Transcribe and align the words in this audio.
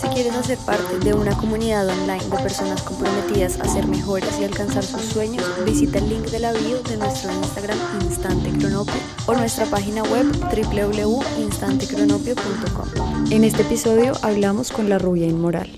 Si 0.00 0.08
quieres 0.08 0.34
hacer 0.36 0.58
parte 0.58 0.98
de 1.00 1.12
una 1.12 1.36
comunidad 1.36 1.88
online 1.88 2.22
de 2.24 2.38
personas 2.38 2.80
comprometidas 2.82 3.58
a 3.58 3.66
ser 3.66 3.88
mejores 3.88 4.38
y 4.40 4.44
alcanzar 4.44 4.84
sus 4.84 5.02
sueños, 5.02 5.44
visita 5.64 5.98
el 5.98 6.08
link 6.08 6.26
de 6.26 6.38
la 6.38 6.52
bio 6.52 6.80
de 6.82 6.96
nuestro 6.96 7.32
Instagram 7.32 7.76
Instante 8.02 8.52
Cronopio 8.58 8.94
o 9.26 9.34
nuestra 9.34 9.66
página 9.66 10.04
web 10.04 10.24
www.instantecronopio.com. 10.40 13.32
En 13.32 13.42
este 13.42 13.62
episodio 13.62 14.12
hablamos 14.22 14.70
con 14.70 14.88
la 14.88 14.98
rubia 14.98 15.26
inmoral. 15.26 15.68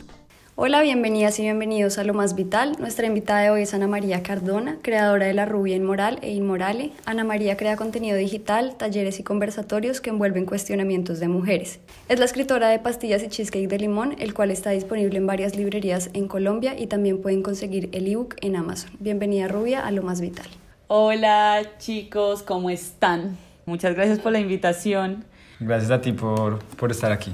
Hola, 0.63 0.83
bienvenidas 0.83 1.39
y 1.39 1.43
bienvenidos 1.43 1.97
a 1.97 2.05
Lo 2.05 2.13
Más 2.13 2.35
Vital. 2.35 2.77
Nuestra 2.79 3.07
invitada 3.07 3.41
de 3.41 3.49
hoy 3.49 3.63
es 3.63 3.73
Ana 3.73 3.87
María 3.87 4.23
Cardona, 4.23 4.77
creadora 4.83 5.25
de 5.25 5.33
La 5.33 5.47
Rubia 5.47 5.75
Inmoral 5.75 6.19
e 6.21 6.33
Inmorale. 6.33 6.93
Ana 7.07 7.25
María 7.25 7.57
crea 7.57 7.77
contenido 7.77 8.19
digital, 8.19 8.75
talleres 8.77 9.19
y 9.21 9.23
conversatorios 9.23 10.03
que 10.03 10.11
envuelven 10.11 10.45
cuestionamientos 10.45 11.19
de 11.19 11.29
mujeres. 11.29 11.81
Es 12.11 12.19
la 12.19 12.27
escritora 12.27 12.69
de 12.69 12.79
Pastillas 12.79 13.23
y 13.23 13.29
Cheesecake 13.29 13.71
de 13.71 13.79
Limón, 13.79 14.17
el 14.19 14.35
cual 14.35 14.51
está 14.51 14.69
disponible 14.69 15.17
en 15.17 15.27
varias 15.27 15.57
librerías 15.57 16.11
en 16.13 16.29
Colombia 16.29 16.79
y 16.79 16.89
también 16.89 17.23
pueden 17.23 17.43
conseguir 17.43 17.89
el 17.93 18.07
ebook 18.07 18.35
en 18.43 18.55
Amazon. 18.55 18.91
Bienvenida 18.99 19.49
Rubia 19.49 19.87
a 19.87 19.91
Lo 19.93 20.03
Más 20.03 20.21
Vital. 20.21 20.49
Hola 20.89 21.63
chicos, 21.79 22.43
¿cómo 22.43 22.69
están? 22.69 23.39
Muchas 23.65 23.95
gracias 23.95 24.19
por 24.19 24.33
la 24.33 24.41
invitación. 24.41 25.25
Gracias 25.59 25.91
a 25.91 26.03
ti 26.03 26.13
por, 26.13 26.59
por 26.77 26.91
estar 26.91 27.13
aquí. 27.13 27.33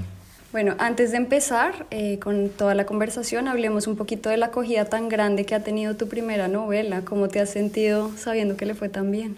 Bueno, 0.57 0.73
antes 0.79 1.11
de 1.11 1.17
empezar 1.17 1.85
eh, 1.91 2.17
con 2.17 2.49
toda 2.49 2.73
la 2.73 2.87
conversación, 2.87 3.47
hablemos 3.47 3.85
un 3.85 3.95
poquito 3.95 4.29
de 4.29 4.37
la 4.37 4.47
acogida 4.47 4.85
tan 4.85 5.07
grande 5.07 5.45
que 5.45 5.53
ha 5.53 5.63
tenido 5.63 5.95
tu 5.97 6.09
primera 6.09 6.47
novela. 6.47 7.05
¿Cómo 7.05 7.27
te 7.27 7.39
has 7.39 7.51
sentido 7.51 8.09
sabiendo 8.17 8.57
que 8.57 8.65
le 8.65 8.73
fue 8.73 8.89
tan 8.89 9.11
bien? 9.11 9.37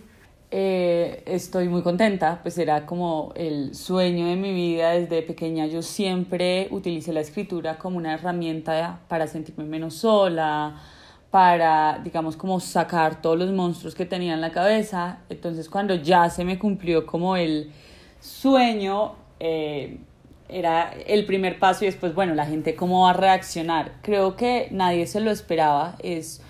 Eh, 0.50 1.22
estoy 1.26 1.68
muy 1.68 1.82
contenta, 1.82 2.40
pues 2.42 2.58
era 2.58 2.86
como 2.86 3.34
el 3.36 3.76
sueño 3.76 4.28
de 4.28 4.38
mi 4.38 4.54
vida 4.54 4.92
desde 4.92 5.22
pequeña. 5.22 5.66
Yo 5.66 5.82
siempre 5.82 6.70
utilicé 6.72 7.12
la 7.12 7.20
escritura 7.20 7.78
como 7.78 7.98
una 7.98 8.14
herramienta 8.14 9.02
para 9.10 9.28
sentirme 9.28 9.66
menos 9.66 9.96
sola, 9.96 10.82
para, 11.32 12.00
digamos, 12.02 12.38
como 12.38 12.62
sacar 12.62 13.22
todos 13.22 13.38
los 13.38 13.52
monstruos 13.52 13.94
que 13.94 14.06
tenía 14.06 14.36
en 14.36 14.40
la 14.40 14.54
cabeza. 14.54 15.18
Entonces, 15.28 15.68
cuando 15.68 15.96
ya 15.96 16.30
se 16.30 16.46
me 16.46 16.58
cumplió 16.58 17.06
como 17.06 17.36
el 17.36 17.74
sueño, 18.22 19.16
eh, 19.42 19.98
era 20.50 20.92
el 21.06 21.26
primer 21.26 21.60
paso 21.60 21.86
y 21.86 21.88
después, 21.88 22.14
bueno, 22.14 22.34
la 22.34 22.46
gente 22.46 22.76
cómo 22.76 23.04
va 23.04 23.12
a 23.12 23.14
reaccionar. 23.14 23.94
Creo 24.02 24.36
que 24.36 24.68
nadie 24.72 25.08
se 25.08 25.20
lo 25.20 25.32
esperaba, 25.32 25.96
es, 26.00 26.42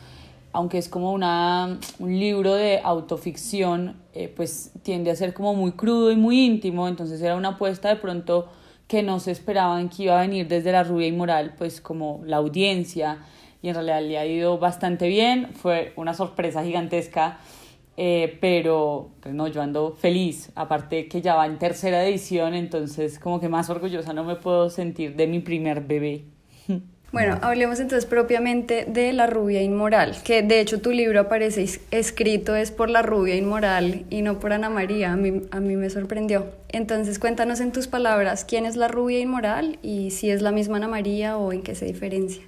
aunque 0.53 0.77
es 0.77 0.87
como 0.89 1.11
una, 1.11 1.77
un 1.99 2.19
libro 2.19 2.55
de 2.55 2.79
autoficción, 2.83 3.97
eh, 4.13 4.31
pues 4.33 4.71
tiende 4.83 5.11
a 5.11 5.15
ser 5.15 5.33
como 5.33 5.53
muy 5.53 5.73
crudo 5.73 6.11
y 6.11 6.15
muy 6.15 6.45
íntimo, 6.45 6.87
entonces 6.87 7.21
era 7.21 7.35
una 7.35 7.49
apuesta 7.49 7.89
de 7.89 7.97
pronto 7.97 8.47
que 8.87 9.03
no 9.03 9.19
se 9.19 9.31
esperaban 9.31 9.89
que 9.89 10.03
iba 10.03 10.17
a 10.17 10.21
venir 10.21 10.47
desde 10.47 10.71
la 10.71 10.83
rubia 10.83 11.07
inmoral, 11.07 11.53
pues 11.57 11.81
como 11.81 12.21
la 12.25 12.37
audiencia, 12.37 13.19
y 13.61 13.67
en 13.67 13.75
realidad 13.75 14.01
le 14.01 14.17
ha 14.17 14.25
ido 14.25 14.57
bastante 14.57 15.07
bien, 15.07 15.49
fue 15.53 15.93
una 15.97 16.13
sorpresa 16.13 16.63
gigantesca 16.63 17.39
eh, 18.01 18.37
pero 18.39 19.09
pues 19.19 19.35
no, 19.35 19.49
yo 19.49 19.61
ando 19.61 19.91
feliz, 19.91 20.53
aparte 20.55 21.09
que 21.09 21.21
ya 21.21 21.35
va 21.35 21.45
en 21.45 21.59
tercera 21.59 22.05
edición, 22.05 22.53
entonces 22.53 23.19
como 23.19 23.41
que 23.41 23.49
más 23.49 23.69
orgullosa 23.69 24.13
no 24.13 24.23
me 24.23 24.37
puedo 24.37 24.69
sentir 24.69 25.17
de 25.17 25.27
mi 25.27 25.39
primer 25.39 25.81
bebé. 25.81 26.23
Bueno, 27.11 27.39
hablemos 27.41 27.79
entonces 27.79 28.05
propiamente 28.05 28.85
de 28.85 29.13
La 29.13 29.25
rubia 29.25 29.63
inmoral, 29.63 30.15
que 30.23 30.43
de 30.43 30.59
hecho 30.59 30.79
tu 30.79 30.91
libro 30.91 31.21
aparece 31.21 31.67
escrito 31.89 32.55
es 32.55 32.69
por 32.69 32.87
La 32.91 33.01
rubia 33.01 33.35
inmoral 33.35 34.05
y 34.11 34.21
no 34.21 34.39
por 34.39 34.53
Ana 34.53 34.69
María, 34.69 35.13
a 35.13 35.15
mí, 35.15 35.41
a 35.49 35.59
mí 35.59 35.75
me 35.75 35.89
sorprendió. 35.89 36.45
Entonces 36.67 37.17
cuéntanos 37.17 37.61
en 37.61 37.71
tus 37.71 37.87
palabras 37.87 38.45
quién 38.45 38.67
es 38.67 38.75
la 38.75 38.89
rubia 38.89 39.19
inmoral 39.19 39.79
y 39.81 40.11
si 40.11 40.29
es 40.29 40.43
la 40.43 40.51
misma 40.51 40.77
Ana 40.77 40.87
María 40.87 41.39
o 41.39 41.51
en 41.51 41.63
qué 41.63 41.73
se 41.73 41.85
diferencia. 41.85 42.43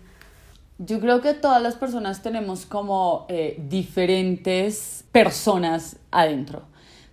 Yo 0.77 0.99
creo 0.99 1.21
que 1.21 1.33
todas 1.33 1.61
las 1.61 1.73
personas 1.73 2.21
tenemos 2.21 2.67
como 2.67 3.25
eh, 3.29 3.59
diferentes 3.67 5.00
personas 5.11 5.97
adentro. 6.11 6.63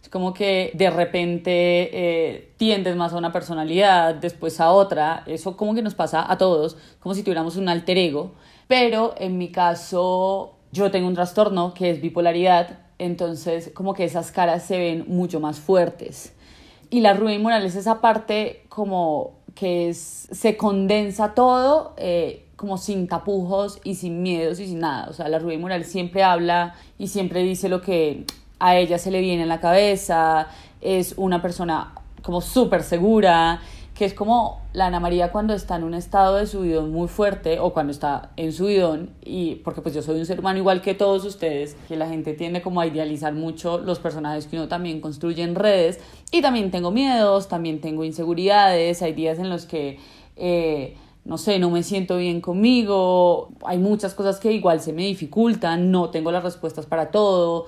Es 0.02 0.08
como 0.08 0.32
que 0.32 0.70
de 0.74 0.90
repente 0.90 1.50
eh, 1.92 2.52
tiendes 2.56 2.96
más 2.96 3.12
a 3.12 3.16
una 3.16 3.32
personalidad, 3.32 4.14
después 4.14 4.60
a 4.60 4.72
otra. 4.72 5.22
Eso 5.26 5.56
como 5.56 5.74
que 5.74 5.82
nos 5.82 5.94
pasa 5.94 6.30
a 6.30 6.38
todos, 6.38 6.76
como 7.00 7.14
si 7.14 7.22
tuviéramos 7.22 7.56
un 7.56 7.68
alter 7.68 7.98
ego. 7.98 8.32
Pero 8.68 9.14
en 9.18 9.38
mi 9.38 9.50
caso, 9.50 10.54
yo 10.72 10.90
tengo 10.90 11.08
un 11.08 11.14
trastorno 11.14 11.74
que 11.74 11.90
es 11.90 12.00
bipolaridad, 12.00 12.80
entonces 12.98 13.70
como 13.74 13.94
que 13.94 14.04
esas 14.04 14.32
caras 14.32 14.64
se 14.64 14.78
ven 14.78 15.04
mucho 15.08 15.40
más 15.40 15.58
fuertes. 15.58 16.34
Y 16.90 17.00
la 17.00 17.14
ruina 17.14 17.34
inmoral 17.34 17.64
es 17.64 17.76
esa 17.76 18.00
parte 18.00 18.64
como 18.68 19.38
que 19.54 19.90
es, 19.90 20.28
se 20.30 20.56
condensa 20.56 21.34
todo. 21.34 21.94
Eh, 21.96 22.47
como 22.58 22.76
sin 22.76 23.06
tapujos 23.06 23.78
y 23.84 23.94
sin 23.94 24.20
miedos 24.20 24.58
y 24.58 24.66
sin 24.66 24.80
nada. 24.80 25.06
O 25.08 25.12
sea, 25.12 25.28
la 25.28 25.38
Rubí 25.38 25.56
Moral 25.58 25.84
siempre 25.84 26.24
habla 26.24 26.74
y 26.98 27.06
siempre 27.06 27.44
dice 27.44 27.68
lo 27.68 27.80
que 27.80 28.24
a 28.58 28.76
ella 28.76 28.98
se 28.98 29.12
le 29.12 29.20
viene 29.20 29.44
en 29.44 29.48
la 29.48 29.60
cabeza, 29.60 30.48
es 30.80 31.14
una 31.16 31.40
persona 31.40 31.94
como 32.20 32.40
súper 32.40 32.82
segura, 32.82 33.60
que 33.94 34.04
es 34.04 34.12
como 34.12 34.60
la 34.72 34.86
Ana 34.86 34.98
María 34.98 35.30
cuando 35.30 35.54
está 35.54 35.76
en 35.76 35.84
un 35.84 35.94
estado 35.94 36.34
de 36.34 36.48
subidón 36.48 36.90
muy 36.90 37.06
fuerte 37.06 37.60
o 37.60 37.72
cuando 37.72 37.92
está 37.92 38.30
en 38.36 38.52
subidón 38.52 39.10
y 39.24 39.56
porque 39.62 39.80
pues 39.80 39.94
yo 39.94 40.02
soy 40.02 40.18
un 40.18 40.26
ser 40.26 40.40
humano 40.40 40.58
igual 40.58 40.82
que 40.82 40.94
todos 40.94 41.24
ustedes, 41.24 41.76
que 41.86 41.96
la 41.96 42.08
gente 42.08 42.34
tiende 42.34 42.60
como 42.60 42.80
a 42.80 42.88
idealizar 42.88 43.34
mucho 43.34 43.78
los 43.78 44.00
personajes 44.00 44.48
que 44.48 44.56
uno 44.56 44.66
también 44.66 45.00
construye 45.00 45.44
en 45.44 45.54
redes 45.54 46.00
y 46.32 46.42
también 46.42 46.72
tengo 46.72 46.90
miedos, 46.90 47.46
también 47.46 47.80
tengo 47.80 48.02
inseguridades, 48.02 49.00
hay 49.00 49.12
días 49.12 49.38
en 49.38 49.48
los 49.48 49.64
que... 49.64 50.00
Eh, 50.34 50.96
no 51.28 51.36
sé, 51.36 51.58
no 51.58 51.70
me 51.70 51.82
siento 51.82 52.16
bien 52.16 52.40
conmigo, 52.40 53.50
hay 53.64 53.78
muchas 53.78 54.14
cosas 54.14 54.40
que 54.40 54.50
igual 54.50 54.80
se 54.80 54.94
me 54.94 55.02
dificultan, 55.02 55.90
no 55.90 56.08
tengo 56.08 56.32
las 56.32 56.42
respuestas 56.42 56.86
para 56.86 57.10
todo, 57.10 57.66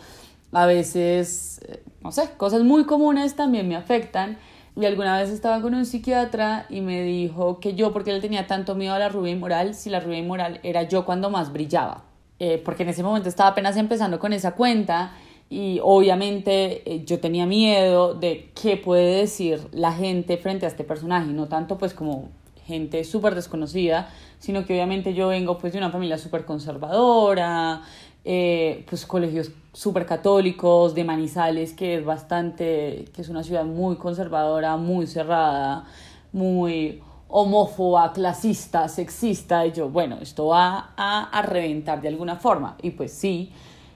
a 0.50 0.64
veces, 0.64 1.60
eh, 1.68 1.82
no 2.02 2.10
sé, 2.10 2.30
cosas 2.38 2.62
muy 2.62 2.84
comunes 2.84 3.36
también 3.36 3.68
me 3.68 3.76
afectan. 3.76 4.38
Y 4.76 4.86
alguna 4.86 5.18
vez 5.18 5.30
estaba 5.30 5.60
con 5.60 5.74
un 5.74 5.84
psiquiatra 5.84 6.66
y 6.70 6.80
me 6.80 7.02
dijo 7.02 7.60
que 7.60 7.74
yo, 7.74 7.92
porque 7.92 8.12
él 8.12 8.20
tenía 8.22 8.46
tanto 8.46 8.74
miedo 8.74 8.94
a 8.94 8.98
la 8.98 9.08
rubia 9.10 9.32
inmoral, 9.32 9.74
si 9.74 9.90
la 9.90 10.00
rubia 10.00 10.18
inmoral 10.18 10.60
era 10.62 10.84
yo 10.84 11.04
cuando 11.04 11.28
más 11.28 11.52
brillaba. 11.52 12.04
Eh, 12.38 12.62
porque 12.64 12.84
en 12.84 12.88
ese 12.88 13.02
momento 13.02 13.28
estaba 13.28 13.50
apenas 13.50 13.76
empezando 13.76 14.18
con 14.18 14.32
esa 14.32 14.52
cuenta 14.52 15.12
y 15.50 15.80
obviamente 15.82 16.90
eh, 16.90 17.04
yo 17.04 17.20
tenía 17.20 17.44
miedo 17.44 18.14
de 18.14 18.50
qué 18.54 18.78
puede 18.78 19.16
decir 19.16 19.60
la 19.72 19.92
gente 19.92 20.38
frente 20.38 20.64
a 20.64 20.68
este 20.68 20.84
personaje, 20.84 21.32
no 21.32 21.48
tanto 21.48 21.76
pues 21.76 21.92
como 21.92 22.30
gente 22.70 23.04
súper 23.04 23.34
desconocida, 23.34 24.08
sino 24.38 24.64
que 24.64 24.72
obviamente 24.72 25.12
yo 25.12 25.28
vengo 25.28 25.58
pues 25.58 25.72
de 25.72 25.78
una 25.78 25.90
familia 25.90 26.16
súper 26.16 26.44
conservadora, 26.46 27.82
eh, 28.24 28.84
pues 28.88 29.04
colegios 29.04 29.50
súper 29.72 30.06
católicos, 30.06 30.94
de 30.94 31.04
Manizales, 31.04 31.72
que 31.74 31.96
es 31.96 32.04
bastante, 32.04 33.04
que 33.12 33.22
es 33.22 33.28
una 33.28 33.42
ciudad 33.42 33.64
muy 33.64 33.96
conservadora, 33.96 34.76
muy 34.76 35.06
cerrada, 35.06 35.84
muy 36.32 37.02
homófoba, 37.28 38.12
clasista, 38.12 38.88
sexista, 38.88 39.66
y 39.66 39.72
yo, 39.72 39.88
bueno, 39.88 40.18
esto 40.20 40.46
va 40.46 40.92
a, 40.96 41.30
a 41.30 41.42
reventar 41.42 42.00
de 42.00 42.08
alguna 42.08 42.36
forma. 42.36 42.76
Y 42.82 42.90
pues 42.90 43.12
sí, 43.12 43.52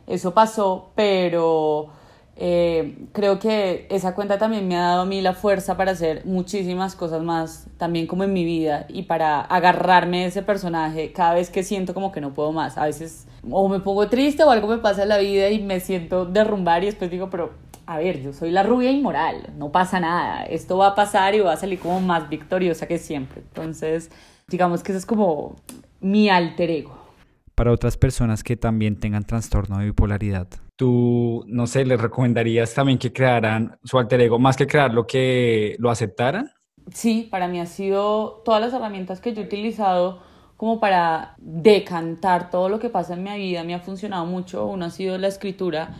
eso 0.06 0.32
pasó, 0.32 0.90
pero 0.94 1.88
eh, 2.36 3.06
creo 3.12 3.38
que 3.38 3.86
esa 3.90 4.14
cuenta 4.14 4.38
también 4.38 4.66
me 4.66 4.76
ha 4.76 4.80
dado 4.80 5.02
a 5.02 5.06
mí 5.06 5.20
la 5.20 5.34
fuerza 5.34 5.76
para 5.76 5.92
hacer 5.92 6.22
muchísimas 6.24 6.96
cosas 6.96 7.22
más 7.22 7.68
también 7.76 8.08
como 8.08 8.24
en 8.24 8.32
mi 8.32 8.44
vida 8.44 8.86
y 8.88 9.04
para 9.04 9.40
agarrarme 9.40 10.22
de 10.22 10.26
ese 10.26 10.42
personaje 10.42 11.12
cada 11.12 11.34
vez 11.34 11.50
que 11.50 11.62
siento 11.62 11.94
como 11.94 12.10
que 12.10 12.20
no 12.20 12.34
puedo 12.34 12.50
más. 12.50 12.76
A 12.76 12.86
veces 12.86 13.28
o 13.48 13.68
me 13.68 13.78
pongo 13.78 14.08
triste 14.08 14.42
o 14.42 14.50
algo 14.50 14.66
me 14.66 14.78
pasa 14.78 15.04
en 15.04 15.10
la 15.10 15.18
vida 15.18 15.50
y 15.50 15.62
me 15.62 15.78
siento 15.78 16.26
derrumbar 16.26 16.82
y 16.82 16.86
después 16.86 17.10
digo, 17.10 17.30
pero 17.30 17.52
a 17.86 17.98
ver, 17.98 18.20
yo 18.20 18.32
soy 18.32 18.50
la 18.50 18.62
rubia 18.62 18.90
inmoral, 18.90 19.52
no 19.56 19.70
pasa 19.70 20.00
nada, 20.00 20.44
esto 20.44 20.78
va 20.78 20.88
a 20.88 20.94
pasar 20.94 21.34
y 21.34 21.40
va 21.40 21.52
a 21.52 21.56
salir 21.56 21.78
como 21.78 22.00
más 22.00 22.28
victoriosa 22.28 22.88
que 22.88 22.98
siempre. 22.98 23.42
Entonces, 23.42 24.10
digamos 24.48 24.82
que 24.82 24.92
eso 24.92 24.98
es 24.98 25.06
como 25.06 25.56
mi 26.00 26.30
alter 26.30 26.70
ego. 26.70 26.98
Para 27.54 27.70
otras 27.70 27.96
personas 27.96 28.42
que 28.42 28.56
también 28.56 28.98
tengan 28.98 29.22
trastorno 29.22 29.78
de 29.78 29.84
bipolaridad, 29.84 30.48
tú, 30.76 31.44
no 31.46 31.66
sé, 31.66 31.84
les 31.84 32.00
recomendarías 32.00 32.74
también 32.74 32.98
que 32.98 33.12
crearan 33.12 33.78
su 33.84 33.98
alter 33.98 34.20
ego, 34.20 34.38
más 34.38 34.56
que 34.56 34.66
crearlo, 34.66 35.06
que 35.06 35.76
lo 35.78 35.90
aceptaran? 35.90 36.50
Sí, 36.92 37.28
para 37.30 37.48
mí 37.48 37.60
ha 37.60 37.66
sido 37.66 38.42
todas 38.44 38.60
las 38.60 38.74
herramientas 38.74 39.20
que 39.20 39.32
yo 39.32 39.42
he 39.42 39.44
utilizado 39.46 40.20
como 40.56 40.80
para 40.80 41.34
decantar 41.38 42.50
todo 42.50 42.68
lo 42.68 42.78
que 42.78 42.90
pasa 42.90 43.14
en 43.14 43.22
mi 43.22 43.36
vida, 43.36 43.64
me 43.64 43.74
ha 43.74 43.80
funcionado 43.80 44.26
mucho. 44.26 44.66
Uno 44.66 44.86
ha 44.86 44.90
sido 44.90 45.18
la 45.18 45.28
escritura, 45.28 45.94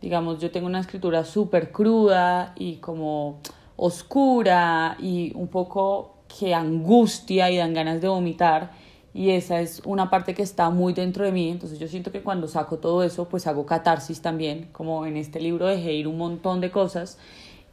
digamos, 0.00 0.40
yo 0.40 0.50
tengo 0.50 0.66
una 0.66 0.80
escritura 0.80 1.24
súper 1.24 1.72
cruda 1.72 2.54
y 2.56 2.76
como 2.76 3.40
oscura 3.76 4.96
y 4.98 5.32
un 5.34 5.48
poco 5.48 6.24
que 6.26 6.54
angustia 6.54 7.50
y 7.50 7.56
dan 7.58 7.74
ganas 7.74 8.00
de 8.00 8.08
vomitar 8.08 8.72
y 9.18 9.32
esa 9.32 9.60
es 9.60 9.82
una 9.84 10.10
parte 10.10 10.32
que 10.32 10.42
está 10.42 10.70
muy 10.70 10.92
dentro 10.92 11.24
de 11.24 11.32
mí, 11.32 11.50
entonces 11.50 11.80
yo 11.80 11.88
siento 11.88 12.12
que 12.12 12.22
cuando 12.22 12.46
saco 12.46 12.78
todo 12.78 13.02
eso, 13.02 13.28
pues 13.28 13.48
hago 13.48 13.66
catarsis 13.66 14.22
también, 14.22 14.68
como 14.70 15.06
en 15.06 15.16
este 15.16 15.40
libro 15.40 15.66
dejé 15.66 15.92
ir 15.94 16.06
un 16.06 16.18
montón 16.18 16.60
de 16.60 16.70
cosas. 16.70 17.18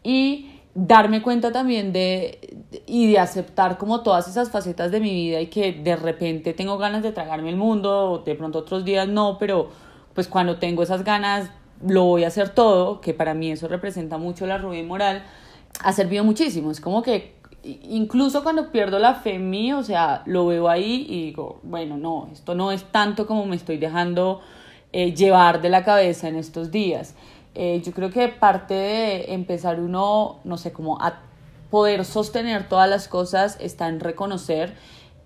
Y 0.02 0.50
darme 0.74 1.22
cuenta 1.22 1.52
también 1.52 1.94
de 1.94 2.66
y 2.88 3.12
de 3.12 3.20
aceptar 3.20 3.78
como 3.78 4.02
todas 4.02 4.28
esas 4.28 4.50
facetas 4.50 4.90
de 4.90 5.00
mi 5.00 5.14
vida 5.14 5.40
y 5.40 5.46
que 5.46 5.72
de 5.72 5.96
repente 5.96 6.56
tengo 6.56 6.80
ganas 6.80 7.04
de 7.04 7.12
tragarme 7.12 7.52
el 7.52 7.58
mundo, 7.58 8.24
de 8.26 8.34
pronto 8.34 8.58
otros 8.58 8.84
días 8.84 9.08
no, 9.08 9.38
pero 9.38 9.70
pues 10.16 10.28
cuando 10.28 10.58
tengo 10.58 10.82
esas 10.82 11.04
ganas 11.04 11.52
lo 11.86 12.06
voy 12.06 12.24
a 12.24 12.30
hacer 12.30 12.50
todo, 12.50 13.02
que 13.02 13.14
para 13.14 13.36
mí 13.36 13.52
eso 13.52 13.68
representa 13.68 14.18
mucho 14.18 14.48
la 14.48 14.58
rubia 14.58 14.84
moral, 14.84 15.24
ha 15.80 15.94
servido 15.94 16.24
muchísimo, 16.24 16.72
es 16.72 16.82
como 16.82 17.04
que 17.04 17.35
incluso 17.66 18.44
cuando 18.44 18.72
pierdo 18.72 19.00
la 19.00 19.16
fe 19.16 19.36
en 19.36 19.50
mí, 19.50 19.74
o 19.74 19.84
sea, 19.84 20.22
lo 20.26 20.48
veo 20.48 20.70
ahí 20.70 21.06
y 21.10 21.26
digo, 21.26 21.60
bueno, 21.64 21.98
no, 21.98 22.30
esto 22.32 22.56
no 22.56 22.72
es 22.72 22.84
tanto 22.86 23.26
como 23.28 23.46
me 23.46 23.56
estoy 23.56 23.78
dejando 23.78 24.42
eh, 24.94 25.14
llevar 25.14 25.62
de 25.62 25.70
la 25.70 25.84
cabeza 25.84 26.28
en 26.28 26.36
estos 26.36 26.72
días. 26.72 27.16
Eh, 27.56 27.82
yo 27.84 27.92
creo 27.94 28.12
que 28.12 28.28
parte 28.28 28.74
de 28.74 29.34
empezar 29.34 29.80
uno, 29.80 30.40
no 30.44 30.58
sé, 30.58 30.72
como 30.74 31.02
a 31.02 31.22
poder 31.70 32.06
sostener 32.06 32.70
todas 32.70 32.90
las 32.90 33.08
cosas 33.08 33.58
está 33.60 33.88
en 33.88 34.00
reconocer. 34.00 34.76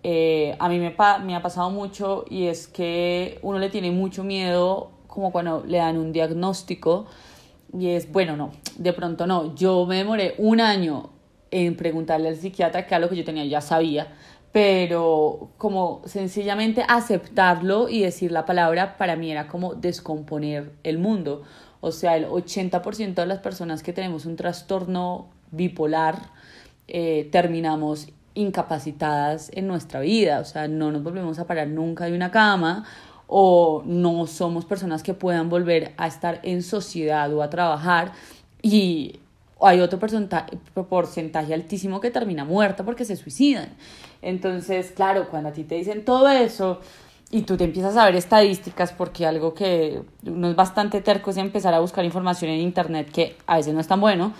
Eh, 0.03 0.55
a 0.59 0.69
mí 0.69 0.79
me, 0.79 0.95
me 1.23 1.35
ha 1.35 1.41
pasado 1.41 1.69
mucho 1.71 2.25
y 2.29 2.45
es 2.45 2.67
que 2.67 3.39
uno 3.41 3.59
le 3.59 3.69
tiene 3.69 3.91
mucho 3.91 4.23
miedo 4.23 4.91
como 5.07 5.31
cuando 5.31 5.63
le 5.65 5.79
dan 5.79 5.97
un 5.97 6.13
diagnóstico 6.13 7.07
y 7.77 7.89
es, 7.89 8.11
bueno, 8.11 8.37
no, 8.37 8.51
de 8.77 8.93
pronto 8.93 9.27
no. 9.27 9.55
Yo 9.55 9.85
me 9.85 9.97
demoré 9.97 10.35
un 10.37 10.61
año 10.61 11.09
en 11.51 11.75
preguntarle 11.75 12.29
al 12.29 12.35
psiquiatra 12.35 12.85
que 12.85 12.95
algo 12.95 13.09
que 13.09 13.17
yo 13.17 13.25
tenía 13.25 13.45
ya 13.45 13.61
sabía, 13.61 14.07
pero 14.51 15.49
como 15.57 16.01
sencillamente 16.05 16.83
aceptarlo 16.87 17.89
y 17.89 18.01
decir 18.01 18.31
la 18.31 18.45
palabra 18.45 18.97
para 18.97 19.15
mí 19.15 19.31
era 19.31 19.47
como 19.47 19.75
descomponer 19.75 20.71
el 20.83 20.97
mundo. 20.97 21.43
O 21.81 21.91
sea, 21.91 22.17
el 22.17 22.27
80% 22.27 23.13
de 23.13 23.25
las 23.25 23.39
personas 23.39 23.83
que 23.83 23.93
tenemos 23.93 24.25
un 24.25 24.35
trastorno 24.35 25.27
bipolar 25.51 26.31
eh, 26.87 27.29
terminamos 27.31 28.09
incapacitadas 28.33 29.51
en 29.53 29.67
nuestra 29.67 29.99
vida, 29.99 30.39
o 30.39 30.45
sea, 30.45 30.67
no 30.67 30.91
nos 30.91 31.03
volvemos 31.03 31.39
a 31.39 31.45
parar 31.45 31.67
nunca 31.67 32.05
de 32.05 32.13
una 32.13 32.31
cama 32.31 32.85
o 33.27 33.83
no 33.85 34.25
somos 34.27 34.65
personas 34.65 35.03
que 35.03 35.13
puedan 35.13 35.49
volver 35.49 35.93
a 35.97 36.07
estar 36.07 36.39
en 36.43 36.63
sociedad 36.63 37.31
o 37.33 37.43
a 37.43 37.49
trabajar 37.49 38.11
y 38.61 39.19
hay 39.61 39.81
otro 39.81 39.99
porcentaje, 39.99 40.57
porcentaje 40.89 41.53
altísimo 41.53 41.99
que 41.99 42.11
termina 42.11 42.45
muerta 42.45 42.83
porque 42.83 43.05
se 43.05 43.15
suicidan. 43.15 43.69
Entonces, 44.21 44.91
claro, 44.91 45.29
cuando 45.29 45.49
a 45.49 45.51
ti 45.51 45.63
te 45.63 45.75
dicen 45.75 46.05
todo 46.05 46.29
eso 46.29 46.79
y 47.31 47.41
tú 47.41 47.57
te 47.57 47.65
empiezas 47.65 47.95
a 47.95 48.05
ver 48.05 48.15
estadísticas, 48.15 48.91
porque 48.91 49.25
algo 49.25 49.53
que 49.53 50.01
uno 50.25 50.49
es 50.49 50.55
bastante 50.55 51.01
terco 51.01 51.31
es 51.31 51.37
empezar 51.37 51.73
a 51.73 51.79
buscar 51.79 52.03
información 52.05 52.51
en 52.51 52.59
internet 52.59 53.11
que 53.11 53.37
a 53.45 53.57
veces 53.57 53.73
no 53.73 53.79
es 53.79 53.87
tan 53.87 54.01
bueno, 54.01 54.33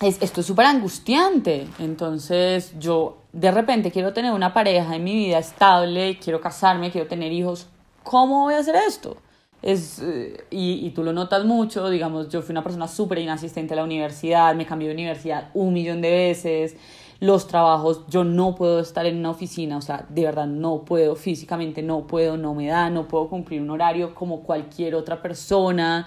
es, 0.00 0.20
esto 0.20 0.40
es 0.40 0.46
súper 0.46 0.66
angustiante. 0.66 1.66
Entonces, 1.78 2.72
yo 2.78 3.18
de 3.32 3.50
repente 3.50 3.90
quiero 3.90 4.12
tener 4.12 4.32
una 4.32 4.52
pareja 4.52 4.96
en 4.96 5.04
mi 5.04 5.14
vida 5.14 5.38
estable, 5.38 6.18
quiero 6.18 6.40
casarme, 6.40 6.90
quiero 6.90 7.06
tener 7.06 7.32
hijos. 7.32 7.68
¿Cómo 8.02 8.42
voy 8.44 8.54
a 8.54 8.58
hacer 8.58 8.76
esto? 8.76 9.18
Es, 9.62 10.00
eh, 10.00 10.44
y, 10.50 10.86
y, 10.86 10.90
tú 10.90 11.02
lo 11.02 11.12
notas 11.12 11.44
mucho, 11.44 11.88
digamos, 11.90 12.28
yo 12.28 12.42
fui 12.42 12.52
una 12.52 12.62
persona 12.62 12.86
súper 12.86 13.18
inasistente 13.18 13.74
a 13.74 13.76
la 13.76 13.84
universidad, 13.84 14.54
me 14.54 14.66
cambié 14.66 14.88
de 14.88 14.94
universidad 14.94 15.50
un 15.54 15.72
millón 15.72 16.02
de 16.02 16.10
veces, 16.10 16.76
los 17.20 17.48
trabajos, 17.48 18.02
yo 18.08 18.24
no 18.24 18.54
puedo 18.54 18.80
estar 18.80 19.06
en 19.06 19.16
una 19.16 19.30
oficina, 19.30 19.78
o 19.78 19.80
sea, 19.80 20.04
de 20.08 20.24
verdad 20.24 20.46
no 20.46 20.82
puedo, 20.84 21.16
físicamente 21.16 21.82
no 21.82 22.06
puedo, 22.06 22.36
no 22.36 22.54
me 22.54 22.66
da, 22.66 22.90
no 22.90 23.08
puedo 23.08 23.28
cumplir 23.28 23.62
un 23.62 23.70
horario 23.70 24.14
como 24.14 24.42
cualquier 24.42 24.94
otra 24.94 25.22
persona. 25.22 26.06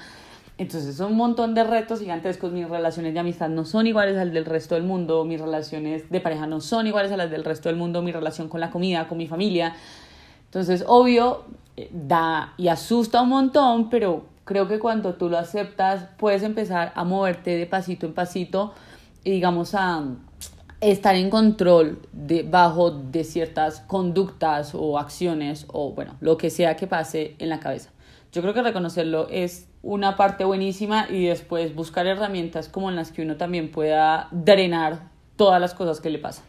Entonces 0.59 0.97
son 0.97 1.13
un 1.13 1.17
montón 1.17 1.55
de 1.55 1.63
retos 1.63 1.99
gigantescos, 1.99 2.51
mis 2.51 2.69
relaciones 2.69 3.13
de 3.13 3.19
amistad 3.21 3.49
no 3.49 3.65
son 3.65 3.87
iguales 3.87 4.17
al 4.17 4.33
del 4.33 4.45
resto 4.45 4.75
del 4.75 4.83
mundo, 4.83 5.23
mis 5.23 5.39
relaciones 5.39 6.09
de 6.09 6.19
pareja 6.19 6.45
no 6.45 6.61
son 6.61 6.85
iguales 6.85 7.11
a 7.11 7.17
las 7.17 7.31
del 7.31 7.45
resto 7.45 7.69
del 7.69 7.77
mundo, 7.77 8.01
mi 8.01 8.11
relación 8.11 8.49
con 8.49 8.59
la 8.59 8.69
comida, 8.69 9.07
con 9.07 9.17
mi 9.17 9.27
familia. 9.27 9.75
Entonces, 10.45 10.83
obvio, 10.85 11.45
da 11.91 12.53
y 12.57 12.67
asusta 12.67 13.21
un 13.21 13.29
montón, 13.29 13.89
pero 13.89 14.25
creo 14.43 14.67
que 14.67 14.79
cuando 14.79 15.13
tú 15.13 15.29
lo 15.29 15.37
aceptas 15.37 16.07
puedes 16.17 16.43
empezar 16.43 16.91
a 16.95 17.03
moverte 17.03 17.55
de 17.57 17.65
pasito 17.65 18.05
en 18.05 18.13
pasito 18.13 18.73
y 19.23 19.31
digamos 19.31 19.75
a 19.75 20.03
estar 20.81 21.15
en 21.15 21.29
control 21.29 21.99
de, 22.13 22.43
bajo 22.43 22.91
de 22.91 23.23
ciertas 23.23 23.81
conductas 23.81 24.73
o 24.73 24.97
acciones 24.97 25.65
o 25.67 25.91
bueno, 25.91 26.15
lo 26.21 26.37
que 26.37 26.49
sea 26.49 26.75
que 26.75 26.87
pase 26.87 27.35
en 27.39 27.49
la 27.49 27.59
cabeza. 27.59 27.91
Yo 28.31 28.41
creo 28.41 28.53
que 28.53 28.61
reconocerlo 28.61 29.27
es 29.29 29.67
una 29.81 30.15
parte 30.15 30.45
buenísima 30.45 31.07
y 31.09 31.25
después 31.25 31.75
buscar 31.75 32.05
herramientas 32.05 32.69
como 32.69 32.89
en 32.89 32.95
las 32.95 33.11
que 33.11 33.21
uno 33.21 33.37
también 33.37 33.71
pueda 33.71 34.27
drenar 34.31 35.09
todas 35.35 35.59
las 35.59 35.73
cosas 35.73 35.99
que 35.99 36.09
le 36.09 36.19
pasan. 36.19 36.45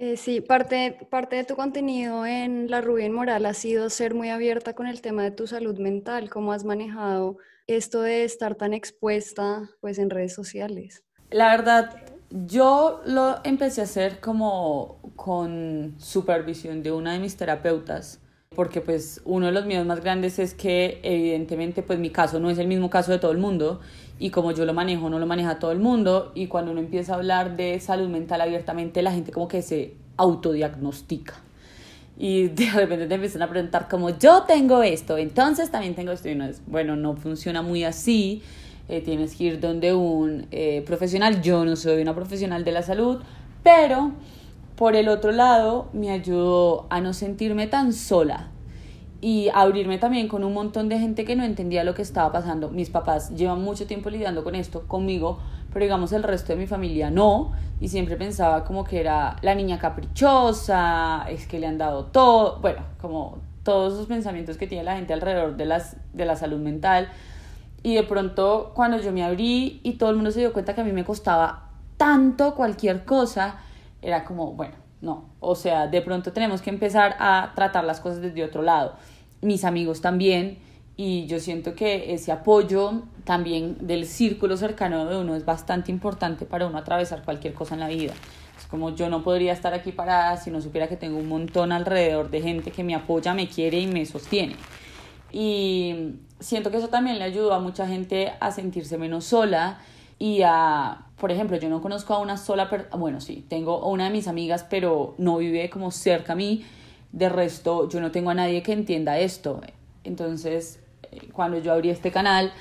Eh, 0.00 0.16
sí, 0.16 0.40
parte, 0.40 0.96
parte 1.10 1.34
de 1.34 1.42
tu 1.42 1.56
contenido 1.56 2.24
en 2.24 2.70
La 2.70 2.80
Rubia 2.80 3.06
Inmoral 3.06 3.44
ha 3.46 3.52
sido 3.52 3.90
ser 3.90 4.14
muy 4.14 4.28
abierta 4.28 4.74
con 4.74 4.86
el 4.86 5.00
tema 5.00 5.24
de 5.24 5.32
tu 5.32 5.48
salud 5.48 5.76
mental. 5.80 6.30
¿Cómo 6.30 6.52
has 6.52 6.64
manejado 6.64 7.38
esto 7.66 8.02
de 8.02 8.22
estar 8.22 8.54
tan 8.54 8.74
expuesta 8.74 9.68
pues, 9.80 9.98
en 9.98 10.10
redes 10.10 10.32
sociales? 10.32 11.02
La 11.30 11.50
verdad, 11.50 11.96
yo 12.30 13.02
lo 13.06 13.40
empecé 13.42 13.80
a 13.80 13.84
hacer 13.84 14.20
como 14.20 15.00
con 15.16 15.96
supervisión 15.98 16.84
de 16.84 16.92
una 16.92 17.14
de 17.14 17.18
mis 17.18 17.36
terapeutas 17.36 18.20
porque 18.54 18.80
pues 18.80 19.20
uno 19.24 19.46
de 19.46 19.52
los 19.52 19.66
miedos 19.66 19.86
más 19.86 20.00
grandes 20.00 20.40
es 20.40 20.52
que 20.52 20.98
evidentemente 21.04 21.82
pues 21.82 21.98
mi 21.98 22.10
caso 22.10 22.40
no 22.40 22.50
es 22.50 22.58
el 22.58 22.66
mismo 22.66 22.90
caso 22.90 23.12
de 23.12 23.18
todo 23.18 23.30
el 23.30 23.38
mundo 23.38 23.80
y 24.18 24.30
como 24.30 24.52
yo 24.52 24.64
lo 24.64 24.74
manejo 24.74 25.08
no 25.10 25.18
lo 25.18 25.26
maneja 25.26 25.58
todo 25.58 25.72
el 25.72 25.78
mundo 25.78 26.32
y 26.34 26.46
cuando 26.46 26.72
uno 26.72 26.80
empieza 26.80 27.12
a 27.12 27.16
hablar 27.16 27.56
de 27.56 27.78
salud 27.80 28.08
mental 28.08 28.40
abiertamente 28.40 29.02
la 29.02 29.12
gente 29.12 29.32
como 29.32 29.48
que 29.48 29.62
se 29.62 29.94
autodiagnostica. 30.16 31.34
Y 32.18 32.48
de 32.48 32.70
repente 32.70 33.06
te 33.06 33.14
empiezan 33.14 33.42
a 33.42 33.48
preguntar 33.48 33.88
como 33.88 34.10
yo 34.18 34.42
tengo 34.42 34.82
esto, 34.82 35.16
entonces 35.16 35.70
también 35.70 35.94
tengo 35.94 36.12
esto 36.12 36.28
y 36.28 36.34
no 36.34 36.44
es, 36.44 36.60
bueno, 36.66 36.96
no 36.96 37.14
funciona 37.14 37.62
muy 37.62 37.84
así, 37.84 38.42
eh, 38.88 39.00
tienes 39.00 39.36
que 39.36 39.44
ir 39.44 39.60
donde 39.60 39.94
un 39.94 40.46
eh, 40.50 40.82
profesional, 40.86 41.42
yo 41.42 41.64
no 41.64 41.76
soy 41.76 42.02
una 42.02 42.14
profesional 42.14 42.64
de 42.64 42.72
la 42.72 42.82
salud, 42.82 43.20
pero 43.62 44.12
por 44.78 44.94
el 44.94 45.08
otro 45.08 45.32
lado, 45.32 45.88
me 45.92 46.10
ayudó 46.10 46.86
a 46.88 47.00
no 47.00 47.12
sentirme 47.12 47.66
tan 47.66 47.92
sola 47.92 48.48
y 49.20 49.48
abrirme 49.52 49.98
también 49.98 50.28
con 50.28 50.44
un 50.44 50.54
montón 50.54 50.88
de 50.88 50.98
gente 50.98 51.24
que 51.24 51.34
no 51.34 51.44
entendía 51.44 51.82
lo 51.82 51.94
que 51.94 52.02
estaba 52.02 52.30
pasando. 52.30 52.70
Mis 52.70 52.90
papás 52.90 53.34
llevan 53.34 53.62
mucho 53.62 53.86
tiempo 53.86 54.10
lidiando 54.10 54.44
con 54.44 54.54
esto 54.54 54.86
conmigo, 54.86 55.40
pero 55.72 55.84
digamos 55.84 56.12
el 56.12 56.22
resto 56.22 56.52
de 56.52 56.58
mi 56.58 56.66
familia 56.66 57.10
no, 57.10 57.52
y 57.80 57.88
siempre 57.88 58.16
pensaba 58.16 58.64
como 58.64 58.84
que 58.84 59.00
era 59.00 59.36
la 59.42 59.54
niña 59.54 59.78
caprichosa, 59.78 61.26
es 61.28 61.46
que 61.46 61.58
le 61.58 61.66
han 61.66 61.78
dado 61.78 62.06
todo, 62.06 62.60
bueno, 62.60 62.82
como 63.00 63.38
todos 63.64 63.94
esos 63.94 64.06
pensamientos 64.06 64.56
que 64.56 64.66
tiene 64.66 64.84
la 64.84 64.96
gente 64.96 65.12
alrededor 65.12 65.56
de, 65.56 65.66
las, 65.66 65.96
de 66.12 66.24
la 66.24 66.36
salud 66.36 66.58
mental. 66.58 67.08
Y 67.82 67.94
de 67.94 68.02
pronto 68.02 68.72
cuando 68.74 68.98
yo 68.98 69.12
me 69.12 69.24
abrí 69.24 69.80
y 69.82 69.94
todo 69.94 70.10
el 70.10 70.16
mundo 70.16 70.30
se 70.30 70.40
dio 70.40 70.52
cuenta 70.52 70.74
que 70.74 70.80
a 70.80 70.84
mí 70.84 70.92
me 70.92 71.04
costaba 71.04 71.70
tanto 71.96 72.54
cualquier 72.54 73.04
cosa, 73.04 73.56
era 74.00 74.24
como, 74.24 74.52
bueno, 74.52 74.74
no, 75.00 75.30
o 75.40 75.54
sea, 75.54 75.86
de 75.86 76.02
pronto 76.02 76.32
tenemos 76.32 76.60
que 76.62 76.70
empezar 76.70 77.16
a 77.18 77.52
tratar 77.54 77.84
las 77.84 78.00
cosas 78.00 78.20
desde 78.20 78.44
otro 78.44 78.62
lado. 78.62 78.94
Mis 79.40 79.64
amigos 79.64 80.00
también, 80.00 80.58
y 80.96 81.26
yo 81.26 81.38
siento 81.38 81.74
que 81.74 82.12
ese 82.12 82.32
apoyo 82.32 83.02
también 83.24 83.76
del 83.80 84.06
círculo 84.06 84.56
cercano 84.56 85.06
de 85.06 85.16
uno 85.16 85.36
es 85.36 85.44
bastante 85.44 85.92
importante 85.92 86.44
para 86.44 86.66
uno 86.66 86.78
atravesar 86.78 87.22
cualquier 87.22 87.54
cosa 87.54 87.74
en 87.74 87.80
la 87.80 87.88
vida. 87.88 88.12
Es 88.58 88.66
como 88.66 88.94
yo 88.96 89.08
no 89.08 89.22
podría 89.22 89.52
estar 89.52 89.72
aquí 89.74 89.92
parada 89.92 90.36
si 90.36 90.50
no 90.50 90.60
supiera 90.60 90.88
que 90.88 90.96
tengo 90.96 91.18
un 91.18 91.28
montón 91.28 91.70
alrededor 91.70 92.30
de 92.30 92.42
gente 92.42 92.72
que 92.72 92.82
me 92.82 92.96
apoya, 92.96 93.32
me 93.34 93.48
quiere 93.48 93.78
y 93.78 93.86
me 93.86 94.04
sostiene. 94.06 94.56
Y 95.30 96.16
siento 96.40 96.72
que 96.72 96.78
eso 96.78 96.88
también 96.88 97.20
le 97.20 97.24
ayuda 97.24 97.56
a 97.56 97.60
mucha 97.60 97.86
gente 97.86 98.32
a 98.40 98.50
sentirse 98.50 98.98
menos 98.98 99.26
sola 99.26 99.78
y 100.18 100.42
a, 100.42 101.06
por 101.18 101.30
ejemplo, 101.30 101.56
yo 101.56 101.68
no 101.68 101.80
conozco 101.80 102.14
a 102.14 102.18
una 102.18 102.36
sola 102.36 102.68
persona, 102.68 102.96
bueno, 102.96 103.20
sí, 103.20 103.44
tengo 103.48 103.86
una 103.88 104.04
de 104.04 104.10
mis 104.10 104.28
amigas, 104.28 104.64
pero 104.68 105.14
no 105.18 105.38
vive 105.38 105.70
como 105.70 105.90
cerca 105.90 106.32
a 106.32 106.36
mí, 106.36 106.64
de 107.12 107.28
resto 107.28 107.88
yo 107.88 108.00
no 108.00 108.10
tengo 108.10 108.30
a 108.30 108.34
nadie 108.34 108.62
que 108.62 108.72
entienda 108.72 109.18
esto. 109.18 109.60
Entonces, 110.04 110.80
eh, 111.10 111.28
cuando 111.32 111.58
yo 111.58 111.72
abrí 111.72 111.90
este 111.90 112.10
canal, 112.10 112.52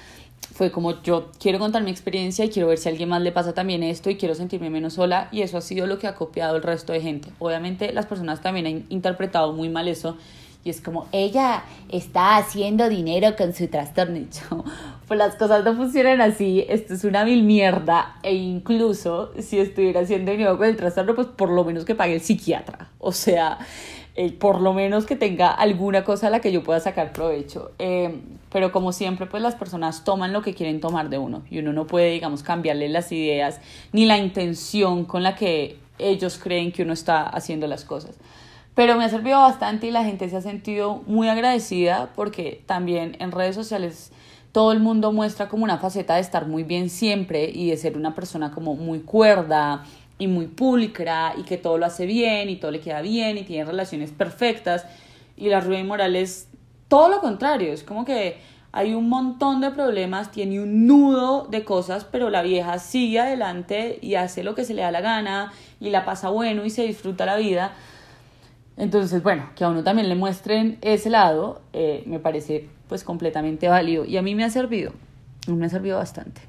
fue 0.53 0.71
como 0.71 1.01
yo 1.01 1.31
quiero 1.39 1.59
contar 1.59 1.83
mi 1.83 1.91
experiencia 1.91 2.45
y 2.45 2.49
quiero 2.49 2.69
ver 2.69 2.77
si 2.77 2.87
a 2.87 2.91
alguien 2.91 3.09
más 3.09 3.21
le 3.21 3.31
pasa 3.31 3.53
también 3.53 3.83
esto 3.83 4.09
y 4.09 4.17
quiero 4.17 4.35
sentirme 4.35 4.69
menos 4.69 4.93
sola 4.93 5.29
y 5.31 5.41
eso 5.41 5.57
ha 5.57 5.61
sido 5.61 5.87
lo 5.87 5.99
que 5.99 6.07
ha 6.07 6.15
copiado 6.15 6.55
el 6.55 6.63
resto 6.63 6.93
de 6.93 7.01
gente. 7.01 7.29
Obviamente 7.39 7.91
las 7.91 8.05
personas 8.05 8.41
también 8.41 8.67
han 8.67 8.85
interpretado 8.89 9.53
muy 9.53 9.69
mal 9.69 9.87
eso 9.87 10.17
y 10.67 10.69
es 10.69 10.81
como 10.81 11.07
ella 11.13 11.63
está 11.89 12.35
haciendo 12.35 12.89
dinero 12.89 13.37
con 13.37 13.53
su 13.53 13.67
trastorno. 13.67 14.19
pues 15.07 15.17
las 15.17 15.35
cosas 15.35 15.63
no 15.63 15.75
funcionan 15.75 16.19
así, 16.19 16.65
esto 16.67 16.93
es 16.93 17.05
una 17.05 17.23
mil 17.23 17.43
mierda 17.43 18.17
e 18.21 18.35
incluso 18.35 19.31
si 19.39 19.59
estuviera 19.59 20.01
haciendo 20.01 20.31
dinero 20.31 20.57
con 20.57 20.67
el 20.67 20.75
trastorno, 20.75 21.15
pues 21.15 21.27
por 21.27 21.49
lo 21.49 21.63
menos 21.63 21.85
que 21.85 21.95
pague 21.95 22.15
el 22.15 22.21
psiquiatra, 22.21 22.89
o 22.99 23.13
sea, 23.13 23.59
eh, 24.15 24.33
por 24.33 24.59
lo 24.59 24.73
menos 24.73 25.05
que 25.05 25.15
tenga 25.15 25.51
alguna 25.51 26.03
cosa 26.03 26.27
a 26.27 26.29
la 26.29 26.41
que 26.41 26.51
yo 26.51 26.63
pueda 26.63 26.81
sacar 26.81 27.13
provecho. 27.13 27.71
Eh, 27.79 28.19
pero 28.51 28.73
como 28.73 28.91
siempre, 28.91 29.25
pues 29.27 29.41
las 29.41 29.55
personas 29.55 30.03
toman 30.03 30.33
lo 30.33 30.41
que 30.41 30.53
quieren 30.53 30.81
tomar 30.81 31.09
de 31.09 31.17
uno 31.17 31.43
y 31.49 31.59
uno 31.59 31.71
no 31.71 31.87
puede, 31.87 32.11
digamos, 32.11 32.43
cambiarle 32.43 32.89
las 32.89 33.11
ideas 33.13 33.61
ni 33.93 34.05
la 34.05 34.17
intención 34.17 35.05
con 35.05 35.23
la 35.23 35.35
que 35.35 35.77
ellos 35.99 36.39
creen 36.41 36.71
que 36.73 36.83
uno 36.83 36.93
está 36.93 37.23
haciendo 37.23 37.67
las 37.67 37.85
cosas. 37.85 38.17
Pero 38.77 38.95
me 38.95 39.05
ha 39.05 39.09
servido 39.09 39.39
bastante 39.39 39.87
y 39.87 39.91
la 39.91 40.03
gente 40.03 40.29
se 40.29 40.37
ha 40.37 40.41
sentido 40.41 41.01
muy 41.07 41.29
agradecida 41.29 42.11
porque 42.15 42.61
también 42.67 43.17
en 43.17 43.31
redes 43.31 43.55
sociales 43.55 44.11
todo 44.51 44.71
el 44.71 44.79
mundo 44.79 45.11
muestra 45.11 45.49
como 45.49 45.63
una 45.63 45.79
faceta 45.79 46.13
de 46.13 46.21
estar 46.21 46.45
muy 46.45 46.61
bien 46.61 46.91
siempre 46.91 47.49
y 47.51 47.71
de 47.71 47.77
ser 47.77 47.97
una 47.97 48.13
persona 48.13 48.51
como 48.51 48.75
muy 48.75 48.99
cuerda 48.99 49.83
y 50.19 50.27
muy 50.27 50.45
pulcra 50.45 51.33
y 51.35 51.41
que 51.41 51.57
todo 51.57 51.79
lo 51.79 51.87
hace 51.87 52.05
bien 52.05 52.51
y 52.51 52.57
todo 52.57 52.69
le 52.69 52.79
queda 52.79 53.01
bien 53.01 53.39
y 53.39 53.45
tiene 53.45 53.65
relaciones 53.65 54.11
perfectas. 54.11 54.85
Y 55.35 55.49
la 55.49 55.59
Rubén 55.59 55.87
Morales, 55.87 56.47
todo 56.87 57.09
lo 57.09 57.19
contrario, 57.19 57.73
es 57.73 57.81
como 57.81 58.05
que 58.05 58.37
hay 58.71 58.93
un 58.93 59.09
montón 59.09 59.59
de 59.59 59.71
problemas, 59.71 60.29
tiene 60.29 60.61
un 60.61 60.85
nudo 60.85 61.47
de 61.49 61.63
cosas, 61.63 62.05
pero 62.05 62.29
la 62.29 62.43
vieja 62.43 62.77
sigue 62.77 63.21
adelante 63.21 63.97
y 64.03 64.13
hace 64.13 64.43
lo 64.43 64.53
que 64.53 64.65
se 64.65 64.75
le 64.75 64.83
da 64.83 64.91
la 64.91 65.01
gana 65.01 65.51
y 65.79 65.89
la 65.89 66.05
pasa 66.05 66.29
bueno 66.29 66.63
y 66.63 66.69
se 66.69 66.83
disfruta 66.83 67.25
la 67.25 67.37
vida. 67.37 67.73
Entonces, 68.77 69.23
bueno, 69.23 69.49
que 69.55 69.63
a 69.63 69.69
uno 69.69 69.83
también 69.83 70.07
le 70.07 70.15
muestren 70.15 70.77
ese 70.81 71.09
lado, 71.09 71.61
eh, 71.73 72.03
me 72.05 72.19
parece 72.19 72.69
pues 72.87 73.03
completamente 73.03 73.67
válido 73.67 74.05
y 74.05 74.17
a 74.17 74.21
mí 74.21 74.35
me 74.35 74.43
ha 74.43 74.49
servido, 74.49 74.93
me 75.47 75.65
ha 75.65 75.69
servido 75.69 75.97
bastante. 75.97 76.41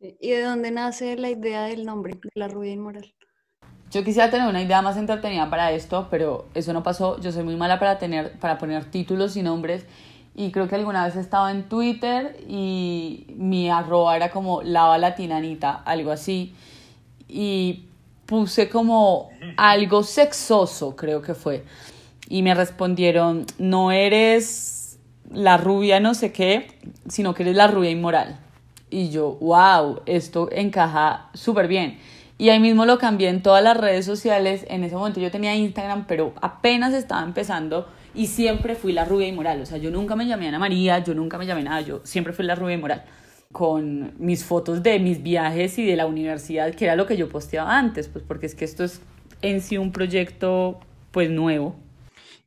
¿Y 0.00 0.30
de 0.30 0.42
dónde 0.42 0.70
nace 0.70 1.16
la 1.16 1.28
idea 1.28 1.64
del 1.64 1.84
nombre, 1.84 2.14
de 2.14 2.30
la 2.34 2.46
rubia 2.46 2.72
inmoral? 2.72 3.12
Yo 3.90 4.04
quisiera 4.04 4.30
tener 4.30 4.46
una 4.46 4.62
idea 4.62 4.82
más 4.82 4.96
entretenida 4.96 5.50
para 5.50 5.72
esto, 5.72 6.06
pero 6.10 6.46
eso 6.54 6.72
no 6.72 6.82
pasó. 6.82 7.18
Yo 7.20 7.32
soy 7.32 7.42
muy 7.42 7.56
mala 7.56 7.80
para, 7.80 7.98
tener, 7.98 8.38
para 8.38 8.58
poner 8.58 8.84
títulos 8.84 9.36
y 9.36 9.42
nombres. 9.42 9.86
Y 10.36 10.52
creo 10.52 10.68
que 10.68 10.76
alguna 10.76 11.04
vez 11.04 11.16
he 11.16 11.20
estado 11.20 11.48
en 11.48 11.68
Twitter 11.68 12.36
y 12.46 13.26
mi 13.36 13.70
arroba 13.70 14.14
era 14.14 14.30
como 14.30 14.62
lava 14.62 14.98
latinanita, 14.98 15.72
algo 15.72 16.12
así. 16.12 16.54
Y 17.28 17.87
puse 18.28 18.68
como 18.68 19.30
algo 19.56 20.02
sexoso, 20.02 20.94
creo 20.94 21.22
que 21.22 21.32
fue. 21.32 21.64
Y 22.28 22.42
me 22.42 22.54
respondieron, 22.54 23.46
no 23.58 23.90
eres 23.90 24.98
la 25.32 25.56
rubia 25.56 25.98
no 25.98 26.12
sé 26.12 26.30
qué, 26.30 26.66
sino 27.08 27.32
que 27.32 27.42
eres 27.42 27.56
la 27.56 27.68
rubia 27.68 27.90
inmoral. 27.90 28.38
Y 28.90 29.08
yo, 29.08 29.38
wow, 29.40 30.02
esto 30.04 30.50
encaja 30.52 31.30
súper 31.32 31.68
bien. 31.68 31.98
Y 32.36 32.50
ahí 32.50 32.60
mismo 32.60 32.84
lo 32.84 32.98
cambié 32.98 33.30
en 33.30 33.42
todas 33.42 33.64
las 33.64 33.78
redes 33.78 34.04
sociales. 34.04 34.66
En 34.68 34.84
ese 34.84 34.94
momento 34.94 35.20
yo 35.20 35.30
tenía 35.30 35.56
Instagram, 35.56 36.06
pero 36.06 36.34
apenas 36.42 36.92
estaba 36.92 37.22
empezando 37.22 37.88
y 38.14 38.26
siempre 38.26 38.74
fui 38.74 38.92
la 38.92 39.06
rubia 39.06 39.26
inmoral. 39.26 39.62
O 39.62 39.66
sea, 39.66 39.78
yo 39.78 39.90
nunca 39.90 40.16
me 40.16 40.26
llamé 40.26 40.48
Ana 40.48 40.58
María, 40.58 40.98
yo 40.98 41.14
nunca 41.14 41.38
me 41.38 41.46
llamé 41.46 41.62
nada, 41.62 41.80
yo 41.80 42.02
siempre 42.04 42.34
fui 42.34 42.44
la 42.44 42.54
rubia 42.54 42.74
inmoral. 42.74 43.04
Con 43.52 44.12
mis 44.18 44.44
fotos 44.44 44.82
de 44.82 44.98
mis 44.98 45.22
viajes 45.22 45.78
y 45.78 45.86
de 45.86 45.96
la 45.96 46.06
universidad, 46.06 46.74
que 46.74 46.84
era 46.84 46.96
lo 46.96 47.06
que 47.06 47.16
yo 47.16 47.28
posteaba 47.28 47.78
antes, 47.78 48.08
pues 48.08 48.24
porque 48.26 48.46
es 48.46 48.54
que 48.54 48.64
esto 48.64 48.84
es 48.84 49.00
en 49.42 49.60
sí 49.60 49.78
un 49.78 49.92
proyecto 49.92 50.78
pues 51.10 51.30
nuevo. 51.30 51.74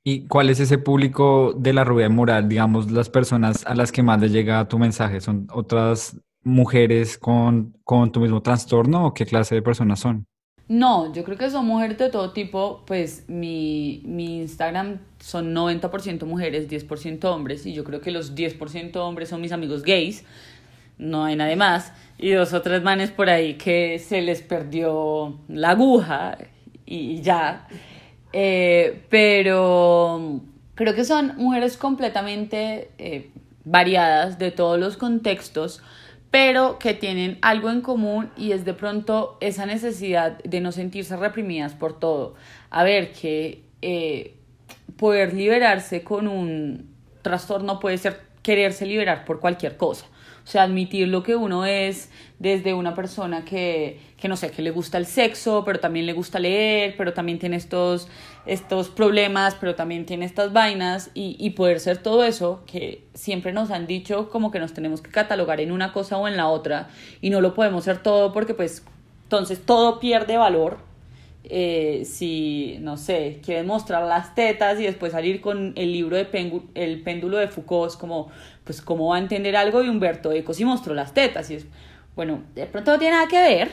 ¿Y 0.04 0.28
cuál 0.28 0.50
es 0.50 0.60
ese 0.60 0.78
público 0.78 1.54
de 1.58 1.74
la 1.74 1.84
rubia 1.84 2.08
inmoral? 2.08 2.50
Digamos, 2.50 2.92
las 2.92 3.10
personas 3.10 3.66
a 3.66 3.76
las 3.76 3.92
que 3.92 4.02
más 4.02 4.20
les 4.20 4.32
llega 4.32 4.68
tu 4.68 4.80
mensaje, 4.80 5.22
¿son 5.22 5.48
otras 5.52 6.18
mujeres 6.44 7.18
con, 7.18 7.78
con 7.84 8.12
tu 8.12 8.20
mismo 8.20 8.42
trastorno 8.42 9.06
o 9.06 9.14
qué 9.14 9.26
clase 9.26 9.56
de 9.56 9.62
personas 9.62 10.00
son? 10.00 10.26
No, 10.68 11.12
yo 11.14 11.26
creo 11.26 11.38
que 11.38 11.50
son 11.50 11.66
mujeres 11.66 11.98
de 11.98 12.10
todo 12.10 12.32
tipo, 12.32 12.84
pues 12.88 13.26
mi, 13.28 14.04
mi 14.06 14.38
Instagram 14.38 15.00
son 15.20 15.54
90% 15.54 16.26
mujeres, 16.26 16.70
10% 16.70 17.26
hombres, 17.26 17.66
y 17.66 17.74
yo 17.74 17.84
creo 17.84 18.00
que 18.00 18.10
los 18.10 18.36
10% 18.36 18.96
hombres 18.96 19.28
son 19.28 19.42
mis 19.42 19.52
amigos 19.52 19.84
gays, 19.84 20.24
no 21.02 21.26
hay 21.26 21.36
nadie 21.36 21.58
más, 21.58 21.92
y 22.18 22.32
dos 22.32 22.54
o 22.54 22.62
tres 22.62 22.82
manes 22.82 23.12
por 23.12 23.30
ahí 23.30 23.56
que 23.56 24.00
se 24.00 24.22
les 24.22 24.42
perdió 24.42 25.40
la 25.50 25.72
aguja 25.72 26.38
y 26.86 27.22
ya. 27.22 27.68
Eh, 28.32 29.04
pero 29.10 30.42
creo 30.76 30.96
que 30.96 31.04
son 31.04 31.36
mujeres 31.38 31.76
completamente 31.76 32.92
eh, 32.98 33.32
variadas 33.66 34.38
de 34.38 34.52
todos 34.52 34.80
los 34.80 34.96
contextos, 34.98 35.82
pero 36.30 36.80
que 36.80 36.94
tienen 36.94 37.40
algo 37.42 37.70
en 37.72 37.82
común 37.82 38.30
y 38.38 38.52
es 38.52 38.64
de 38.64 38.74
pronto 38.74 39.38
esa 39.42 39.66
necesidad 39.66 40.38
de 40.44 40.62
no 40.62 40.72
sentirse 40.72 41.18
reprimidas 41.18 41.74
por 41.74 42.00
todo. 42.00 42.36
A 42.70 42.84
ver, 42.84 43.12
que 43.12 43.64
eh, 43.82 44.36
poder 44.96 45.34
liberarse 45.34 46.04
con 46.04 46.28
un 46.28 46.92
trastorno 47.24 47.80
puede 47.80 47.98
ser 47.98 48.22
quererse 48.44 48.86
liberar 48.86 49.26
por 49.26 49.40
cualquier 49.40 49.76
cosa. 49.76 50.06
O 50.44 50.48
sea, 50.48 50.64
admitir 50.64 51.08
lo 51.08 51.24
que 51.24 51.36
uno 51.36 51.66
es 51.66 52.10
desde 52.40 52.74
una 52.74 52.96
persona 52.96 53.46
que, 53.46 54.00
que 54.18 54.28
no 54.28 54.36
sé, 54.36 54.50
que 54.52 54.62
le 54.62 54.72
gusta 54.72 54.98
el 54.98 55.06
sexo, 55.06 55.64
pero 55.64 55.80
también 55.80 56.06
le 56.06 56.14
gusta 56.14 56.40
leer, 56.40 56.96
pero 56.98 57.14
también 57.14 57.38
tiene 57.38 57.56
estos, 57.56 58.08
estos 58.46 58.90
problemas, 58.90 59.56
pero 59.60 59.76
también 59.76 60.06
tiene 60.06 60.26
estas 60.26 60.52
vainas 60.52 61.12
y, 61.14 61.36
y 61.40 61.52
poder 61.52 61.80
ser 61.80 62.00
todo 62.00 62.24
eso 62.24 62.64
que 62.66 63.04
siempre 63.14 63.54
nos 63.54 63.70
han 63.70 63.86
dicho 63.86 64.30
como 64.30 64.50
que 64.52 64.60
nos 64.60 64.74
tenemos 64.74 65.02
que 65.02 65.12
catalogar 65.12 65.62
en 65.62 65.72
una 65.72 65.94
cosa 65.94 66.18
o 66.18 66.28
en 66.28 66.38
la 66.38 66.48
otra 66.48 66.90
y 67.22 67.30
no 67.30 67.42
lo 67.42 67.54
podemos 67.54 67.84
ser 67.84 68.02
todo 68.02 68.34
porque 68.34 68.54
pues 68.54 68.84
entonces 69.24 69.64
todo 69.66 70.00
pierde 70.00 70.38
valor 70.38 70.91
eh, 71.44 72.04
si, 72.06 72.78
no 72.82 72.98
sé, 72.98 73.40
quieren 73.44 73.66
mostrar 73.66 74.04
las 74.04 74.36
tetas 74.36 74.80
y 74.80 74.84
después 74.84 75.12
salir 75.12 75.42
con 75.42 75.74
el 75.76 75.92
libro 75.92 76.16
de 76.16 76.28
El 76.76 77.02
péndulo 77.02 77.38
de 77.38 77.48
Foucault, 77.48 77.92
es 77.92 77.98
como, 77.98 78.30
pues, 78.64 78.82
¿cómo 78.82 79.10
va 79.10 79.16
a 79.16 79.20
entender 79.20 79.56
algo 79.56 79.82
de 79.82 79.90
Humberto 79.90 80.32
Eco 80.32 80.54
si 80.54 80.66
mostró 80.66 80.94
las 80.94 81.14
tetas? 81.14 81.50
Y 81.50 81.56
es, 81.56 81.66
bueno, 82.16 82.44
de 82.54 82.68
pronto 82.68 82.92
no 82.92 83.00
tiene 83.00 83.16
nada 83.16 83.28
que 83.28 83.42
ver. 83.42 83.70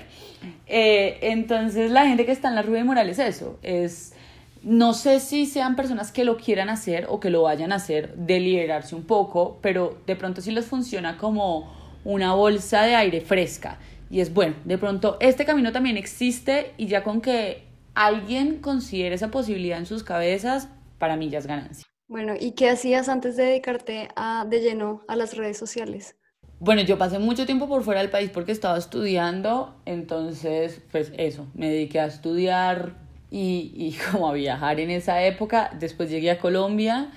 Eh, 0.67 1.19
entonces, 1.23 1.91
la 1.91 2.07
gente 2.07 2.25
que 2.25 2.33
está 2.33 2.49
en 2.49 2.55
la 2.55 2.63
Rubia 2.63 2.85
Moral 2.85 3.11
es 3.11 3.19
eso, 3.19 3.59
es, 3.63 4.15
no 4.63 4.95
sé 4.95 5.21
si 5.21 5.47
sean 5.47 5.77
personas 5.77 6.11
que 6.11 6.25
lo 6.25 6.37
quieran 6.37 6.71
hacer 6.71 7.07
o 7.09 7.21
que 7.21 7.29
lo 7.29 7.43
vayan 7.43 7.73
a 7.73 7.77
hacer, 7.77 8.15
de 8.15 8.41
liberarse 8.41 8.95
un 8.95 9.05
poco, 9.05 9.59
pero 9.61 9.99
de 10.07 10.17
pronto 10.17 10.41
sí 10.41 10.53
les 10.53 10.67
funciona 10.67 11.19
como 11.19 11.77
una 12.05 12.33
bolsa 12.33 12.83
de 12.83 12.95
aire 12.95 13.21
fresca 13.21 13.79
y 14.11 14.21
es 14.21 14.33
bueno, 14.33 14.57
de 14.65 14.79
pronto 14.79 15.17
este 15.21 15.45
camino 15.45 15.73
también 15.73 15.97
existe 15.97 16.73
y 16.77 16.87
ya 16.87 17.03
con 17.03 17.21
que 17.21 17.65
alguien 17.95 18.59
considere 18.59 19.15
esa 19.15 19.31
posibilidad 19.31 19.79
en 19.79 19.87
sus 19.87 20.03
cabezas, 20.03 20.69
para 20.99 21.17
mí 21.17 21.29
ya 21.29 21.39
es 21.39 21.47
ganancia. 21.47 21.87
Bueno, 22.07 22.35
¿y 22.39 22.53
qué 22.53 22.71
hacías 22.71 23.09
antes 23.09 23.37
de 23.37 23.45
dedicarte 23.45 24.09
a, 24.17 24.47
de 24.49 24.61
lleno 24.61 25.03
a 25.09 25.17
las 25.17 25.37
redes 25.37 25.59
sociales? 25.59 26.17
Bueno, 26.61 26.83
yo 26.83 26.97
pasé 26.97 27.19
mucho 27.19 27.45
tiempo 27.45 27.69
por 27.69 27.83
fuera 27.83 28.01
del 28.01 28.11
país 28.11 28.31
porque 28.31 28.51
estaba 28.51 28.79
estudiando, 28.79 29.77
entonces, 29.85 30.81
pues 30.91 31.13
eso, 31.17 31.47
me 31.55 31.69
dediqué 31.69 32.01
a 32.01 32.07
estudiar 32.07 32.95
y, 33.31 33.73
y 33.75 33.97
como 34.11 34.29
a 34.29 34.33
viajar 34.33 34.81
en 34.81 34.91
esa 34.91 35.23
época. 35.23 35.71
Después 35.79 36.11
llegué 36.11 36.31
a 36.31 36.39
Colombia 36.39 37.11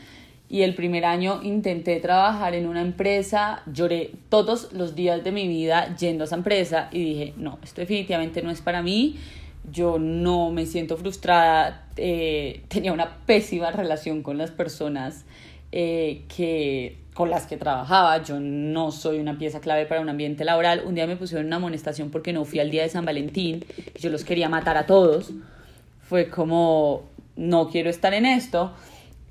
y 0.51 0.63
el 0.63 0.75
primer 0.75 1.05
año 1.05 1.39
intenté 1.43 2.01
trabajar 2.01 2.55
en 2.55 2.67
una 2.67 2.81
empresa, 2.81 3.63
lloré 3.71 4.11
todos 4.27 4.73
los 4.73 4.95
días 4.95 5.23
de 5.23 5.31
mi 5.31 5.47
vida 5.47 5.95
yendo 5.95 6.25
a 6.25 6.27
esa 6.27 6.35
empresa 6.35 6.89
y 6.91 7.05
dije, 7.05 7.33
no, 7.37 7.57
esto 7.63 7.79
definitivamente 7.79 8.41
no 8.41 8.51
es 8.51 8.59
para 8.59 8.81
mí, 8.81 9.15
yo 9.71 9.97
no 9.97 10.51
me 10.51 10.65
siento 10.65 10.97
frustrada, 10.97 11.87
eh, 11.95 12.63
tenía 12.67 12.91
una 12.91 13.19
pésima 13.25 13.71
relación 13.71 14.23
con 14.23 14.37
las 14.37 14.51
personas 14.51 15.23
eh, 15.71 16.23
que, 16.27 16.97
con 17.13 17.29
las 17.29 17.47
que 17.47 17.55
trabajaba, 17.55 18.21
yo 18.21 18.41
no 18.41 18.91
soy 18.91 19.19
una 19.19 19.37
pieza 19.37 19.61
clave 19.61 19.85
para 19.85 20.01
un 20.01 20.09
ambiente 20.09 20.43
laboral, 20.43 20.83
un 20.85 20.95
día 20.95 21.07
me 21.07 21.15
pusieron 21.15 21.47
una 21.47 21.55
amonestación 21.55 22.09
porque 22.09 22.33
no 22.33 22.43
fui 22.43 22.59
al 22.59 22.71
día 22.71 22.83
de 22.83 22.89
San 22.89 23.05
Valentín, 23.05 23.63
yo 23.97 24.09
los 24.09 24.25
quería 24.25 24.49
matar 24.49 24.75
a 24.75 24.85
todos, 24.85 25.31
fue 26.01 26.27
como, 26.27 27.03
no 27.37 27.69
quiero 27.69 27.89
estar 27.89 28.13
en 28.13 28.25
esto, 28.25 28.73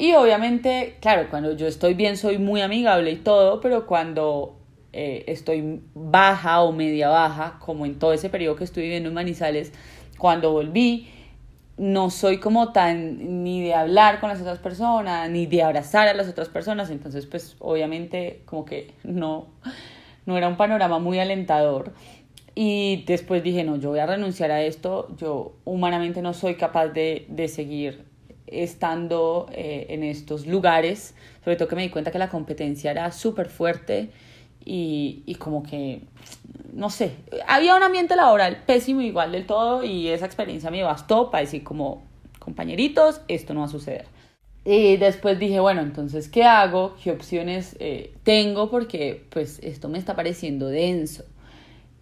y 0.00 0.14
obviamente, 0.14 0.96
claro, 1.02 1.28
cuando 1.28 1.54
yo 1.54 1.66
estoy 1.66 1.92
bien 1.92 2.16
soy 2.16 2.38
muy 2.38 2.62
amigable 2.62 3.10
y 3.10 3.16
todo, 3.16 3.60
pero 3.60 3.86
cuando 3.86 4.56
eh, 4.94 5.24
estoy 5.26 5.82
baja 5.94 6.62
o 6.62 6.72
media 6.72 7.10
baja, 7.10 7.58
como 7.60 7.84
en 7.84 7.98
todo 7.98 8.14
ese 8.14 8.30
periodo 8.30 8.56
que 8.56 8.64
estuve 8.64 8.84
viviendo 8.84 9.10
en 9.10 9.14
Manizales, 9.14 9.74
cuando 10.16 10.52
volví, 10.52 11.10
no 11.76 12.08
soy 12.08 12.38
como 12.38 12.72
tan 12.72 13.44
ni 13.44 13.62
de 13.62 13.74
hablar 13.74 14.20
con 14.20 14.30
las 14.30 14.40
otras 14.40 14.58
personas, 14.58 15.28
ni 15.28 15.44
de 15.44 15.62
abrazar 15.62 16.08
a 16.08 16.14
las 16.14 16.28
otras 16.28 16.48
personas, 16.48 16.88
entonces 16.88 17.26
pues 17.26 17.56
obviamente 17.58 18.40
como 18.46 18.64
que 18.64 18.94
no, 19.04 19.48
no 20.24 20.38
era 20.38 20.48
un 20.48 20.56
panorama 20.56 20.98
muy 20.98 21.18
alentador. 21.18 21.92
Y 22.54 23.04
después 23.06 23.42
dije, 23.42 23.64
no, 23.64 23.76
yo 23.76 23.90
voy 23.90 23.98
a 23.98 24.06
renunciar 24.06 24.50
a 24.50 24.62
esto, 24.62 25.14
yo 25.18 25.56
humanamente 25.66 26.22
no 26.22 26.32
soy 26.32 26.54
capaz 26.54 26.88
de, 26.88 27.26
de 27.28 27.48
seguir 27.48 28.09
estando 28.50 29.48
eh, 29.52 29.86
en 29.90 30.02
estos 30.02 30.46
lugares, 30.46 31.14
sobre 31.44 31.56
todo 31.56 31.68
que 31.68 31.76
me 31.76 31.82
di 31.82 31.90
cuenta 31.90 32.10
que 32.10 32.18
la 32.18 32.28
competencia 32.28 32.90
era 32.90 33.10
súper 33.12 33.48
fuerte 33.48 34.10
y, 34.64 35.22
y 35.26 35.36
como 35.36 35.62
que, 35.62 36.02
no 36.72 36.90
sé, 36.90 37.12
había 37.46 37.74
un 37.76 37.82
ambiente 37.82 38.16
laboral 38.16 38.62
pésimo 38.66 39.00
igual 39.00 39.32
del 39.32 39.46
todo 39.46 39.84
y 39.84 40.08
esa 40.08 40.26
experiencia 40.26 40.70
me 40.70 40.82
bastó 40.82 41.30
para 41.30 41.42
decir 41.42 41.64
como, 41.64 42.02
compañeritos, 42.38 43.20
esto 43.28 43.54
no 43.54 43.60
va 43.60 43.66
a 43.66 43.68
suceder. 43.70 44.06
Y 44.64 44.96
después 44.98 45.38
dije, 45.38 45.60
bueno, 45.60 45.80
entonces, 45.80 46.28
¿qué 46.28 46.44
hago? 46.44 46.94
¿Qué 47.02 47.10
opciones 47.10 47.76
eh, 47.80 48.14
tengo? 48.24 48.70
Porque 48.70 49.24
pues 49.30 49.58
esto 49.62 49.88
me 49.88 49.98
está 49.98 50.14
pareciendo 50.16 50.68
denso. 50.68 51.24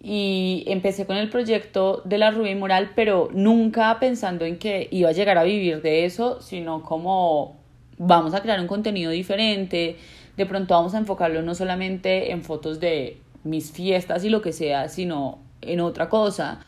Y 0.01 0.63
empecé 0.67 1.05
con 1.05 1.17
el 1.17 1.29
proyecto 1.29 2.01
de 2.05 2.17
la 2.17 2.31
Rubia 2.31 2.55
Moral, 2.55 2.91
pero 2.95 3.29
nunca 3.33 3.99
pensando 3.99 4.45
en 4.45 4.57
que 4.57 4.87
iba 4.91 5.09
a 5.09 5.13
llegar 5.13 5.37
a 5.37 5.43
vivir 5.43 5.81
de 5.81 6.05
eso, 6.05 6.41
sino 6.41 6.83
como 6.83 7.57
vamos 7.97 8.33
a 8.33 8.41
crear 8.41 8.59
un 8.61 8.67
contenido 8.67 9.11
diferente, 9.11 9.97
de 10.37 10.45
pronto 10.45 10.73
vamos 10.73 10.95
a 10.95 10.99
enfocarlo 10.99 11.41
no 11.41 11.53
solamente 11.53 12.31
en 12.31 12.43
fotos 12.43 12.79
de 12.79 13.17
mis 13.43 13.71
fiestas 13.71 14.23
y 14.23 14.29
lo 14.29 14.41
que 14.41 14.53
sea, 14.53 14.87
sino 14.87 15.39
en 15.61 15.81
otra 15.81 16.07
cosa. 16.07 16.65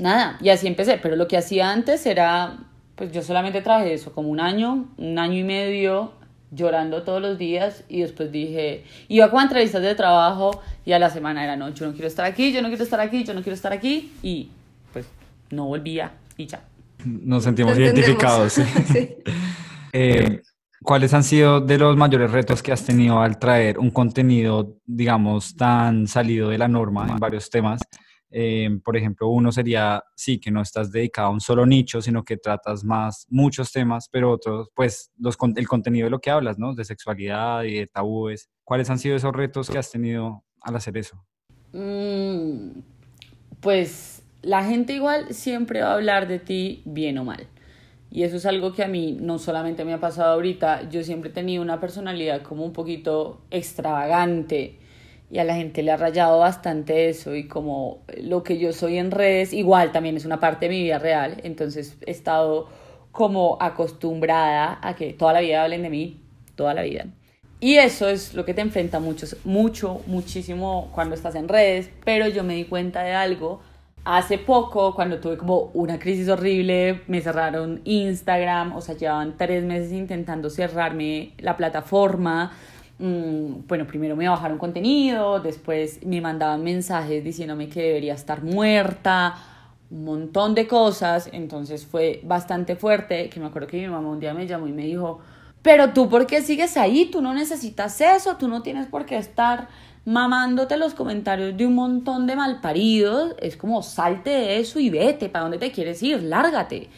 Nada, 0.00 0.38
y 0.40 0.48
así 0.48 0.66
empecé, 0.66 0.98
pero 0.98 1.14
lo 1.14 1.28
que 1.28 1.36
hacía 1.36 1.70
antes 1.70 2.04
era 2.06 2.58
pues 3.00 3.12
yo 3.12 3.22
solamente 3.22 3.62
trabajé 3.62 3.94
eso 3.94 4.12
como 4.12 4.28
un 4.28 4.40
año, 4.40 4.86
un 4.98 5.18
año 5.18 5.38
y 5.38 5.42
medio 5.42 6.12
llorando 6.50 7.02
todos 7.02 7.22
los 7.22 7.38
días 7.38 7.84
y 7.88 8.00
después 8.00 8.32
dije, 8.32 8.84
iba 9.08 9.30
con 9.30 9.42
entrevistas 9.42 9.82
de 9.82 9.94
trabajo 9.94 10.60
y 10.84 10.92
a 10.92 10.98
la 10.98 11.10
semana 11.10 11.44
era, 11.44 11.56
no, 11.56 11.68
yo 11.70 11.86
no 11.86 11.92
quiero 11.92 12.08
estar 12.08 12.24
aquí, 12.24 12.52
yo 12.52 12.62
no 12.62 12.68
quiero 12.68 12.84
estar 12.84 13.00
aquí, 13.00 13.24
yo 13.24 13.34
no 13.34 13.42
quiero 13.42 13.54
estar 13.54 13.72
aquí 13.72 14.12
y 14.22 14.50
pues 14.92 15.06
no 15.50 15.66
volvía 15.66 16.12
y 16.36 16.46
ya. 16.46 16.62
Nos 17.04 17.44
sentimos 17.44 17.78
identificados. 17.78 18.54
Sí. 18.92 19.08
Eh, 19.92 20.40
¿Cuáles 20.82 21.12
han 21.12 21.24
sido 21.24 21.60
de 21.60 21.76
los 21.76 21.96
mayores 21.96 22.30
retos 22.30 22.62
que 22.62 22.72
has 22.72 22.84
tenido 22.84 23.20
al 23.20 23.40
traer 23.40 23.78
un 23.78 23.90
contenido, 23.90 24.76
digamos, 24.86 25.56
tan 25.56 26.06
salido 26.06 26.48
de 26.48 26.58
la 26.58 26.68
norma 26.68 27.06
en 27.10 27.16
varios 27.16 27.50
temas? 27.50 27.80
Eh, 28.30 28.78
por 28.84 28.96
ejemplo, 28.96 29.28
uno 29.28 29.50
sería, 29.50 30.02
sí, 30.14 30.38
que 30.38 30.50
no 30.50 30.62
estás 30.62 30.92
dedicado 30.92 31.28
a 31.28 31.32
un 31.32 31.40
solo 31.40 31.66
nicho, 31.66 32.00
sino 32.00 32.24
que 32.24 32.36
tratas 32.36 32.84
más 32.84 33.26
muchos 33.28 33.72
temas, 33.72 34.08
pero 34.10 34.30
otros, 34.30 34.68
pues 34.74 35.10
los, 35.18 35.36
el 35.56 35.66
contenido 35.66 36.04
de 36.04 36.10
lo 36.10 36.20
que 36.20 36.30
hablas, 36.30 36.58
¿no? 36.58 36.74
De 36.74 36.84
sexualidad 36.84 37.64
y 37.64 37.80
de 37.80 37.86
tabúes. 37.86 38.48
¿Cuáles 38.64 38.88
han 38.90 38.98
sido 38.98 39.16
esos 39.16 39.32
retos 39.32 39.68
que 39.68 39.78
has 39.78 39.90
tenido 39.90 40.44
al 40.60 40.76
hacer 40.76 40.96
eso? 40.96 41.24
Mm, 41.72 42.80
pues 43.60 44.22
la 44.42 44.64
gente 44.64 44.92
igual 44.92 45.34
siempre 45.34 45.82
va 45.82 45.90
a 45.90 45.94
hablar 45.94 46.28
de 46.28 46.38
ti 46.38 46.82
bien 46.84 47.18
o 47.18 47.24
mal. 47.24 47.46
Y 48.12 48.24
eso 48.24 48.36
es 48.36 48.46
algo 48.46 48.72
que 48.72 48.82
a 48.82 48.88
mí 48.88 49.16
no 49.20 49.38
solamente 49.38 49.84
me 49.84 49.92
ha 49.92 50.00
pasado 50.00 50.32
ahorita, 50.32 50.88
yo 50.88 51.04
siempre 51.04 51.30
he 51.30 51.32
tenido 51.32 51.62
una 51.62 51.78
personalidad 51.78 52.42
como 52.42 52.64
un 52.64 52.72
poquito 52.72 53.42
extravagante 53.50 54.79
y 55.30 55.38
a 55.38 55.44
la 55.44 55.54
gente 55.54 55.82
le 55.82 55.92
ha 55.92 55.96
rayado 55.96 56.40
bastante 56.40 57.08
eso 57.08 57.34
y 57.34 57.46
como 57.46 58.02
lo 58.20 58.42
que 58.42 58.58
yo 58.58 58.72
soy 58.72 58.98
en 58.98 59.10
redes 59.10 59.52
igual 59.52 59.92
también 59.92 60.16
es 60.16 60.24
una 60.24 60.40
parte 60.40 60.66
de 60.66 60.74
mi 60.74 60.82
vida 60.82 60.98
real, 60.98 61.40
entonces 61.44 61.96
he 62.06 62.10
estado 62.10 62.68
como 63.12 63.56
acostumbrada 63.60 64.78
a 64.82 64.94
que 64.96 65.12
toda 65.12 65.32
la 65.32 65.40
vida 65.40 65.62
hablen 65.62 65.82
de 65.82 65.90
mí, 65.90 66.20
toda 66.54 66.74
la 66.74 66.82
vida. 66.82 67.06
Y 67.60 67.76
eso 67.76 68.08
es 68.08 68.34
lo 68.34 68.44
que 68.44 68.54
te 68.54 68.62
enfrenta 68.62 69.00
mucho, 69.00 69.26
mucho, 69.44 70.00
muchísimo 70.06 70.90
cuando 70.94 71.14
estás 71.14 71.34
en 71.34 71.46
redes, 71.46 71.90
pero 72.04 72.26
yo 72.26 72.42
me 72.42 72.54
di 72.54 72.64
cuenta 72.64 73.02
de 73.02 73.12
algo 73.12 73.60
hace 74.04 74.38
poco, 74.38 74.94
cuando 74.94 75.20
tuve 75.20 75.36
como 75.36 75.70
una 75.74 75.98
crisis 75.98 76.28
horrible, 76.28 77.02
me 77.06 77.20
cerraron 77.20 77.82
Instagram, 77.84 78.74
o 78.74 78.80
sea, 78.80 78.96
llevaban 78.96 79.36
tres 79.36 79.62
meses 79.62 79.92
intentando 79.92 80.48
cerrarme 80.48 81.32
la 81.38 81.56
plataforma, 81.56 82.52
Mm, 83.00 83.66
bueno, 83.66 83.86
primero 83.86 84.14
me 84.14 84.28
bajaron 84.28 84.58
contenido, 84.58 85.40
después 85.40 86.04
me 86.04 86.20
mandaban 86.20 86.62
mensajes 86.62 87.24
diciéndome 87.24 87.70
que 87.70 87.80
debería 87.80 88.12
estar 88.12 88.42
muerta, 88.42 89.36
un 89.90 90.04
montón 90.04 90.54
de 90.54 90.66
cosas, 90.66 91.30
entonces 91.32 91.86
fue 91.86 92.20
bastante 92.24 92.76
fuerte, 92.76 93.30
que 93.30 93.40
me 93.40 93.46
acuerdo 93.46 93.68
que 93.68 93.78
mi 93.78 93.88
mamá 93.88 94.10
un 94.10 94.20
día 94.20 94.34
me 94.34 94.46
llamó 94.46 94.68
y 94.68 94.72
me 94.72 94.84
dijo, 94.84 95.20
pero 95.62 95.94
tú 95.94 96.10
por 96.10 96.26
qué 96.26 96.42
sigues 96.42 96.76
ahí, 96.76 97.06
tú 97.06 97.22
no 97.22 97.32
necesitas 97.32 97.98
eso, 98.02 98.36
tú 98.36 98.48
no 98.48 98.60
tienes 98.60 98.86
por 98.86 99.06
qué 99.06 99.16
estar 99.16 99.68
mamándote 100.04 100.76
los 100.76 100.92
comentarios 100.92 101.56
de 101.56 101.66
un 101.66 101.76
montón 101.76 102.26
de 102.26 102.36
malparidos, 102.36 103.34
es 103.40 103.56
como 103.56 103.82
salte 103.82 104.28
de 104.28 104.60
eso 104.60 104.78
y 104.78 104.90
vete, 104.90 105.30
¿para 105.30 105.44
dónde 105.44 105.58
te 105.58 105.72
quieres 105.72 106.02
ir? 106.02 106.22
Lárgate. 106.22 106.88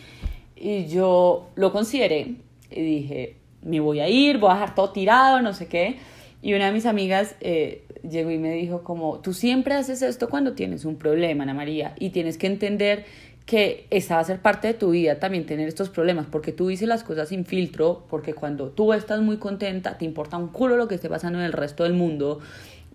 Y 0.57 0.87
yo 0.87 1.51
lo 1.55 1.73
consideré 1.73 2.37
y 2.71 2.83
dije, 2.83 3.42
me 3.63 3.81
voy 3.81 4.01
a 4.01 4.09
ir, 4.09 4.39
voy 4.39 4.51
a 4.51 4.55
dejar 4.55 4.75
todo 4.75 4.91
tirado, 4.91 5.41
no 5.41 5.53
sé 5.53 5.67
qué. 5.67 5.99
Y 6.43 6.55
una 6.55 6.67
de 6.67 6.73
mis 6.73 6.87
amigas 6.87 7.37
eh, 7.41 7.85
llegó 8.09 8.31
y 8.31 8.39
me 8.39 8.53
dijo 8.53 8.83
como, 8.83 9.21
tú 9.21 9.33
siempre 9.33 9.75
haces 9.75 10.03
esto 10.03 10.29
cuando 10.29 10.55
tienes 10.55 10.85
un 10.85 10.97
problema, 10.97 11.45
Ana 11.45 11.55
María, 11.55 11.95
y 11.99 12.11
tienes 12.11 12.37
que 12.37 12.49
entender 12.49 13.05
que 13.47 13.87
esa 13.91 14.17
va 14.17 14.21
a 14.21 14.25
ser 14.25 14.41
parte 14.41 14.69
de 14.69 14.75
tu 14.75 14.91
vida 14.91 15.19
también 15.19 15.47
tener 15.47 15.69
estos 15.69 15.89
problemas, 15.89 16.27
porque 16.31 16.53
tú 16.53 16.69
dices 16.69 16.89
las 16.89 17.05
cosas 17.05 17.29
sin 17.29 17.45
filtro, 17.45 18.05
porque 18.09 18.35
cuando 18.35 18.71
tú 18.71 18.93
estás 18.93 19.21
muy 19.21 19.39
contenta, 19.39 19.99
te 19.99 20.05
importa 20.05 20.37
un 20.37 20.49
culo 20.49 20.77
lo 20.77 20.89
que 20.89 20.95
esté 20.97 21.09
pasando 21.09 21.39
en 21.39 21.45
el 21.45 21.53
resto 21.53 21.85
del 21.85 21.93
mundo, 21.93 22.41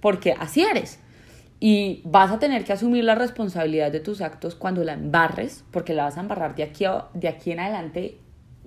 porque 0.01 0.33
así 0.33 0.63
eres. 0.63 0.99
Y 1.59 2.01
vas 2.05 2.31
a 2.31 2.39
tener 2.39 2.63
que 2.63 2.73
asumir 2.73 3.03
la 3.03 3.15
responsabilidad 3.15 3.91
de 3.91 3.99
tus 3.99 4.21
actos 4.21 4.55
cuando 4.55 4.83
la 4.83 4.93
embarres, 4.93 5.63
porque 5.71 5.93
la 5.93 6.03
vas 6.03 6.17
a 6.17 6.21
embarrar 6.21 6.55
de 6.55 6.63
aquí, 6.63 6.85
de 7.13 7.27
aquí 7.27 7.51
en 7.51 7.59
adelante 7.59 8.17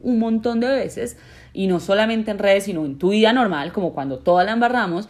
un 0.03 0.19
montón 0.19 0.61
de 0.61 0.69
veces 0.69 1.17
y 1.53 1.67
no 1.67 1.81
solamente 1.81 2.31
en 2.31 2.39
redes, 2.39 2.65
sino 2.65 2.85
en 2.85 2.99
tu 2.99 3.11
vida 3.11 3.33
normal, 3.33 3.73
como 3.73 3.93
cuando 3.93 4.19
toda 4.19 4.45
la 4.45 4.53
embarramos, 4.53 5.09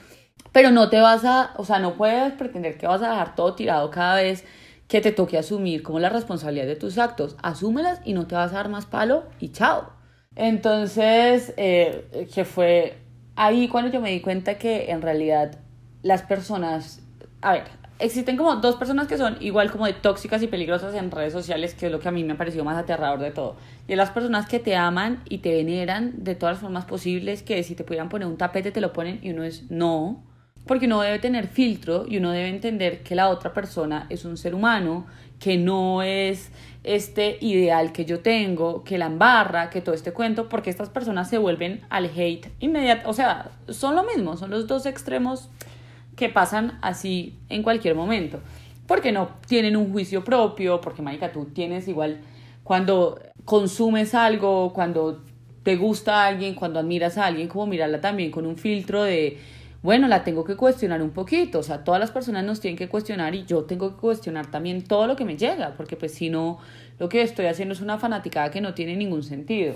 pero 0.52 0.70
no 0.70 0.88
te 0.88 1.00
vas 1.00 1.24
a, 1.24 1.52
o 1.56 1.64
sea, 1.64 1.78
no 1.78 1.94
puedes 1.94 2.32
pretender 2.32 2.78
que 2.78 2.86
vas 2.86 3.02
a 3.02 3.10
dejar 3.10 3.34
todo 3.34 3.54
tirado 3.54 3.90
cada 3.90 4.16
vez 4.16 4.44
que 4.88 5.00
te 5.00 5.12
toque 5.12 5.38
asumir 5.38 5.82
como 5.82 6.00
la 6.00 6.08
responsabilidad 6.08 6.66
de 6.66 6.76
tus 6.76 6.98
actos. 6.98 7.36
Asúmelas 7.42 8.00
y 8.04 8.12
no 8.12 8.26
te 8.26 8.34
vas 8.34 8.52
a 8.52 8.56
dar 8.56 8.68
más 8.68 8.86
palo 8.86 9.24
y 9.38 9.50
chao. 9.50 9.92
Entonces, 10.34 11.54
eh, 11.56 12.28
que 12.34 12.44
fue 12.44 12.98
ahí 13.36 13.68
cuando 13.68 13.90
yo 13.90 14.00
me 14.00 14.10
di 14.10 14.20
cuenta 14.20 14.58
que 14.58 14.90
en 14.90 15.02
realidad 15.02 15.58
las 16.02 16.22
personas, 16.22 17.02
a 17.40 17.52
ver, 17.52 17.64
existen 18.00 18.36
como 18.36 18.56
dos 18.56 18.76
personas 18.76 19.06
que 19.06 19.16
son 19.16 19.36
igual 19.40 19.70
como 19.70 19.86
de 19.86 19.92
tóxicas 19.92 20.42
y 20.42 20.46
peligrosas 20.46 20.94
en 20.94 21.10
redes 21.10 21.32
sociales, 21.32 21.74
que 21.74 21.86
es 21.86 21.92
lo 21.92 22.00
que 22.00 22.08
a 22.08 22.12
mí 22.12 22.24
me 22.24 22.32
ha 22.32 22.36
parecido 22.36 22.64
más 22.64 22.76
aterrador 22.76 23.20
de 23.20 23.30
todo. 23.30 23.56
Y 23.86 23.92
es 23.92 23.98
las 23.98 24.10
personas 24.10 24.46
que 24.46 24.58
te 24.58 24.76
aman 24.76 25.22
y 25.28 25.38
te 25.38 25.52
veneran 25.52 26.12
de 26.24 26.34
todas 26.34 26.56
las 26.56 26.62
formas 26.62 26.84
posibles, 26.84 27.42
que 27.42 27.62
si 27.62 27.74
te 27.74 27.84
pudieran 27.84 28.08
poner 28.08 28.26
un 28.26 28.36
tapete 28.36 28.72
te 28.72 28.80
lo 28.80 28.92
ponen 28.92 29.20
y 29.22 29.30
uno 29.30 29.44
es 29.44 29.70
no, 29.70 30.24
porque 30.66 30.86
uno 30.86 31.00
debe 31.00 31.18
tener 31.18 31.48
filtro 31.48 32.06
y 32.08 32.18
uno 32.18 32.30
debe 32.30 32.48
entender 32.48 33.02
que 33.02 33.14
la 33.14 33.28
otra 33.28 33.52
persona 33.52 34.06
es 34.08 34.24
un 34.24 34.36
ser 34.36 34.54
humano, 34.54 35.06
que 35.38 35.56
no 35.56 36.02
es 36.02 36.50
este 36.84 37.38
ideal 37.40 37.92
que 37.92 38.04
yo 38.04 38.20
tengo, 38.20 38.84
que 38.84 38.98
la 38.98 39.06
embarra, 39.06 39.70
que 39.70 39.80
todo 39.80 39.94
este 39.94 40.12
cuento, 40.12 40.48
porque 40.48 40.70
estas 40.70 40.88
personas 40.88 41.28
se 41.28 41.38
vuelven 41.38 41.82
al 41.90 42.06
hate 42.06 42.50
inmediato, 42.60 43.08
o 43.08 43.12
sea, 43.12 43.50
son 43.68 43.96
lo 43.96 44.04
mismo, 44.04 44.36
son 44.36 44.50
los 44.50 44.66
dos 44.66 44.86
extremos 44.86 45.48
que 46.16 46.28
pasan 46.28 46.78
así 46.82 47.38
en 47.48 47.62
cualquier 47.62 47.94
momento. 47.94 48.40
Porque 48.86 49.12
no 49.12 49.30
tienen 49.46 49.76
un 49.76 49.92
juicio 49.92 50.24
propio, 50.24 50.80
porque, 50.80 51.02
Marica, 51.02 51.32
tú 51.32 51.46
tienes 51.46 51.86
igual 51.88 52.20
cuando 52.64 53.20
consumes 53.44 54.14
algo, 54.14 54.72
cuando 54.72 55.24
te 55.62 55.76
gusta 55.76 56.22
a 56.22 56.26
alguien, 56.28 56.54
cuando 56.54 56.78
admiras 56.78 57.18
a 57.18 57.26
alguien, 57.26 57.48
como 57.48 57.66
mirarla 57.66 58.00
también 58.00 58.30
con 58.30 58.46
un 58.46 58.56
filtro 58.56 59.02
de, 59.02 59.38
bueno, 59.82 60.08
la 60.08 60.24
tengo 60.24 60.44
que 60.44 60.56
cuestionar 60.56 61.02
un 61.02 61.10
poquito, 61.10 61.58
o 61.58 61.62
sea, 61.62 61.84
todas 61.84 62.00
las 62.00 62.10
personas 62.10 62.44
nos 62.44 62.60
tienen 62.60 62.76
que 62.76 62.88
cuestionar 62.88 63.34
y 63.34 63.44
yo 63.44 63.64
tengo 63.64 63.90
que 63.90 63.96
cuestionar 63.96 64.50
también 64.50 64.84
todo 64.84 65.06
lo 65.06 65.16
que 65.16 65.24
me 65.24 65.36
llega, 65.36 65.74
porque 65.76 65.96
pues 65.96 66.14
si 66.14 66.30
no, 66.30 66.58
lo 66.98 67.08
que 67.08 67.22
estoy 67.22 67.46
haciendo 67.46 67.74
es 67.74 67.80
una 67.80 67.98
fanaticada 67.98 68.50
que 68.50 68.60
no 68.60 68.74
tiene 68.74 68.96
ningún 68.96 69.22
sentido. 69.22 69.74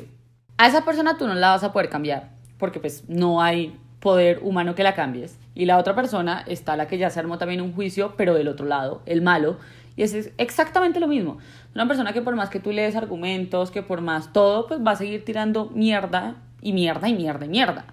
A 0.57 0.69
esa 0.69 0.85
persona 0.85 1.17
tú 1.19 1.27
no 1.27 1.35
la 1.35 1.51
vas 1.51 1.65
a 1.65 1.73
poder 1.73 1.89
cambiar, 1.89 2.31
porque 2.59 2.81
pues 2.81 3.09
no 3.09 3.43
hay 3.43 3.79
poder 4.01 4.41
humano 4.43 4.75
que 4.75 4.83
la 4.83 4.95
cambies. 4.95 5.39
Y 5.55 5.67
la 5.67 5.79
otra 5.79 5.95
persona 5.95 6.45
está 6.47 6.77
la 6.77 6.89
que 6.89 6.99
ya 6.99 7.11
se 7.11 7.21
armó 7.21 7.39
también 7.39 7.61
un 7.61 7.73
juicio, 7.73 8.15
pero 8.17 8.35
del 8.35 8.49
otro 8.49 8.67
lado, 8.67 9.03
el 9.07 9.23
malo. 9.23 9.59
Y 9.97 10.03
es 10.03 10.33
exactamente 10.39 10.99
lo 10.99 11.07
mismo. 11.07 11.39
Una 11.75 11.87
persona 11.87 12.13
que 12.13 12.23
por 12.23 12.35
más 12.35 12.51
que 12.51 12.59
tú 12.59 12.73
lees 12.73 12.97
argumentos, 12.97 13.71
que 13.71 13.83
por 13.83 14.01
más 14.01 14.33
todo, 14.33 14.67
pues 14.67 14.81
va 14.85 14.93
a 14.93 14.97
seguir 14.97 15.25
tirando 15.25 15.71
mierda 15.71 16.37
y 16.61 16.73
mierda 16.73 17.09
y 17.09 17.15
mierda 17.15 17.47
y 17.47 17.49
mierda. 17.49 17.87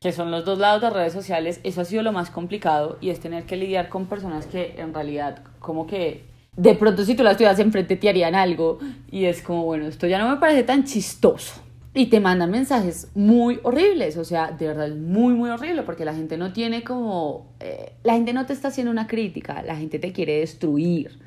Que 0.00 0.12
son 0.12 0.30
los 0.30 0.44
dos 0.44 0.58
lados 0.58 0.82
de 0.82 0.90
redes 0.90 1.14
sociales. 1.14 1.60
Eso 1.64 1.80
ha 1.80 1.84
sido 1.86 2.02
lo 2.02 2.12
más 2.12 2.30
complicado 2.30 2.98
y 3.00 3.08
es 3.08 3.20
tener 3.20 3.44
que 3.44 3.56
lidiar 3.56 3.88
con 3.88 4.06
personas 4.06 4.46
que 4.46 4.74
en 4.78 4.92
realidad 4.92 5.42
como 5.58 5.86
que 5.86 6.26
de 6.54 6.74
pronto 6.74 7.04
si 7.04 7.14
tú 7.14 7.22
las 7.22 7.36
tuvieras 7.36 7.58
enfrente 7.58 7.96
te 7.96 8.08
harían 8.08 8.34
algo 8.34 8.78
y 9.10 9.24
es 9.24 9.42
como, 9.42 9.64
bueno, 9.64 9.86
esto 9.86 10.06
ya 10.06 10.18
no 10.18 10.28
me 10.28 10.36
parece 10.36 10.62
tan 10.62 10.84
chistoso 10.84 11.65
y 11.96 12.06
te 12.06 12.20
mandan 12.20 12.50
mensajes 12.50 13.10
muy 13.14 13.58
horribles, 13.62 14.18
o 14.18 14.24
sea, 14.24 14.50
de 14.50 14.66
verdad 14.66 14.94
muy, 14.94 15.32
muy 15.32 15.48
horrible, 15.48 15.82
porque 15.82 16.04
la 16.04 16.14
gente 16.14 16.36
no 16.36 16.52
tiene 16.52 16.84
como, 16.84 17.54
eh, 17.58 17.94
la 18.04 18.12
gente 18.12 18.34
no 18.34 18.44
te 18.44 18.52
está 18.52 18.68
haciendo 18.68 18.90
una 18.90 19.06
crítica, 19.06 19.62
la 19.62 19.76
gente 19.76 19.98
te 19.98 20.12
quiere 20.12 20.40
destruir, 20.40 21.18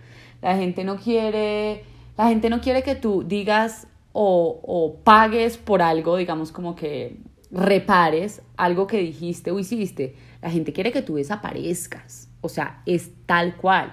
la 0.44 0.56
gente 0.56 0.84
no 0.84 0.98
quiere, 0.98 1.84
la 2.16 2.28
gente 2.28 2.52
no 2.52 2.62
quiere 2.62 2.84
que 2.84 2.94
tú 2.94 3.24
digas 3.24 3.88
o, 4.14 4.60
o 4.62 4.98
pagues 5.04 5.58
por 5.58 5.82
algo, 5.82 6.18
digamos 6.18 6.52
como 6.52 6.76
que 6.76 7.18
repares 7.50 8.44
algo 8.56 8.86
que 8.86 9.00
dijiste 9.00 9.50
o 9.50 9.58
hiciste, 9.58 10.16
la 10.40 10.52
gente 10.52 10.72
quiere 10.72 10.92
que 10.92 11.02
tú 11.02 11.16
desaparezcas. 11.16 12.30
O 12.42 12.48
sea, 12.48 12.84
es 12.86 13.10
tal 13.26 13.58
cual. 13.58 13.92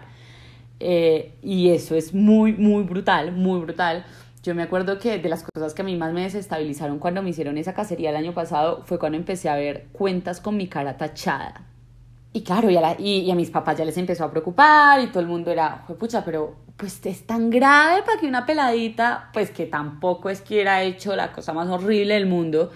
Eh, 0.78 1.38
y 1.42 1.70
eso 1.70 1.94
es 1.94 2.12
muy, 2.12 2.52
muy 2.52 2.84
brutal, 2.84 3.32
muy 3.32 3.60
brutal. 3.60 4.04
Yo 4.46 4.54
me 4.54 4.62
acuerdo 4.62 5.00
que 5.00 5.18
de 5.18 5.28
las 5.28 5.42
cosas 5.42 5.74
que 5.74 5.82
a 5.82 5.84
mí 5.84 5.96
más 5.96 6.12
me 6.12 6.22
desestabilizaron 6.22 7.00
cuando 7.00 7.20
me 7.20 7.30
hicieron 7.30 7.58
esa 7.58 7.74
cacería 7.74 8.10
el 8.10 8.16
año 8.16 8.32
pasado 8.32 8.84
fue 8.84 8.96
cuando 8.96 9.18
empecé 9.18 9.48
a 9.48 9.56
ver 9.56 9.88
cuentas 9.90 10.40
con 10.40 10.56
mi 10.56 10.68
cara 10.68 10.96
tachada. 10.96 11.62
Y 12.32 12.42
claro, 12.42 12.70
y 12.70 12.76
a, 12.76 12.94
y, 12.96 13.28
a 13.28 13.34
mis 13.34 13.50
papás 13.50 13.76
ya 13.76 13.84
les 13.84 13.96
empezó 13.96 14.22
a 14.22 14.30
preocupar 14.30 15.00
y 15.00 15.08
todo 15.08 15.18
el 15.18 15.26
mundo 15.26 15.50
era, 15.50 15.84
pucha, 15.98 16.24
pero 16.24 16.54
pues 16.76 17.04
es 17.06 17.26
tan 17.26 17.50
grave 17.50 18.02
para 18.04 18.20
que 18.20 18.28
una 18.28 18.46
peladita, 18.46 19.30
pues 19.32 19.50
que 19.50 19.66
tampoco 19.66 20.30
es 20.30 20.42
que 20.42 20.54
hubiera 20.54 20.80
hecho 20.84 21.16
la 21.16 21.32
cosa 21.32 21.52
más 21.52 21.66
horrible 21.66 22.14
del 22.14 22.26
mundo, 22.26 22.70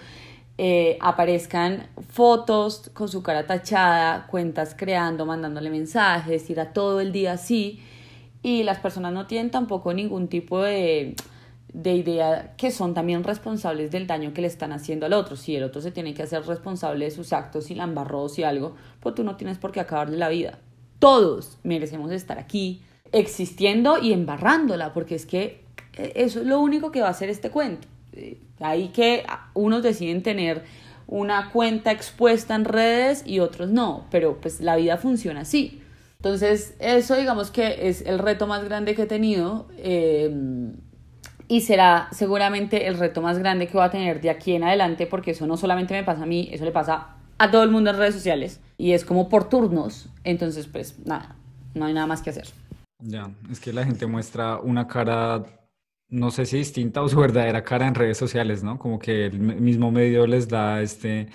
eh, 0.57 0.97
aparezcan 0.99 1.87
fotos 2.09 2.91
con 2.93 3.07
su 3.07 3.23
cara 3.23 3.47
tachada, 3.47 4.27
cuentas 4.27 4.75
creando, 4.77 5.25
mandándole 5.25 5.69
mensajes, 5.69 6.49
ir 6.49 6.59
a 6.59 6.73
todo 6.73 6.99
el 6.99 7.13
día 7.13 7.31
así 7.31 7.81
y 8.43 8.63
las 8.63 8.79
personas 8.79 9.13
no 9.13 9.25
tienen 9.25 9.51
tampoco 9.51 9.93
ningún 9.93 10.27
tipo 10.27 10.61
de, 10.61 11.15
de 11.73 11.95
idea 11.95 12.53
que 12.57 12.71
son 12.71 12.93
también 12.93 13.23
responsables 13.23 13.91
del 13.91 14.07
daño 14.07 14.33
que 14.33 14.41
le 14.41 14.47
están 14.47 14.71
haciendo 14.71 15.05
al 15.05 15.13
otro. 15.13 15.35
Si 15.35 15.55
el 15.55 15.63
otro 15.63 15.81
se 15.81 15.91
tiene 15.91 16.13
que 16.13 16.23
hacer 16.23 16.45
responsable 16.45 17.05
de 17.05 17.11
sus 17.11 17.33
actos 17.33 17.71
y 17.71 17.75
la 17.75 17.85
embarró 17.85 18.27
y 18.35 18.43
algo, 18.43 18.75
pues 18.99 19.15
tú 19.15 19.23
no 19.23 19.35
tienes 19.37 19.57
por 19.57 19.71
qué 19.71 19.79
acabarle 19.79 20.17
la 20.17 20.29
vida. 20.29 20.59
Todos 20.99 21.57
merecemos 21.63 22.11
estar 22.11 22.37
aquí 22.39 22.81
existiendo 23.11 23.97
y 24.01 24.13
embarrándola, 24.13 24.93
porque 24.93 25.15
es 25.15 25.25
que 25.25 25.63
eh, 25.97 26.13
eso 26.15 26.41
es 26.41 26.45
lo 26.45 26.59
único 26.59 26.91
que 26.91 27.01
va 27.01 27.07
a 27.07 27.11
hacer 27.11 27.29
este 27.29 27.49
cuento. 27.49 27.87
Eh, 28.13 28.39
ahí 28.59 28.89
que 28.89 29.23
unos 29.53 29.83
deciden 29.83 30.23
tener 30.23 30.63
una 31.07 31.51
cuenta 31.51 31.91
expuesta 31.91 32.55
en 32.55 32.65
redes 32.65 33.23
y 33.25 33.39
otros 33.39 33.69
no, 33.69 34.05
pero 34.11 34.39
pues 34.39 34.61
la 34.61 34.75
vida 34.75 34.97
funciona 34.97 35.41
así. 35.41 35.81
Entonces, 36.17 36.75
eso 36.79 37.15
digamos 37.15 37.49
que 37.49 37.89
es 37.89 38.01
el 38.01 38.19
reto 38.19 38.45
más 38.45 38.63
grande 38.63 38.93
que 38.93 39.03
he 39.03 39.07
tenido 39.07 39.67
em, 39.77 40.73
y 41.51 41.59
será 41.59 42.07
seguramente 42.13 42.87
el 42.87 42.97
reto 42.97 43.21
más 43.21 43.37
grande 43.37 43.67
que 43.67 43.73
voy 43.73 43.83
a 43.83 43.89
tener 43.89 44.21
de 44.21 44.29
aquí 44.29 44.53
en 44.53 44.63
adelante 44.63 45.05
porque 45.05 45.31
eso 45.31 45.45
no 45.45 45.57
solamente 45.57 45.93
me 45.93 46.01
pasa 46.01 46.23
a 46.23 46.25
mí, 46.25 46.47
eso 46.49 46.63
le 46.63 46.71
pasa 46.71 47.17
a 47.37 47.51
todo 47.51 47.63
el 47.63 47.69
mundo 47.69 47.89
en 47.89 47.97
redes 47.97 48.15
sociales 48.15 48.61
y 48.77 48.93
es 48.93 49.03
como 49.03 49.27
por 49.27 49.49
turnos. 49.49 50.07
Entonces, 50.23 50.67
pues 50.67 50.97
nada, 51.05 51.35
no 51.73 51.83
hay 51.83 51.93
nada 51.93 52.07
más 52.07 52.21
que 52.21 52.29
hacer. 52.29 52.47
Ya, 52.99 53.29
es 53.51 53.59
que 53.59 53.73
la 53.73 53.83
gente 53.83 54.05
muestra 54.05 54.61
una 54.61 54.87
cara, 54.87 55.43
no 56.07 56.31
sé 56.31 56.45
si 56.45 56.55
distinta 56.55 57.01
o 57.01 57.09
su 57.09 57.19
verdadera 57.19 57.65
cara 57.65 57.85
en 57.85 57.95
redes 57.95 58.17
sociales, 58.17 58.63
¿no? 58.63 58.79
Como 58.79 58.97
que 58.97 59.25
el 59.25 59.37
mismo 59.37 59.91
medio 59.91 60.25
les 60.27 60.47
da 60.47 60.81
este, 60.81 61.27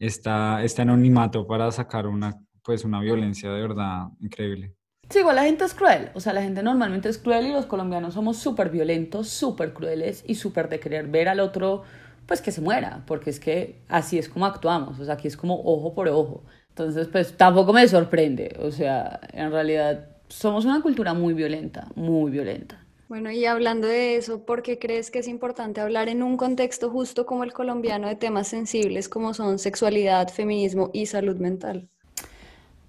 esta, 0.00 0.64
este 0.64 0.82
anonimato 0.82 1.46
para 1.46 1.70
sacar 1.70 2.08
una 2.08 2.36
pues 2.64 2.84
una 2.84 3.00
violencia 3.00 3.52
de 3.52 3.62
verdad 3.62 4.08
increíble. 4.18 4.74
Sí, 5.10 5.18
igual 5.18 5.36
la 5.36 5.42
gente 5.44 5.64
es 5.64 5.74
cruel, 5.74 6.10
o 6.14 6.20
sea, 6.20 6.32
la 6.32 6.42
gente 6.42 6.62
normalmente 6.62 7.08
es 7.08 7.18
cruel 7.18 7.46
y 7.48 7.52
los 7.52 7.66
colombianos 7.66 8.14
somos 8.14 8.36
súper 8.38 8.70
violentos, 8.70 9.28
súper 9.28 9.72
crueles 9.74 10.22
y 10.26 10.36
súper 10.36 10.68
de 10.68 10.78
querer 10.78 11.08
ver 11.08 11.28
al 11.28 11.40
otro, 11.40 11.82
pues 12.26 12.40
que 12.40 12.52
se 12.52 12.60
muera, 12.60 13.02
porque 13.06 13.30
es 13.30 13.40
que 13.40 13.82
así 13.88 14.18
es 14.18 14.28
como 14.28 14.46
actuamos, 14.46 15.00
o 15.00 15.04
sea, 15.04 15.14
aquí 15.14 15.26
es 15.26 15.36
como 15.36 15.60
ojo 15.64 15.94
por 15.94 16.08
ojo. 16.08 16.44
Entonces, 16.68 17.08
pues 17.08 17.36
tampoco 17.36 17.72
me 17.72 17.88
sorprende, 17.88 18.56
o 18.60 18.70
sea, 18.70 19.20
en 19.32 19.50
realidad 19.50 20.06
somos 20.28 20.64
una 20.64 20.80
cultura 20.80 21.12
muy 21.12 21.34
violenta, 21.34 21.88
muy 21.96 22.30
violenta. 22.30 22.86
Bueno, 23.08 23.30
y 23.32 23.44
hablando 23.44 23.88
de 23.88 24.16
eso, 24.16 24.46
¿por 24.46 24.62
qué 24.62 24.78
crees 24.78 25.10
que 25.10 25.18
es 25.18 25.28
importante 25.28 25.80
hablar 25.80 26.08
en 26.08 26.22
un 26.22 26.36
contexto 26.36 26.88
justo 26.90 27.26
como 27.26 27.42
el 27.44 27.52
colombiano 27.52 28.06
de 28.08 28.14
temas 28.16 28.48
sensibles 28.48 29.08
como 29.08 29.34
son 29.34 29.58
sexualidad, 29.58 30.28
feminismo 30.28 30.90
y 30.92 31.06
salud 31.06 31.36
mental? 31.36 31.90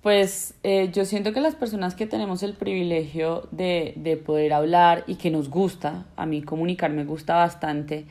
Pues 0.02 0.56
eh, 0.64 0.90
yo 0.92 1.06
siento 1.06 1.32
que 1.32 1.42
las 1.42 1.54
personas 1.54 1.94
que 1.94 2.08
tenemos 2.08 2.42
el 2.42 2.54
privilegio 2.54 3.48
de, 3.52 3.94
de, 3.98 4.18
poder 4.18 4.52
hablar 4.52 5.04
y 5.06 5.16
que 5.16 5.30
nos 5.30 5.50
gusta, 5.50 6.06
a 6.16 6.26
mí 6.26 6.42
comunicar 6.42 6.92
me 6.92 7.06
gusta 7.06 7.36
bastante, 7.36 8.06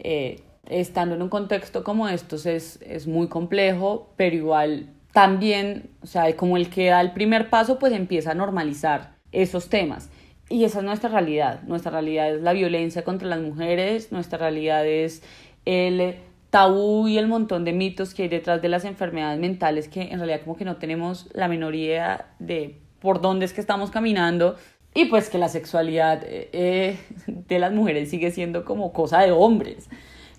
eh, 0.00 0.40
estando 0.68 1.14
en 1.14 1.22
un 1.22 1.28
contexto 1.28 1.84
como 1.84 2.08
estos 2.08 2.44
es, 2.44 2.80
es 2.82 3.06
muy 3.06 3.28
complejo, 3.28 4.10
pero 4.16 4.34
igual 4.34 4.88
también, 5.12 5.90
o 6.02 6.06
sea, 6.06 6.34
como 6.36 6.56
el 6.56 6.70
que 6.70 6.86
da 6.86 7.00
el 7.00 7.12
primer 7.12 7.50
paso, 7.50 7.78
pues 7.78 7.92
empieza 7.92 8.32
a 8.32 8.34
normalizar 8.34 9.14
esos 9.30 9.68
temas. 9.68 10.10
Y 10.48 10.64
esa 10.64 10.80
es 10.80 10.84
nuestra 10.84 11.08
realidad. 11.08 11.62
Nuestra 11.62 11.92
realidad 11.92 12.34
es 12.34 12.42
la 12.42 12.52
violencia 12.52 13.04
contra 13.04 13.28
las 13.28 13.40
mujeres, 13.40 14.10
nuestra 14.10 14.38
realidad 14.38 14.86
es 14.86 15.22
el 15.66 16.16
tabú 16.52 17.08
y 17.08 17.16
el 17.16 17.28
montón 17.28 17.64
de 17.64 17.72
mitos 17.72 18.12
que 18.12 18.24
hay 18.24 18.28
detrás 18.28 18.60
de 18.60 18.68
las 18.68 18.84
enfermedades 18.84 19.40
mentales 19.40 19.88
que 19.88 20.02
en 20.02 20.18
realidad 20.18 20.42
como 20.44 20.54
que 20.54 20.66
no 20.66 20.76
tenemos 20.76 21.30
la 21.32 21.48
menor 21.48 21.72
de 21.72 22.78
por 23.00 23.22
dónde 23.22 23.46
es 23.46 23.54
que 23.54 23.62
estamos 23.62 23.90
caminando 23.90 24.56
y 24.92 25.06
pues 25.06 25.30
que 25.30 25.38
la 25.38 25.48
sexualidad 25.48 26.22
eh, 26.24 26.50
eh, 26.52 26.98
de 27.26 27.58
las 27.58 27.72
mujeres 27.72 28.10
sigue 28.10 28.30
siendo 28.30 28.66
como 28.66 28.92
cosa 28.92 29.22
de 29.22 29.32
hombres. 29.32 29.88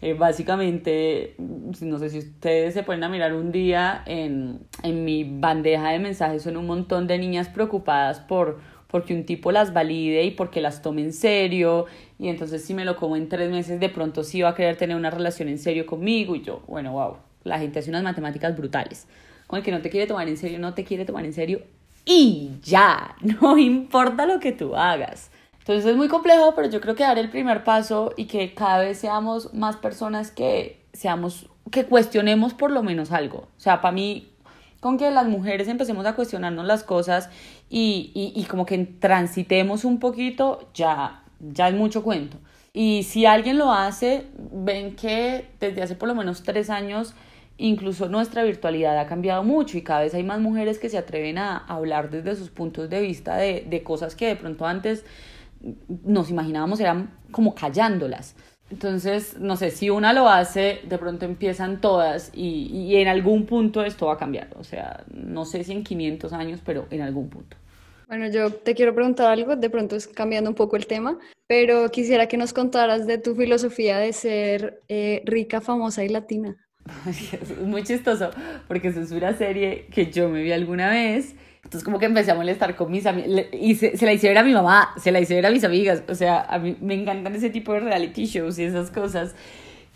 Eh, 0.02 0.14
básicamente, 0.14 1.34
no 1.40 1.98
sé 1.98 2.12
si 2.12 2.20
ustedes 2.20 2.76
se 2.76 2.84
ponen 2.84 3.06
a 3.06 3.10
mirar 3.10 3.34
un 3.34 3.52
día 3.52 4.04
en, 4.06 4.60
en 4.84 5.06
mi 5.06 5.24
bandeja 5.24 5.90
de 5.90 5.98
mensajes, 5.98 6.44
son 6.44 6.58
un 6.58 6.68
montón 6.68 7.08
de 7.08 7.18
niñas 7.18 7.48
preocupadas 7.50 8.20
por 8.20 8.60
porque 8.94 9.16
un 9.16 9.26
tipo 9.26 9.52
las 9.52 9.74
valide 9.74 10.24
y 10.24 10.30
porque 10.30 10.62
las 10.62 10.84
tome 10.84 11.02
en 11.02 11.14
serio 11.14 11.88
y 12.24 12.30
entonces 12.30 12.64
si 12.64 12.74
me 12.74 12.86
lo 12.86 12.96
como 12.96 13.18
en 13.18 13.28
tres 13.28 13.52
meses 13.52 13.82
de 13.82 13.90
pronto 13.90 14.24
sí 14.24 14.42
va 14.42 14.52
a 14.52 14.56
querer 14.56 14.78
tener 14.78 14.96
una 14.96 15.10
relación 15.10 15.50
en 15.50 15.60
serio 15.60 15.86
conmigo 15.86 16.38
y 16.38 16.42
yo, 16.42 16.62
bueno, 16.68 16.94
wow, 16.94 17.18
la 17.44 17.60
gente 17.60 17.80
hace 17.80 17.90
unas 17.90 18.02
matemáticas 18.02 18.56
brutales. 18.56 19.08
Con 19.46 19.58
el 19.60 19.66
que 19.66 19.72
no 19.72 19.82
te 19.82 19.90
quiere 19.90 20.08
tomar 20.08 20.30
en 20.30 20.38
serio, 20.38 20.58
no 20.58 20.74
te 20.74 20.86
quiere 20.86 21.04
tomar 21.04 21.26
en 21.26 21.34
serio 21.34 21.64
y 22.06 22.52
ya, 22.64 23.18
no 23.42 23.58
importa 23.58 24.26
lo 24.26 24.40
que 24.40 24.54
tú 24.54 24.74
hagas. 24.74 25.32
Entonces 25.60 25.86
es 25.86 25.98
muy 25.98 26.08
complejo, 26.08 26.56
pero 26.56 26.70
yo 26.70 26.80
creo 26.80 26.96
que 26.96 27.04
dar 27.04 27.20
el 27.20 27.30
primer 27.30 27.66
paso 27.66 28.14
y 28.16 28.24
que 28.24 28.54
cada 28.54 28.80
vez 28.80 29.00
seamos 29.00 29.54
más 29.54 29.76
personas 29.76 30.32
que 30.32 30.80
seamos 30.94 31.50
que 31.72 31.84
cuestionemos 31.84 32.54
por 32.54 32.72
lo 32.72 32.84
menos 32.84 33.12
algo. 33.12 33.50
O 33.58 33.60
sea, 33.60 33.82
para 33.82 33.92
mí 33.92 34.30
con 34.80 34.98
que 34.98 35.12
las 35.12 35.28
mujeres 35.28 35.68
empecemos 35.68 36.06
a 36.06 36.16
cuestionarnos 36.16 36.66
las 36.66 36.84
cosas 36.84 37.30
y, 37.70 38.12
y, 38.34 38.44
como 38.46 38.66
que 38.66 38.78
transitemos 38.78 39.84
un 39.84 40.00
poquito, 40.00 40.70
ya, 40.74 41.23
ya 41.52 41.70
es 41.70 41.76
mucho 41.76 42.04
cuento. 42.04 42.38
Y 42.74 43.04
si 43.04 43.26
alguien 43.26 43.58
lo 43.58 43.72
hace, 43.72 44.26
ven 44.52 44.96
que 44.96 45.48
desde 45.60 45.84
hace 45.84 45.96
por 45.96 46.08
lo 46.08 46.16
menos 46.16 46.44
tres 46.44 46.70
años, 46.70 47.14
incluso 47.58 48.10
nuestra 48.10 48.44
virtualidad 48.44 48.98
ha 48.98 49.06
cambiado 49.06 49.44
mucho 49.44 49.78
y 49.78 49.84
cada 49.84 50.02
vez 50.02 50.14
hay 50.14 50.24
más 50.24 50.40
mujeres 50.40 50.80
que 50.80 50.90
se 50.90 50.98
atreven 50.98 51.38
a 51.38 51.58
hablar 51.58 52.10
desde 52.10 52.36
sus 52.36 52.50
puntos 52.50 52.90
de 52.90 53.02
vista 53.02 53.38
de, 53.38 53.66
de 53.70 53.84
cosas 53.84 54.16
que 54.16 54.28
de 54.28 54.36
pronto 54.36 54.66
antes 54.66 55.06
nos 56.04 56.30
imaginábamos 56.30 56.80
eran 56.80 57.12
como 57.32 57.54
callándolas. 57.54 58.36
Entonces, 58.70 59.38
no 59.40 59.56
sé, 59.56 59.70
si 59.70 59.92
una 59.92 60.14
lo 60.14 60.28
hace, 60.28 60.80
de 60.84 60.98
pronto 60.98 61.26
empiezan 61.26 61.80
todas 61.80 62.32
y, 62.34 62.70
y, 62.74 62.96
en 62.96 63.08
algún 63.08 63.46
punto 63.46 63.84
esto 63.84 64.08
va 64.08 64.14
a 64.14 64.18
cambiar. 64.18 64.48
O 64.58 64.64
sea, 64.64 65.04
no 65.14 65.46
sé 65.46 65.64
si 65.64 65.74
en 65.74 65.84
500 65.84 66.34
años, 66.34 66.60
pero 66.66 66.88
en 66.90 67.02
algún 67.02 67.30
punto. 67.30 67.56
Bueno, 68.16 68.30
yo 68.30 68.54
te 68.54 68.76
quiero 68.76 68.94
preguntar 68.94 69.32
algo, 69.32 69.56
de 69.56 69.72
pronto 69.72 69.96
es 69.96 70.06
cambiando 70.08 70.48
un 70.48 70.56
poco 70.56 70.76
el 70.76 70.86
tema, 70.86 71.18
pero 71.48 71.90
quisiera 71.90 72.28
que 72.28 72.38
nos 72.38 72.54
contaras 72.54 73.08
de 73.08 73.18
tu 73.18 73.34
filosofía 73.34 73.98
de 73.98 74.14
ser 74.14 74.84
eh, 74.88 75.24
rica, 75.26 75.62
famosa 75.62 76.04
y 76.04 76.10
latina. 76.10 76.56
Es 77.08 77.58
muy 77.66 77.82
chistoso, 77.82 78.30
porque 78.68 78.90
eso 78.90 79.02
es 79.02 79.10
una 79.10 79.36
serie 79.36 79.88
que 79.88 80.12
yo 80.12 80.30
me 80.30 80.44
vi 80.44 80.52
alguna 80.52 80.92
vez 80.92 81.34
entonces 81.64 81.84
como 81.84 81.98
que 81.98 82.06
empecé 82.06 82.30
a 82.30 82.36
molestar 82.36 82.76
con 82.76 82.92
mis 82.92 83.08
amigas 83.08 83.48
y 83.52 83.74
se, 83.74 83.98
la 84.06 84.14
hice 84.14 84.28
ver 84.28 84.38
a 84.38 84.44
mi 84.44 84.54
mamá, 84.54 84.94
se 84.98 85.12
la 85.12 85.20
hice 85.20 85.34
ver 85.34 85.48
a 85.48 85.50
mis 85.50 85.64
amigas, 85.64 86.04
o 86.08 86.14
sea, 86.14 86.42
a 86.42 86.60
mí 86.60 86.78
me 86.82 86.94
encantan 86.94 87.34
ese 87.34 87.50
tipo 87.50 87.74
de 87.74 87.80
reality 87.80 88.26
shows 88.26 88.60
y 88.60 88.66
esas 88.66 88.92
cosas. 88.92 89.34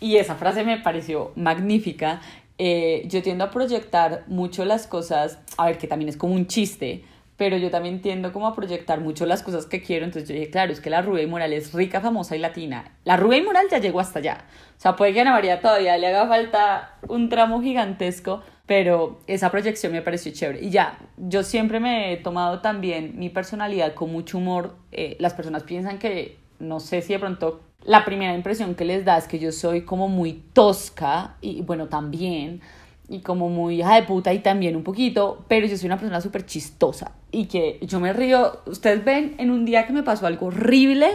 Y 0.00 0.16
esa 0.16 0.34
frase 0.34 0.64
me 0.64 0.78
pareció 0.78 1.30
magnífica. 1.36 2.20
Eh, 2.56 3.04
yo 3.06 3.22
tiendo 3.22 3.44
a 3.44 3.50
proyectar 3.52 4.24
mucho 4.26 4.64
las 4.64 4.88
cosas, 4.88 5.38
a 5.56 5.66
ver, 5.66 5.78
que 5.78 5.86
también 5.86 6.08
es 6.08 6.16
como 6.16 6.34
un 6.34 6.48
chiste, 6.48 7.04
pero 7.38 7.56
yo 7.56 7.70
también 7.70 8.02
tiendo 8.02 8.32
como 8.32 8.48
a 8.48 8.54
proyectar 8.54 9.00
mucho 9.00 9.24
las 9.24 9.44
cosas 9.44 9.64
que 9.64 9.80
quiero, 9.80 10.04
entonces 10.04 10.28
yo 10.28 10.34
dije, 10.34 10.50
claro, 10.50 10.72
es 10.72 10.80
que 10.80 10.90
la 10.90 11.02
Rubia 11.02 11.22
y 11.22 11.28
Moral 11.28 11.52
es 11.52 11.72
rica, 11.72 12.00
famosa 12.00 12.34
y 12.34 12.40
latina. 12.40 12.96
La 13.04 13.16
Rubia 13.16 13.38
y 13.38 13.42
Moral 13.42 13.66
ya 13.70 13.78
llegó 13.78 14.00
hasta 14.00 14.18
allá. 14.18 14.44
O 14.76 14.80
sea, 14.80 14.96
puede 14.96 15.12
que 15.12 15.20
a 15.20 15.22
Ana 15.22 15.32
María 15.32 15.60
todavía 15.60 15.96
le 15.98 16.08
haga 16.08 16.26
falta 16.26 16.98
un 17.06 17.28
tramo 17.28 17.62
gigantesco, 17.62 18.42
pero 18.66 19.20
esa 19.28 19.52
proyección 19.52 19.92
me 19.92 20.02
pareció 20.02 20.32
chévere. 20.32 20.60
Y 20.64 20.70
ya, 20.70 20.98
yo 21.16 21.44
siempre 21.44 21.78
me 21.78 22.12
he 22.12 22.16
tomado 22.16 22.60
también 22.60 23.16
mi 23.16 23.30
personalidad 23.30 23.94
con 23.94 24.10
mucho 24.10 24.38
humor. 24.38 24.74
Eh, 24.90 25.16
las 25.20 25.34
personas 25.34 25.62
piensan 25.62 26.00
que, 26.00 26.38
no 26.58 26.80
sé 26.80 27.02
si 27.02 27.12
de 27.12 27.20
pronto 27.20 27.60
la 27.84 28.04
primera 28.04 28.34
impresión 28.34 28.74
que 28.74 28.84
les 28.84 29.04
da 29.04 29.16
es 29.16 29.28
que 29.28 29.38
yo 29.38 29.52
soy 29.52 29.82
como 29.82 30.08
muy 30.08 30.42
tosca 30.52 31.36
y 31.40 31.62
bueno, 31.62 31.86
también, 31.86 32.60
y 33.08 33.20
como 33.20 33.48
muy 33.48 33.80
hija 33.80 33.94
de 33.94 34.02
puta 34.02 34.32
y 34.32 34.40
también 34.40 34.76
un 34.76 34.82
poquito, 34.82 35.44
pero 35.48 35.66
yo 35.66 35.76
soy 35.76 35.86
una 35.86 35.98
persona 35.98 36.20
súper 36.20 36.44
chistosa 36.44 37.12
y 37.30 37.46
que 37.46 37.78
yo 37.82 38.00
me 38.00 38.12
río. 38.12 38.60
Ustedes 38.66 39.04
ven 39.04 39.34
en 39.38 39.50
un 39.50 39.64
día 39.64 39.86
que 39.86 39.92
me 39.92 40.02
pasó 40.02 40.26
algo 40.26 40.46
horrible 40.46 41.10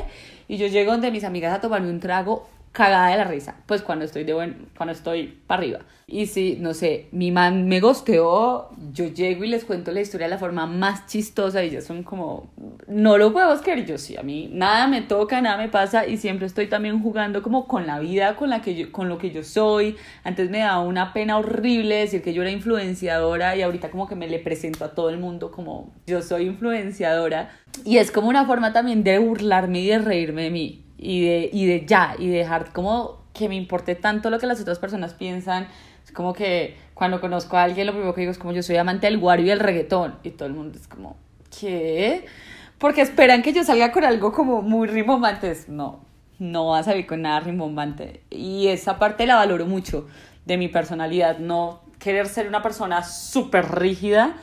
y 0.47 0.57
yo 0.57 0.67
llego 0.67 0.91
donde 0.91 1.11
mis 1.11 1.23
amigas 1.23 1.53
a 1.53 1.61
tomarme 1.61 1.89
un 1.89 1.99
trago 1.99 2.47
cagada 2.73 3.09
de 3.09 3.17
la 3.17 3.23
risa, 3.23 3.55
pues 3.67 3.83
cuando 3.83 4.03
estoy 4.03 4.23
de 4.23 4.33
buen, 4.33 4.67
cuando 4.75 4.93
estoy 4.93 5.39
para 5.45 5.61
arriba. 5.61 5.79
Y 6.07 6.25
si, 6.25 6.57
no 6.59 6.73
sé, 6.73 7.07
mi 7.11 7.31
man 7.31 7.67
me 7.67 7.79
gosteó, 7.79 8.71
yo 8.91 9.05
llego 9.05 9.43
y 9.43 9.47
les 9.47 9.63
cuento 9.63 9.91
la 9.91 10.01
historia 10.01 10.25
de 10.25 10.31
la 10.31 10.39
forma 10.39 10.65
más 10.65 11.05
chistosa 11.05 11.63
y 11.63 11.69
ellos 11.69 11.85
son 11.85 12.03
como, 12.03 12.51
no 12.87 13.17
lo 13.17 13.31
puedo 13.31 13.61
creer, 13.61 13.85
yo 13.85 13.97
sí, 13.99 14.17
a 14.17 14.23
mí 14.23 14.49
nada 14.51 14.87
me 14.87 15.01
toca, 15.01 15.39
nada 15.39 15.57
me 15.57 15.69
pasa 15.69 16.07
y 16.07 16.17
siempre 16.17 16.47
estoy 16.47 16.67
también 16.67 17.01
jugando 17.01 17.43
como 17.43 17.67
con 17.67 17.85
la 17.85 17.99
vida, 17.99 18.35
con, 18.35 18.49
la 18.49 18.61
que 18.61 18.75
yo, 18.75 18.91
con 18.91 19.07
lo 19.07 19.19
que 19.19 19.29
yo 19.29 19.43
soy. 19.43 19.95
Antes 20.23 20.49
me 20.49 20.59
daba 20.59 20.81
una 20.81 21.13
pena 21.13 21.37
horrible 21.37 21.95
decir 21.95 22.23
que 22.23 22.33
yo 22.33 22.41
era 22.41 22.51
influenciadora 22.51 23.55
y 23.55 23.61
ahorita 23.61 23.91
como 23.91 24.07
que 24.07 24.15
me 24.15 24.27
le 24.27 24.39
presento 24.39 24.83
a 24.83 24.95
todo 24.95 25.11
el 25.11 25.19
mundo 25.19 25.51
como 25.51 25.93
yo 26.07 26.23
soy 26.23 26.47
influenciadora. 26.47 27.51
Y 27.85 27.97
es 27.97 28.11
como 28.11 28.29
una 28.29 28.45
forma 28.45 28.73
también 28.73 29.03
de 29.03 29.19
burlarme 29.19 29.81
y 29.81 29.87
de 29.87 29.99
reírme 29.99 30.43
de 30.43 30.49
mí 30.49 30.83
y 30.97 31.25
de, 31.25 31.49
y 31.51 31.65
de 31.65 31.85
ya, 31.85 32.15
y 32.17 32.27
dejar 32.27 32.71
como 32.71 33.23
que 33.33 33.49
me 33.49 33.55
importe 33.55 33.95
tanto 33.95 34.29
lo 34.29 34.39
que 34.39 34.45
las 34.45 34.61
otras 34.61 34.79
personas 34.79 35.13
piensan 35.13 35.67
es 36.03 36.11
como 36.11 36.33
que 36.33 36.77
cuando 36.93 37.21
conozco 37.21 37.57
a 37.57 37.63
alguien 37.63 37.87
lo 37.87 37.93
primero 37.93 38.13
que 38.13 38.21
digo 38.21 38.31
es 38.31 38.37
como 38.37 38.53
yo 38.53 38.61
soy 38.61 38.77
amante 38.77 39.07
del 39.07 39.17
guario 39.17 39.45
y 39.45 39.51
el 39.51 39.59
reggaetón. 39.59 40.15
Y 40.23 40.31
todo 40.31 40.47
el 40.47 40.53
mundo 40.53 40.77
es 40.77 40.87
como, 40.87 41.17
¿qué? 41.59 42.25
Porque 42.77 43.01
esperan 43.01 43.41
que 43.41 43.53
yo 43.53 43.63
salga 43.63 43.91
con 43.91 44.03
algo 44.03 44.31
como 44.31 44.61
muy 44.61 44.87
rimbombante. 44.87 45.55
No, 45.67 46.01
no 46.39 46.67
vas 46.67 46.87
a 46.87 46.91
salir 46.91 47.07
con 47.07 47.21
nada 47.21 47.39
rimbombante. 47.39 48.23
Y 48.29 48.67
esa 48.67 48.99
parte 48.99 49.25
la 49.25 49.35
valoro 49.35 49.65
mucho 49.65 50.07
de 50.45 50.57
mi 50.57 50.67
personalidad. 50.67 51.39
No 51.39 51.81
querer 51.99 52.27
ser 52.27 52.47
una 52.47 52.61
persona 52.61 53.03
súper 53.03 53.71
rígida, 53.79 54.35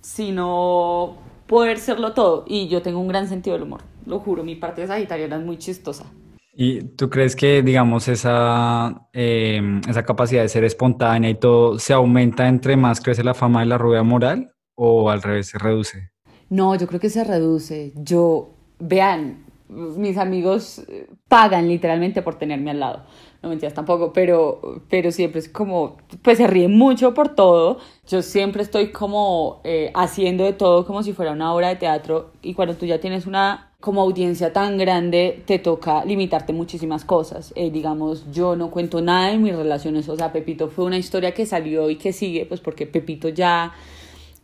sino 0.00 1.18
poder 1.54 1.78
serlo 1.78 2.14
todo. 2.14 2.44
Y 2.48 2.66
yo 2.66 2.82
tengo 2.82 2.98
un 2.98 3.06
gran 3.06 3.28
sentido 3.28 3.54
del 3.54 3.62
humor. 3.62 3.82
Lo 4.06 4.18
juro, 4.18 4.42
mi 4.42 4.56
parte 4.56 4.80
de 4.80 4.88
sagitariana 4.88 5.36
es 5.36 5.44
muy 5.44 5.56
chistosa. 5.56 6.04
¿Y 6.52 6.82
tú 6.82 7.08
crees 7.08 7.36
que, 7.36 7.62
digamos, 7.62 8.08
esa, 8.08 9.06
em, 9.12 9.80
esa 9.88 10.02
capacidad 10.02 10.42
de 10.42 10.48
ser 10.48 10.64
espontánea 10.64 11.30
y 11.30 11.36
todo 11.36 11.78
se 11.78 11.92
aumenta 11.92 12.48
entre 12.48 12.76
más 12.76 13.00
crece 13.00 13.22
la 13.22 13.34
fama 13.34 13.60
de 13.60 13.66
la 13.66 13.78
rubia 13.78 14.02
moral 14.02 14.52
o 14.74 15.10
al 15.10 15.22
revés 15.22 15.46
se 15.46 15.58
reduce? 15.58 16.10
No, 16.50 16.74
yo 16.74 16.88
creo 16.88 16.98
que 16.98 17.08
se 17.08 17.22
reduce. 17.22 17.92
Yo, 17.94 18.50
vean, 18.80 19.44
mis 19.68 20.18
amigos 20.18 20.80
eh, 20.88 21.06
pagan 21.28 21.68
literalmente 21.68 22.20
por 22.22 22.34
tenerme 22.34 22.72
al 22.72 22.80
lado. 22.80 23.06
No 23.44 23.50
mentiras 23.50 23.74
tampoco, 23.74 24.14
pero, 24.14 24.80
pero 24.88 25.12
siempre 25.12 25.38
es 25.38 25.50
como, 25.50 25.98
pues 26.22 26.38
se 26.38 26.46
ríen 26.46 26.78
mucho 26.78 27.12
por 27.12 27.34
todo. 27.34 27.76
Yo 28.08 28.22
siempre 28.22 28.62
estoy 28.62 28.90
como 28.90 29.60
eh, 29.64 29.90
haciendo 29.94 30.44
de 30.44 30.54
todo 30.54 30.86
como 30.86 31.02
si 31.02 31.12
fuera 31.12 31.32
una 31.32 31.52
obra 31.52 31.68
de 31.68 31.76
teatro 31.76 32.30
y 32.40 32.54
cuando 32.54 32.74
tú 32.74 32.86
ya 32.86 33.00
tienes 33.00 33.26
una 33.26 33.70
como 33.80 34.00
audiencia 34.00 34.54
tan 34.54 34.78
grande 34.78 35.42
te 35.44 35.58
toca 35.58 36.06
limitarte 36.06 36.54
muchísimas 36.54 37.04
cosas. 37.04 37.52
Eh, 37.54 37.70
digamos, 37.70 38.24
yo 38.32 38.56
no 38.56 38.70
cuento 38.70 39.02
nada 39.02 39.28
de 39.28 39.36
mis 39.36 39.54
relaciones, 39.54 40.08
o 40.08 40.16
sea, 40.16 40.32
Pepito 40.32 40.70
fue 40.70 40.86
una 40.86 40.96
historia 40.96 41.34
que 41.34 41.44
salió 41.44 41.90
y 41.90 41.96
que 41.96 42.14
sigue, 42.14 42.46
pues 42.46 42.62
porque 42.62 42.86
Pepito 42.86 43.28
ya 43.28 43.74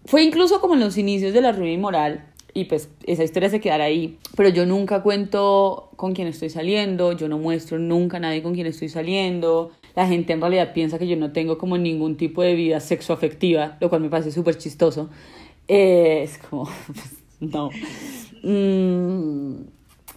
fue 0.04 0.24
incluso 0.24 0.60
como 0.60 0.74
en 0.74 0.80
los 0.80 0.98
inicios 0.98 1.32
de 1.32 1.40
la 1.40 1.52
ruina 1.52 1.72
inmoral 1.72 2.26
y 2.54 2.64
pues 2.64 2.88
esa 3.04 3.24
historia 3.24 3.48
se 3.50 3.60
quedará 3.60 3.84
ahí, 3.84 4.18
pero 4.36 4.48
yo 4.48 4.66
nunca 4.66 5.02
cuento 5.02 5.90
con 5.96 6.14
quién 6.14 6.28
estoy 6.28 6.50
saliendo, 6.50 7.12
yo 7.12 7.28
no 7.28 7.38
muestro 7.38 7.78
nunca 7.78 8.16
a 8.16 8.20
nadie 8.20 8.42
con 8.42 8.54
quién 8.54 8.66
estoy 8.66 8.88
saliendo. 8.88 9.70
La 9.96 10.06
gente 10.06 10.32
en 10.32 10.40
realidad 10.40 10.72
piensa 10.72 10.98
que 10.98 11.08
yo 11.08 11.16
no 11.16 11.32
tengo 11.32 11.58
como 11.58 11.76
ningún 11.76 12.16
tipo 12.16 12.42
de 12.42 12.54
vida 12.54 12.80
sexoafectiva, 12.80 13.76
lo 13.80 13.88
cual 13.88 14.02
me 14.02 14.08
parece 14.08 14.30
súper 14.30 14.56
chistoso. 14.56 15.10
Eh, 15.68 16.22
es 16.24 16.38
como, 16.38 16.68
pues, 16.86 17.22
no. 17.40 17.70
Mm, 18.42 19.62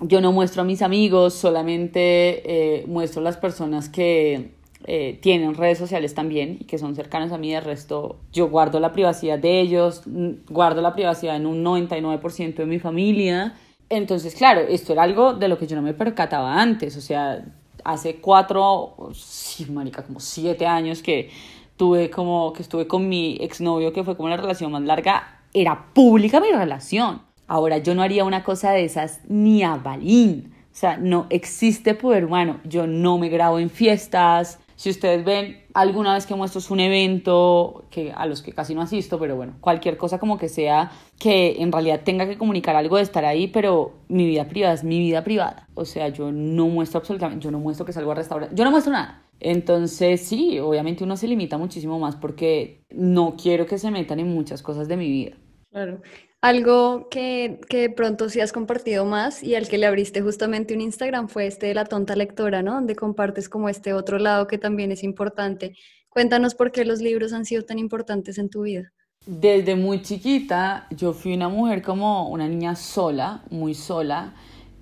yo 0.02 0.22
no 0.22 0.32
muestro 0.32 0.62
a 0.62 0.66
mis 0.66 0.82
amigos, 0.82 1.34
solamente 1.34 2.80
eh, 2.80 2.86
muestro 2.88 3.22
a 3.22 3.24
las 3.24 3.38
personas 3.38 3.90
que 3.90 4.52
eh, 4.86 5.20
tienen 5.22 5.56
redes 5.56 5.78
sociales 5.78 6.14
también 6.14 6.58
y 6.60 6.66
que 6.66 6.78
son 6.78 6.96
cercanos 6.96 7.32
a 7.32 7.38
mí. 7.38 7.52
De 7.52 7.62
resto, 7.62 8.18
yo 8.32 8.50
guardo 8.50 8.80
la 8.80 8.92
privacidad 8.92 9.40
de 9.40 9.60
ellos, 9.60 10.04
guardo 10.50 10.82
la 10.82 10.94
privacidad 10.94 11.36
en 11.36 11.46
un 11.46 11.64
99% 11.64 12.56
de 12.56 12.66
mi 12.66 12.80
familia. 12.80 13.56
Entonces, 13.90 14.36
claro, 14.36 14.62
esto 14.62 14.94
era 14.94 15.04
algo 15.04 15.34
de 15.34 15.48
lo 15.48 15.58
que 15.58 15.68
yo 15.68 15.76
no 15.76 15.82
me 15.82 15.94
percataba 15.94 16.60
antes. 16.62 16.98
O 16.98 17.02
sea, 17.02 17.46
hace 17.84 18.18
cuatro, 18.18 18.96
sí, 19.14 19.66
marica, 19.70 20.04
como 20.04 20.20
siete 20.20 20.66
años 20.66 21.02
que 21.02 21.30
tuve 21.78 22.10
como, 22.10 22.54
que 22.54 22.62
estuve 22.62 22.88
con 22.88 23.08
mi 23.08 23.38
exnovio, 23.40 23.94
que 23.94 24.04
fue 24.04 24.16
como 24.16 24.30
la 24.30 24.38
relación 24.38 24.72
más 24.72 24.84
larga, 24.84 25.42
era 25.54 25.94
pública 25.94 26.40
mi 26.40 26.52
relación. 26.52 27.22
Ahora, 27.48 27.78
yo 27.78 27.94
no 27.94 28.02
haría 28.02 28.24
una 28.24 28.44
cosa 28.44 28.72
de 28.72 28.86
esas 28.86 29.22
ni 29.28 29.64
a 29.64 29.76
balín. 29.76 30.54
O 30.72 30.76
sea, 30.76 30.98
no 30.98 31.28
existe 31.30 31.94
poder 31.94 32.26
humano. 32.26 32.60
Yo 32.64 32.88
no 32.88 33.20
me 33.20 33.30
grabo 33.30 33.60
en 33.60 33.70
fiestas. 33.70 34.60
Si 34.76 34.90
ustedes 34.90 35.24
ven 35.24 35.64
alguna 35.74 36.14
vez 36.14 36.26
que 36.26 36.36
muestro 36.36 36.62
un 36.74 36.80
evento 36.80 37.86
que 37.90 38.12
a 38.12 38.26
los 38.26 38.42
que 38.42 38.54
casi 38.54 38.74
no 38.76 38.82
asisto, 38.82 39.20
pero 39.20 39.36
bueno, 39.36 39.56
cualquier 39.60 39.98
cosa 39.98 40.20
como 40.20 40.38
que 40.38 40.50
sea 40.50 40.92
que 41.20 41.62
en 41.62 41.72
realidad 41.72 42.02
tenga 42.04 42.28
que 42.28 42.38
comunicar 42.38 42.76
algo 42.76 42.98
de 42.98 43.04
estar 43.04 43.26
ahí, 43.26 43.48
pero 43.48 43.94
mi 44.08 44.26
vida 44.26 44.48
privada 44.48 44.74
es 44.74 44.84
mi 44.84 45.00
vida 45.00 45.24
privada. 45.24 45.68
O 45.74 45.86
sea, 45.86 46.10
yo 46.10 46.32
no 46.32 46.68
muestro 46.68 47.00
absolutamente, 47.00 47.44
yo 47.44 47.52
no 47.52 47.60
muestro 47.60 47.86
que 47.86 47.94
salgo 47.94 48.12
a 48.12 48.16
restaurar, 48.16 48.54
yo 48.54 48.64
no 48.64 48.72
muestro 48.72 48.94
nada. 48.94 49.24
Entonces, 49.40 50.22
sí, 50.22 50.60
obviamente 50.60 51.04
uno 51.04 51.18
se 51.18 51.28
limita 51.28 51.58
muchísimo 51.58 52.00
más 52.00 52.16
porque 52.16 52.84
no 52.90 53.36
quiero 53.36 53.66
que 53.66 53.78
se 53.78 53.92
metan 53.92 54.20
en 54.20 54.34
muchas 54.34 54.62
cosas 54.62 54.88
de 54.88 54.98
mi 54.98 55.10
vida. 55.10 55.38
Claro. 55.72 56.02
Algo 56.44 57.08
que, 57.10 57.62
que, 57.70 57.78
de 57.78 57.90
pronto 57.90 58.28
sí 58.28 58.42
has 58.42 58.52
compartido 58.52 59.06
más 59.06 59.42
y 59.42 59.56
al 59.56 59.70
que 59.70 59.78
le 59.78 59.86
abriste 59.86 60.22
justamente 60.22 60.74
un 60.74 60.82
Instagram 60.82 61.30
fue 61.30 61.48
este 61.48 61.68
de 61.68 61.74
la 61.74 61.86
tonta 61.86 62.18
lectora, 62.18 62.62
¿no? 62.62 62.74
Donde 62.74 62.98
compartes 62.98 63.48
como 63.48 63.70
este 63.70 63.94
otro 63.94 64.20
lado 64.20 64.46
que 64.46 64.58
también 64.58 64.92
es 64.92 65.04
importante. 65.06 65.78
Cuéntanos 66.10 66.54
por 66.54 66.74
qué 66.74 66.84
los 66.84 67.00
libros 67.00 67.32
han 67.32 67.46
sido 67.46 67.64
tan 67.64 67.80
importantes 67.80 68.38
en 68.38 68.50
tu 68.50 68.64
vida. 68.64 68.92
Desde 69.26 69.78
muy 69.78 70.02
chiquita 70.02 70.86
yo 70.92 71.14
fui 71.14 71.34
una 71.34 71.48
mujer 71.48 71.82
como 71.82 72.28
una 72.28 72.46
niña 72.50 72.76
sola, 72.76 73.46
muy 73.50 73.74
sola, 73.74 74.34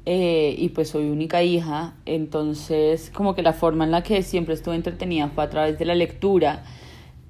eh, 0.07 0.55
y 0.57 0.69
pues 0.69 0.89
soy 0.89 1.11
única 1.11 1.43
hija, 1.43 1.93
entonces 2.07 3.11
como 3.13 3.35
que 3.35 3.43
la 3.43 3.53
forma 3.53 3.83
en 3.83 3.91
la 3.91 4.01
que 4.01 4.23
siempre 4.23 4.55
estuve 4.55 4.73
entretenida 4.73 5.29
fue 5.29 5.43
a 5.43 5.49
través 5.51 5.77
de 5.77 5.85
la 5.85 5.93
lectura 5.93 6.63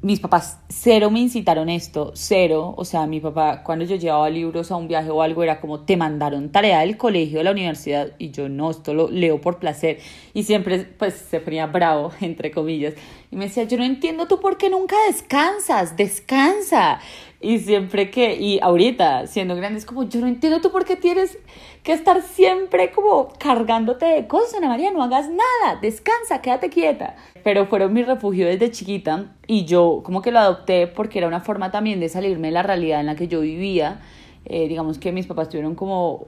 mis 0.04 0.20
papás 0.20 0.60
cero 0.68 1.12
me 1.12 1.20
incitaron 1.20 1.70
esto, 1.70 2.12
cero. 2.16 2.74
O 2.76 2.86
sea, 2.86 3.06
mi 3.06 3.20
papá, 3.20 3.64
cuando 3.64 3.86
yo 3.86 3.96
llevaba 3.96 4.30
libros 4.30 4.72
a 4.72 4.76
un 4.76 4.88
viaje 4.88 5.10
o 5.12 5.22
algo, 5.22 5.44
era 5.44 5.62
como, 5.62 5.82
te 5.82 5.96
mandaron 5.96 6.52
tarea 6.52 6.80
del 6.80 6.98
colegio, 6.98 7.38
de 7.38 7.44
la 7.44 7.52
universidad, 7.52 8.12
y 8.18 8.32
yo 8.32 8.50
no, 8.50 8.72
esto 8.72 8.94
lo 8.94 9.10
leo 9.10 9.40
por 9.40 9.60
placer. 9.60 10.00
Y 10.34 10.44
siempre, 10.44 10.80
pues, 10.80 11.14
se 11.14 11.40
ponía 11.40 11.68
bravo, 11.68 12.12
entre 12.22 12.52
comillas. 12.52 12.96
Y 13.30 13.36
me 13.36 13.46
decía, 13.46 13.64
yo 13.64 13.78
no 13.78 13.84
entiendo 13.84 14.28
tú 14.28 14.40
por 14.40 14.58
qué 14.58 14.70
nunca 14.70 14.96
descansas, 15.08 15.96
descansa. 15.96 17.00
Y 17.42 17.58
siempre 17.58 18.12
que, 18.12 18.36
y 18.36 18.60
ahorita, 18.62 19.26
siendo 19.26 19.56
grande, 19.56 19.80
es 19.80 19.86
como, 19.86 20.04
yo 20.04 20.20
no 20.22 20.28
entiendo 20.28 20.62
tú 20.62 20.72
por 20.72 20.86
qué 20.86 20.96
tienes 20.96 21.40
que 21.82 21.92
estar 21.92 22.22
siempre 22.22 22.92
como 22.92 23.30
cargándote 23.40 24.06
de 24.06 24.28
cosas, 24.28 24.56
Ana 24.56 24.68
María, 24.68 24.92
no 24.92 25.02
hagas 25.02 25.28
nada, 25.28 25.80
descansa, 25.82 26.42
quédate 26.42 26.70
quieta. 26.70 27.16
Pero 27.44 27.66
fueron 27.66 27.94
mi 27.94 28.04
refugio 28.04 28.46
desde 28.46 28.70
chiquita 28.70 29.34
y 29.48 29.66
yo 29.66 30.02
como 30.04 30.22
que 30.22 30.32
lo 30.32 30.38
adopté 30.38 30.86
porque 30.86 31.18
era 31.18 31.28
una 31.28 31.40
forma 31.40 31.72
también 31.72 32.00
de 32.00 32.10
salirme 32.10 32.50
de 32.50 32.54
la 32.54 32.62
realidad 32.62 33.00
en 33.00 33.08
la 33.08 33.16
que 33.16 33.28
yo 33.28 33.42
vivía. 33.42 34.02
Eh, 34.46 34.68
digamos 34.68 35.00
que 35.00 35.12
mis 35.12 35.26
papás 35.26 35.50
tuvieron 35.50 35.74
como 35.74 36.26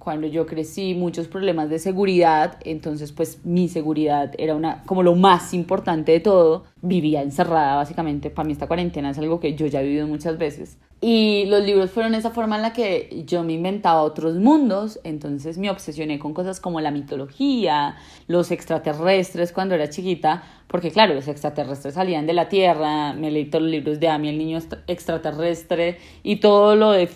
cuando 0.00 0.26
yo 0.26 0.46
crecí 0.46 0.94
muchos 0.94 1.28
problemas 1.28 1.68
de 1.68 1.78
seguridad, 1.78 2.58
entonces 2.64 3.12
pues 3.12 3.44
mi 3.44 3.68
seguridad 3.68 4.32
era 4.38 4.56
una 4.56 4.82
como 4.84 5.02
lo 5.02 5.14
más 5.14 5.52
importante 5.52 6.10
de 6.10 6.20
todo. 6.20 6.64
Vivía 6.80 7.20
encerrada 7.22 7.76
básicamente, 7.76 8.30
para 8.30 8.46
mí 8.46 8.54
esta 8.54 8.66
cuarentena 8.66 9.10
es 9.10 9.18
algo 9.18 9.40
que 9.40 9.54
yo 9.54 9.66
ya 9.66 9.82
he 9.82 9.84
vivido 9.84 10.08
muchas 10.08 10.38
veces. 10.38 10.78
Y 11.02 11.46
los 11.46 11.64
libros 11.64 11.90
fueron 11.90 12.14
esa 12.14 12.30
forma 12.30 12.56
en 12.56 12.62
la 12.62 12.74
que 12.74 13.22
yo 13.26 13.42
me 13.42 13.54
inventaba 13.54 14.02
otros 14.02 14.36
mundos, 14.36 15.00
entonces 15.02 15.56
me 15.56 15.70
obsesioné 15.70 16.18
con 16.18 16.34
cosas 16.34 16.60
como 16.60 16.78
la 16.82 16.90
mitología, 16.90 17.96
los 18.26 18.50
extraterrestres 18.50 19.50
cuando 19.52 19.74
era 19.74 19.88
chiquita, 19.88 20.42
porque 20.66 20.90
claro, 20.90 21.14
los 21.14 21.26
extraterrestres 21.26 21.94
salían 21.94 22.26
de 22.26 22.34
la 22.34 22.50
Tierra, 22.50 23.14
me 23.14 23.30
leí 23.30 23.46
todos 23.46 23.62
los 23.62 23.70
libros 23.70 23.98
de 23.98 24.08
Amy, 24.08 24.28
el 24.28 24.36
niño 24.36 24.58
extraterrestre 24.88 25.96
y 26.22 26.36
todo 26.36 26.76
lo 26.76 26.90
de 26.90 27.08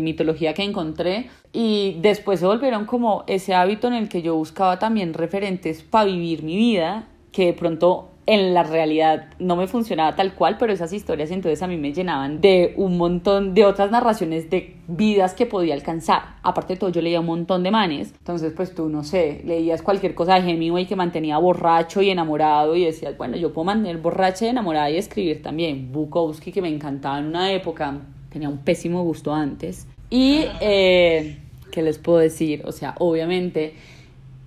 mitología 0.00 0.52
que 0.52 0.64
encontré. 0.64 1.30
Y 1.52 1.96
después 2.00 2.40
se 2.40 2.46
volvieron 2.46 2.86
como 2.86 3.22
ese 3.28 3.54
hábito 3.54 3.86
en 3.86 3.94
el 3.94 4.08
que 4.08 4.20
yo 4.20 4.34
buscaba 4.34 4.80
también 4.80 5.14
referentes 5.14 5.82
para 5.82 6.06
vivir 6.06 6.42
mi 6.42 6.56
vida, 6.56 7.06
que 7.30 7.46
de 7.46 7.52
pronto 7.52 8.10
en 8.30 8.52
la 8.52 8.62
realidad 8.62 9.28
no 9.38 9.56
me 9.56 9.66
funcionaba 9.66 10.14
tal 10.14 10.34
cual, 10.34 10.58
pero 10.58 10.70
esas 10.70 10.92
historias 10.92 11.30
entonces 11.30 11.62
a 11.62 11.66
mí 11.66 11.78
me 11.78 11.94
llenaban 11.94 12.42
de 12.42 12.74
un 12.76 12.98
montón 12.98 13.54
de 13.54 13.64
otras 13.64 13.90
narraciones 13.90 14.50
de 14.50 14.76
vidas 14.86 15.32
que 15.32 15.46
podía 15.46 15.72
alcanzar. 15.72 16.36
Aparte 16.42 16.74
de 16.74 16.78
todo, 16.78 16.90
yo 16.90 17.00
leía 17.00 17.20
un 17.20 17.26
montón 17.26 17.62
de 17.62 17.70
manes, 17.70 18.12
entonces 18.18 18.52
pues 18.54 18.74
tú, 18.74 18.90
no 18.90 19.02
sé, 19.02 19.40
leías 19.46 19.80
cualquier 19.80 20.14
cosa 20.14 20.38
de 20.38 20.50
Hemingway 20.50 20.84
que 20.84 20.94
mantenía 20.94 21.38
borracho 21.38 22.02
y 22.02 22.10
enamorado 22.10 22.76
y 22.76 22.84
decías, 22.84 23.16
bueno, 23.16 23.38
yo 23.38 23.54
puedo 23.54 23.64
mantener 23.64 23.96
borracha 23.96 24.44
y 24.44 24.48
enamorada 24.48 24.90
y 24.90 24.98
escribir 24.98 25.42
también. 25.42 25.90
Bukowski, 25.90 26.52
que 26.52 26.60
me 26.60 26.68
encantaba 26.68 27.18
en 27.20 27.28
una 27.28 27.50
época, 27.52 27.98
tenía 28.28 28.50
un 28.50 28.58
pésimo 28.58 29.04
gusto 29.04 29.32
antes. 29.32 29.86
Y, 30.10 30.44
eh, 30.60 31.38
¿qué 31.72 31.80
les 31.82 31.98
puedo 31.98 32.18
decir? 32.18 32.62
O 32.66 32.72
sea, 32.72 32.94
obviamente 32.98 33.74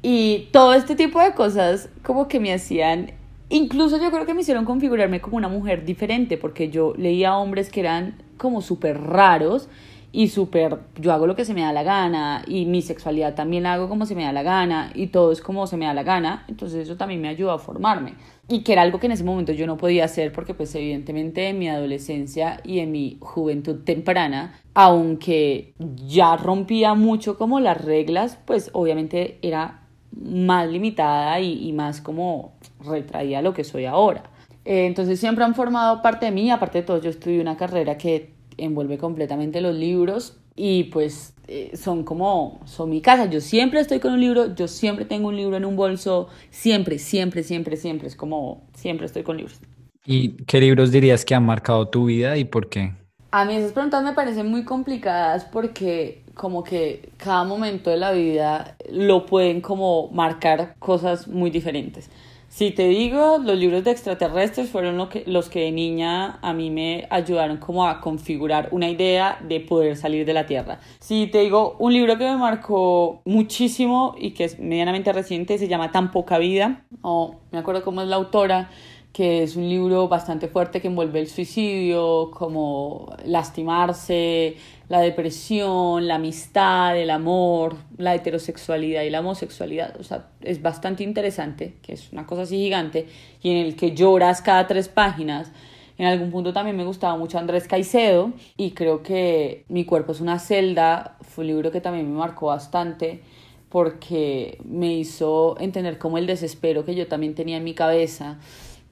Y 0.04 0.50
todo 0.52 0.74
este 0.74 0.96
tipo 0.96 1.20
de 1.22 1.34
cosas 1.34 1.90
como 2.04 2.28
que 2.28 2.40
me 2.40 2.54
hacían, 2.54 3.12
incluso 3.52 4.02
yo 4.02 4.10
creo 4.10 4.26
que 4.26 4.34
me 4.34 4.42
hicieron 4.42 4.66
configurarme 4.66 5.22
como 5.22 5.38
una 5.38 5.50
mujer 5.50 5.86
diferente, 5.86 6.38
porque 6.38 6.70
yo 6.70 6.94
leía 6.98 7.38
hombres 7.38 7.70
que 7.70 7.82
eran 7.82 8.16
como 8.38 8.62
súper 8.62 9.00
raros 9.00 9.70
y 10.14 10.28
súper, 10.28 10.80
yo 11.00 11.14
hago 11.14 11.26
lo 11.26 11.36
que 11.36 11.46
se 11.46 11.54
me 11.54 11.62
da 11.62 11.72
la 11.72 11.84
gana 11.84 12.44
y 12.46 12.66
mi 12.66 12.82
sexualidad 12.82 13.34
también 13.34 13.64
la 13.64 13.74
hago 13.74 13.88
como 13.88 14.06
se 14.06 14.16
me 14.16 14.24
da 14.24 14.34
la 14.34 14.44
gana 14.44 14.92
y 14.94 15.08
todo 15.08 15.32
es 15.32 15.42
como 15.42 15.68
se 15.68 15.78
me 15.78 15.86
da 15.86 15.94
la 15.94 16.04
gana, 16.04 16.44
entonces 16.50 16.82
eso 16.82 16.98
también 16.98 17.22
me 17.22 17.30
ayudó 17.30 17.52
a 17.52 17.60
formarme. 17.60 18.16
Y 18.50 18.64
que 18.64 18.74
era 18.74 18.82
algo 18.82 19.00
que 19.00 19.06
en 19.06 19.14
ese 19.14 19.24
momento 19.24 19.54
yo 19.54 19.68
no 19.68 19.78
podía 19.78 20.04
hacer 20.04 20.34
porque 20.34 20.54
pues 20.54 20.76
evidentemente 20.76 21.48
en 21.48 21.60
mi 21.60 21.70
adolescencia 21.70 22.60
y 22.66 22.80
en 22.80 22.92
mi 22.92 23.18
juventud 23.22 23.84
temprana, 23.86 24.60
aunque 24.74 25.74
ya 26.08 26.36
rompía 26.36 26.94
mucho 26.94 27.38
como 27.38 27.62
las 27.62 27.84
reglas, 27.84 28.38
pues 28.46 28.70
obviamente 28.74 29.40
era 29.42 29.88
más 30.12 30.70
limitada 30.70 31.40
y, 31.40 31.66
y 31.66 31.72
más 31.72 32.02
como 32.02 32.52
retraía 32.84 33.42
lo 33.42 33.54
que 33.54 33.64
soy 33.64 33.86
ahora. 33.86 34.24
Eh, 34.66 34.86
entonces 34.86 35.20
siempre 35.20 35.44
han 35.44 35.56
formado 35.56 36.02
parte 36.02 36.28
de 36.28 36.32
mí, 36.32 36.52
aparte 36.52 36.80
de 36.80 36.84
todo 36.84 37.02
yo 37.02 37.10
estudié 37.10 37.42
una 37.42 37.58
carrera 37.58 37.98
que 37.98 38.34
envuelve 38.58 38.98
completamente 38.98 39.62
los 39.62 39.76
libros 39.76 40.38
y 40.56 40.86
pues 40.86 41.34
eh, 41.48 41.72
son 41.76 42.04
como, 42.04 42.60
son 42.66 42.90
mi 42.90 43.02
casa. 43.02 43.26
Yo 43.26 43.42
siempre 43.42 43.80
estoy 43.80 44.00
con 44.00 44.14
un 44.14 44.20
libro, 44.20 44.54
yo 44.56 44.68
siempre 44.68 45.06
tengo 45.06 45.30
un 45.30 45.36
libro 45.36 45.58
en 45.58 45.66
un 45.66 45.76
bolso, 45.76 46.28
siempre, 46.50 47.00
siempre, 47.00 47.44
siempre, 47.44 47.78
siempre. 47.78 48.08
Es 48.08 48.16
como, 48.16 48.68
siempre 48.74 49.06
estoy 49.06 49.24
con 49.24 49.38
libros. 49.38 49.60
¿Y 50.06 50.30
qué 50.46 50.60
libros 50.60 50.92
dirías 50.92 51.26
que 51.26 51.36
han 51.36 51.46
marcado 51.46 51.88
tu 51.88 52.06
vida 52.06 52.38
y 52.38 52.46
por 52.46 52.70
qué? 52.70 52.94
A 53.32 53.46
mí 53.46 53.56
esas 53.56 53.72
preguntas 53.72 54.04
me 54.04 54.14
parecen 54.14 54.50
muy 54.50 54.66
complicadas 54.66 55.46
porque 55.46 56.24
como 56.34 56.64
que 56.64 57.12
cada 57.18 57.44
momento 57.44 57.90
de 57.90 57.98
la 57.98 58.12
vida 58.12 58.76
lo 58.92 59.26
pueden 59.26 59.62
como 59.62 60.10
marcar 60.10 60.76
cosas 60.80 61.28
muy 61.28 61.50
diferentes. 61.50 62.10
Si 62.52 62.72
te 62.72 62.90
digo, 62.90 63.38
los 63.38 63.58
libros 63.58 63.86
de 63.86 63.92
extraterrestres 63.92 64.70
fueron 64.70 65.08
que, 65.08 65.24
los 65.26 65.48
que 65.48 65.62
de 65.62 65.72
niña 65.72 66.38
a 66.42 66.52
mí 66.52 66.70
me 66.70 67.08
ayudaron 67.10 67.56
como 67.60 67.88
a 67.88 68.02
configurar 68.02 68.68
una 68.72 68.90
idea 68.90 69.40
de 69.48 69.62
poder 69.62 69.96
salir 69.96 70.26
de 70.26 70.34
la 70.34 70.46
Tierra. 70.46 70.82
Si 71.00 71.28
te 71.28 71.40
digo, 71.40 71.78
un 71.80 71.94
libro 71.94 72.18
que 72.18 72.26
me 72.26 72.36
marcó 72.36 73.22
muchísimo 73.24 74.16
y 74.18 74.32
que 74.32 74.44
es 74.44 74.60
medianamente 74.60 75.14
reciente 75.14 75.58
se 75.58 75.70
llama 75.70 75.94
Tan 75.94 76.12
poca 76.12 76.40
vida, 76.40 76.84
o 77.02 77.38
me 77.52 77.60
acuerdo 77.60 77.86
cómo 77.86 78.02
es 78.02 78.10
la 78.10 78.18
autora, 78.18 78.70
que 79.14 79.44
es 79.44 79.56
un 79.56 79.70
libro 79.70 80.10
bastante 80.10 80.50
fuerte 80.50 80.82
que 80.82 80.90
envuelve 80.90 81.22
el 81.22 81.28
suicidio, 81.28 82.32
como 82.32 83.16
lastimarse, 83.26 84.58
la 84.92 85.00
depresión, 85.00 86.06
la 86.06 86.16
amistad, 86.16 86.98
el 86.98 87.12
amor, 87.12 87.78
la 87.98 88.14
heterosexualidad 88.14 89.04
y 89.04 89.10
la 89.10 89.22
homosexualidad. 89.22 89.96
O 89.98 90.04
sea, 90.04 90.28
es 90.42 90.62
bastante 90.62 91.02
interesante, 91.02 91.76
que 91.82 91.94
es 91.94 92.12
una 92.12 92.28
cosa 92.28 92.42
así 92.42 92.58
gigante, 92.58 93.08
y 93.42 93.52
en 93.52 93.66
el 93.66 93.78
que 93.78 93.96
lloras 93.96 94.42
cada 94.42 94.68
tres 94.68 94.90
páginas. 94.90 95.50
En 95.98 96.08
algún 96.08 96.30
punto 96.30 96.52
también 96.52 96.76
me 96.76 96.84
gustaba 96.84 97.16
mucho 97.16 97.40
Andrés 97.40 97.70
Caicedo 97.70 98.34
y 98.58 98.72
creo 98.72 99.02
que 99.02 99.64
Mi 99.70 99.86
cuerpo 99.86 100.12
es 100.12 100.20
una 100.20 100.40
celda 100.40 101.16
fue 101.22 101.46
un 101.46 101.48
libro 101.48 101.72
que 101.72 101.80
también 101.80 102.12
me 102.12 102.18
marcó 102.20 102.48
bastante 102.48 103.22
porque 103.70 104.58
me 104.66 104.94
hizo 104.94 105.56
entender 105.62 106.00
como 106.00 106.18
el 106.18 106.28
desespero 106.28 106.84
que 106.84 106.96
yo 106.96 107.08
también 107.08 107.34
tenía 107.34 107.56
en 107.56 107.64
mi 107.64 107.74
cabeza. 107.74 108.40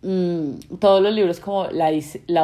Mm, 0.02 0.78
todos 0.80 1.02
los 1.02 1.14
libros 1.14 1.42
como 1.42 1.68
la, 1.72 1.90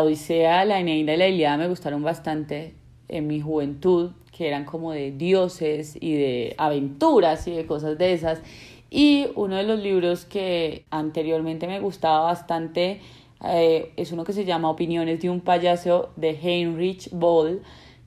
Odisea, 0.01 0.65
la 0.65 0.81
Eneida 0.81 1.13
y 1.13 1.17
la 1.17 1.27
Ilíada 1.29 1.55
me 1.55 1.69
gustaron 1.69 2.03
bastante 2.03 2.73
en 3.07 3.27
mi 3.27 3.41
juventud, 3.41 4.11
que 4.35 4.47
eran 4.47 4.65
como 4.65 4.91
de 4.91 5.11
dioses 5.11 5.97
y 5.99 6.13
de 6.13 6.55
aventuras 6.57 7.47
y 7.47 7.51
de 7.51 7.65
cosas 7.65 7.97
de 7.97 8.13
esas. 8.13 8.41
Y 8.89 9.27
uno 9.35 9.55
de 9.55 9.63
los 9.63 9.79
libros 9.79 10.25
que 10.25 10.85
anteriormente 10.89 11.67
me 11.67 11.79
gustaba 11.79 12.21
bastante 12.21 13.01
eh, 13.43 13.91
es 13.95 14.11
uno 14.11 14.23
que 14.23 14.33
se 14.33 14.45
llama 14.45 14.69
Opiniones 14.69 15.21
de 15.21 15.29
un 15.29 15.41
payaso 15.41 16.09
de 16.15 16.29
Heinrich 16.31 17.09
Boll, 17.11 17.61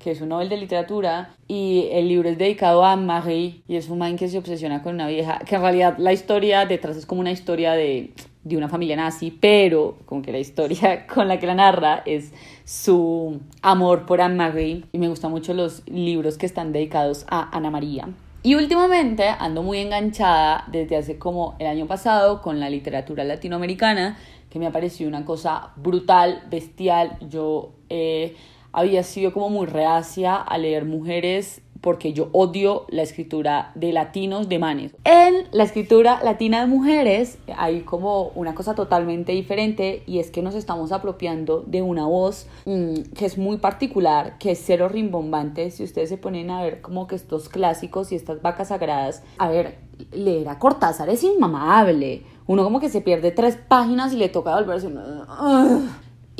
que 0.08 0.12
es 0.12 0.22
un 0.22 0.30
Nobel 0.30 0.48
de 0.48 0.56
literatura, 0.56 1.34
y 1.48 1.86
el 1.92 2.08
libro 2.08 2.30
es 2.30 2.38
dedicado 2.38 2.82
a 2.82 2.96
Marie, 2.96 3.60
y 3.68 3.76
es 3.76 3.90
un 3.90 3.98
man 3.98 4.16
que 4.16 4.26
se 4.28 4.38
obsesiona 4.38 4.82
con 4.82 4.94
una 4.94 5.06
vieja, 5.06 5.38
que 5.40 5.56
en 5.56 5.60
realidad 5.60 5.96
la 5.98 6.14
historia 6.14 6.64
detrás 6.64 6.96
es 6.96 7.04
como 7.04 7.20
una 7.20 7.30
historia 7.30 7.72
de, 7.72 8.14
de 8.42 8.56
una 8.56 8.70
familia 8.70 8.96
nazi, 8.96 9.30
pero 9.38 9.98
como 10.06 10.22
que 10.22 10.32
la 10.32 10.38
historia 10.38 11.06
con 11.14 11.28
la 11.28 11.38
que 11.38 11.46
la 11.46 11.54
narra 11.54 12.02
es 12.06 12.32
su 12.64 13.38
amor 13.60 14.06
por 14.06 14.22
Anne-Marie 14.22 14.84
y 14.92 14.98
me 14.98 15.08
gustan 15.08 15.30
mucho 15.30 15.52
los 15.52 15.86
libros 15.86 16.38
que 16.38 16.46
están 16.46 16.72
dedicados 16.72 17.26
a 17.28 17.54
Ana 17.54 17.70
María. 17.70 18.08
Y 18.42 18.54
últimamente 18.54 19.28
ando 19.28 19.62
muy 19.62 19.76
enganchada 19.76 20.64
desde 20.68 20.96
hace 20.96 21.18
como 21.18 21.54
el 21.58 21.66
año 21.66 21.86
pasado 21.86 22.40
con 22.40 22.60
la 22.60 22.70
literatura 22.70 23.24
latinoamericana, 23.24 24.16
que 24.48 24.58
me 24.58 24.66
ha 24.66 24.72
parecido 24.72 25.06
una 25.06 25.26
cosa 25.26 25.72
brutal, 25.76 26.44
bestial. 26.48 27.18
Yo 27.28 27.72
eh, 27.90 28.34
había 28.78 29.02
sido 29.02 29.32
como 29.32 29.50
muy 29.50 29.66
reacia 29.66 30.36
a 30.36 30.56
leer 30.56 30.84
mujeres 30.84 31.62
porque 31.80 32.12
yo 32.12 32.28
odio 32.32 32.86
la 32.88 33.02
escritura 33.02 33.70
de 33.74 33.92
latinos 33.92 34.48
de 34.48 34.58
manes. 34.58 34.94
En 35.04 35.46
la 35.52 35.64
escritura 35.64 36.20
latina 36.24 36.60
de 36.60 36.66
mujeres 36.66 37.38
hay 37.56 37.82
como 37.82 38.28
una 38.34 38.54
cosa 38.54 38.74
totalmente 38.74 39.32
diferente 39.32 40.02
y 40.06 40.18
es 40.18 40.30
que 40.30 40.42
nos 40.42 40.54
estamos 40.54 40.92
apropiando 40.92 41.62
de 41.66 41.82
una 41.82 42.06
voz 42.06 42.46
mm, 42.66 43.12
que 43.16 43.26
es 43.26 43.38
muy 43.38 43.58
particular, 43.58 44.38
que 44.38 44.52
es 44.52 44.62
cero 44.64 44.88
rimbombante. 44.88 45.70
Si 45.70 45.84
ustedes 45.84 46.08
se 46.08 46.18
ponen 46.18 46.50
a 46.50 46.62
ver 46.62 46.80
como 46.80 47.06
que 47.06 47.14
estos 47.14 47.48
clásicos 47.48 48.10
y 48.10 48.16
estas 48.16 48.42
vacas 48.42 48.68
sagradas, 48.68 49.22
a 49.38 49.48
ver, 49.48 49.78
leer 50.12 50.48
a 50.48 50.58
Cortázar 50.58 51.08
es 51.10 51.22
inmamable. 51.22 52.22
Uno 52.46 52.64
como 52.64 52.80
que 52.80 52.88
se 52.88 53.02
pierde 53.02 53.30
tres 53.30 53.56
páginas 53.56 54.12
y 54.12 54.16
le 54.16 54.28
toca 54.28 54.54
volverse... 54.54 54.88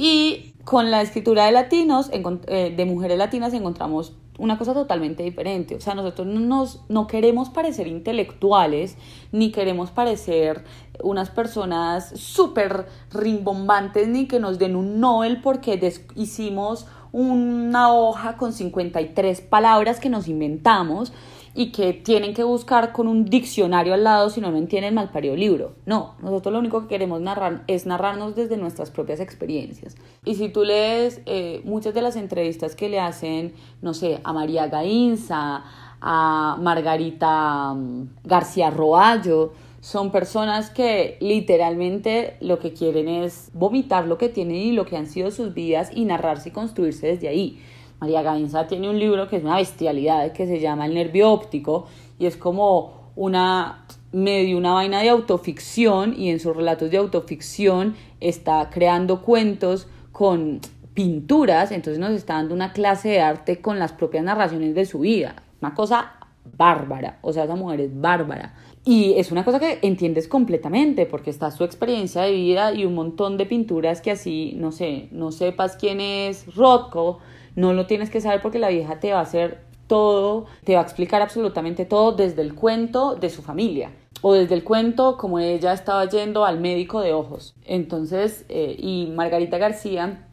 Y 0.01 0.48
con 0.69 0.91
la 0.91 1.01
escritura 1.01 1.47
de 1.47 1.53
latinos, 1.53 2.11
eh, 2.13 2.75
de 2.77 2.85
mujeres 2.85 3.17
latinas, 3.17 3.55
encontramos 3.55 4.13
una 4.37 4.59
cosa 4.59 4.75
totalmente 4.75 5.23
diferente. 5.23 5.75
O 5.77 5.81
sea, 5.81 5.95
nosotros 5.95 6.27
no, 6.27 6.41
nos, 6.41 6.83
no 6.91 7.07
queremos 7.07 7.49
parecer 7.49 7.87
intelectuales, 7.87 8.99
ni 9.33 9.51
queremos 9.51 9.91
parecer 9.91 10.65
unas 11.03 11.31
personas 11.31 12.11
súper 12.21 12.85
rimbombantes, 13.11 14.09
ni 14.09 14.29
que 14.29 14.41
nos 14.41 14.59
den 14.59 14.77
un 14.77 15.01
Nobel 15.01 15.41
porque 15.41 15.81
hicimos 16.17 16.87
una 17.13 17.91
hoja 17.95 18.37
con 18.37 18.53
53 18.53 19.41
palabras 19.41 20.01
que 20.01 20.11
nos 20.11 20.29
inventamos 20.29 21.15
y 21.55 21.73
que 21.73 21.93
tienen 21.93 22.35
que 22.35 22.45
buscar 22.45 22.93
con 22.93 23.09
un 23.09 23.25
diccionario 23.25 23.95
al 23.95 24.05
lado 24.05 24.31
si 24.31 24.41
no, 24.41 24.51
no 24.51 24.59
entienden 24.59 24.95
mal 24.95 25.11
parido 25.11 25.37
libro. 25.37 25.75
No, 25.87 26.15
nosotros 26.23 26.53
lo 26.53 26.59
único 26.59 26.83
que 26.83 26.89
queremos 26.89 27.21
narrar 27.21 27.65
es 27.67 27.87
narrarnos 27.87 28.35
desde 28.35 28.57
nuestras 28.57 28.91
propias 28.91 29.21
experiencias. 29.21 29.97
Y 30.25 30.35
si 30.35 30.49
tú 30.49 30.65
lees 30.65 31.21
eh, 31.27 31.61
muchas 31.65 31.95
de 31.95 32.03
las 32.03 32.17
entrevistas 32.17 32.75
que 32.75 32.89
le 32.89 33.01
hacen, 33.01 33.55
no 33.83 33.95
sé, 33.95 34.21
a 34.25 34.33
María 34.33 34.69
Gainza, 34.69 35.65
a 36.01 36.57
Margarita 36.61 37.75
mm, 37.75 38.09
García 38.25 38.71
Roallo, 38.71 39.53
son 39.81 40.11
personas 40.11 40.71
que 40.71 41.17
literalmente 41.21 42.37
lo 42.41 42.59
que 42.59 42.73
quieren 42.73 43.09
es 43.09 43.51
vomitar 43.55 44.07
lo 44.07 44.19
que 44.19 44.29
tienen 44.29 44.57
y 44.57 44.73
lo 44.73 44.85
que 44.85 44.97
han 44.97 45.07
sido 45.07 45.31
sus 45.31 45.55
vidas 45.55 45.91
y 45.95 46.05
narrarse 46.05 46.49
y 46.49 46.53
construirse 46.53 47.07
desde 47.07 47.29
ahí. 47.29 47.61
María 48.01 48.23
Gainza 48.23 48.67
tiene 48.67 48.89
un 48.89 48.99
libro 48.99 49.29
que 49.29 49.37
es 49.37 49.45
una 49.45 49.57
bestialidad 49.57 50.33
que 50.33 50.47
se 50.47 50.61
llama 50.61 50.87
El 50.87 50.95
nervio 50.95 51.31
óptico 51.31 51.87
y 52.19 52.27
es 52.27 52.37
como 52.37 53.13
una 53.17 53.85
medio 54.13 54.57
una 54.57 54.73
vaina 54.73 55.03
de 55.03 55.11
autoficción 55.11 56.15
y 56.17 56.31
en 56.31 56.41
sus 56.41 56.57
relatos 56.57 56.91
de 56.91 56.97
autoficción 56.97 57.95
está 58.21 58.71
creando 58.71 59.23
cuentos 59.23 59.87
con 60.13 60.61
pinturas, 60.95 61.71
entonces 61.71 62.01
nos 62.01 62.13
está 62.13 62.35
dando 62.35 62.55
una 62.55 62.73
clase 62.73 63.11
de 63.11 63.21
arte 63.21 63.61
con 63.61 63.79
las 63.79 63.93
propias 63.93 64.25
narraciones 64.25 64.75
de 64.75 64.85
su 64.85 65.01
vida. 65.01 65.37
Una 65.61 65.75
cosa 65.75 66.15
bárbara, 66.57 67.19
o 67.23 67.33
sea, 67.33 67.45
esa 67.45 67.55
mujer 67.55 67.83
es 67.83 68.01
bárbara. 68.01 68.55
Y 68.85 69.13
es 69.15 69.31
una 69.31 69.45
cosa 69.45 69.61
que 69.61 69.79
entiendes 69.83 70.27
completamente 70.27 71.05
porque 71.05 71.31
está 71.31 71.51
su 71.51 71.63
experiencia 71.63 72.23
de 72.23 72.33
vida 72.33 72.73
y 72.73 72.85
un 72.85 72.95
montón 72.95 73.37
de 73.37 73.47
pinturas 73.47 74.01
que 74.01 74.11
así, 74.11 74.55
no 74.57 74.73
sé, 74.73 75.09
no 75.13 75.31
sepas 75.31 75.77
quién 75.77 76.01
es 76.01 76.53
Rothko, 76.57 77.21
no 77.59 77.73
lo 77.73 77.87
tienes 77.87 78.09
que 78.09 78.21
saber 78.21 78.41
porque 78.41 78.61
la 78.61 78.69
vieja 78.69 79.01
te 79.01 79.13
va 79.13 79.19
a 79.19 79.23
hacer 79.23 79.59
todo, 79.89 80.47
te 80.63 80.75
va 80.75 80.81
a 80.81 80.85
explicar 80.85 81.23
absolutamente 81.23 81.85
todo 81.85 82.13
desde 82.13 82.43
el 82.43 82.55
cuento 82.55 83.17
de 83.17 83.31
su 83.31 83.43
familia 83.43 83.91
o 84.23 84.35
desde 84.35 84.55
el 84.55 84.63
cuento 84.63 85.17
como 85.17 85.41
ella 85.41 85.73
estaba 85.73 86.05
yendo 86.09 86.45
al 86.45 86.61
médico 86.61 87.01
de 87.01 87.13
ojos. 87.13 87.57
Entonces, 87.65 88.45
eh, 88.49 88.77
y 88.79 89.13
Margarita 89.13 89.59
García 89.59 90.25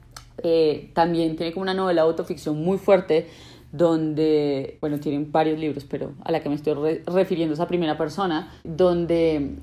eh, 0.44 0.92
también 0.94 1.36
tiene 1.36 1.52
como 1.52 1.64
una 1.64 1.74
novela 1.74 2.04
de 2.04 2.10
autoficción 2.10 2.64
muy 2.64 2.78
fuerte 2.78 3.28
donde, 3.72 4.78
bueno, 4.80 5.00
tienen 5.00 5.32
varios 5.32 5.58
libros, 5.58 5.84
pero 5.84 6.14
a 6.24 6.32
la 6.32 6.44
que 6.44 6.50
me 6.50 6.56
estoy 6.56 7.02
refiriendo 7.08 7.56
es 7.56 7.60
a 7.60 7.68
primera 7.68 7.98
persona, 7.98 8.54
donde 8.64 9.56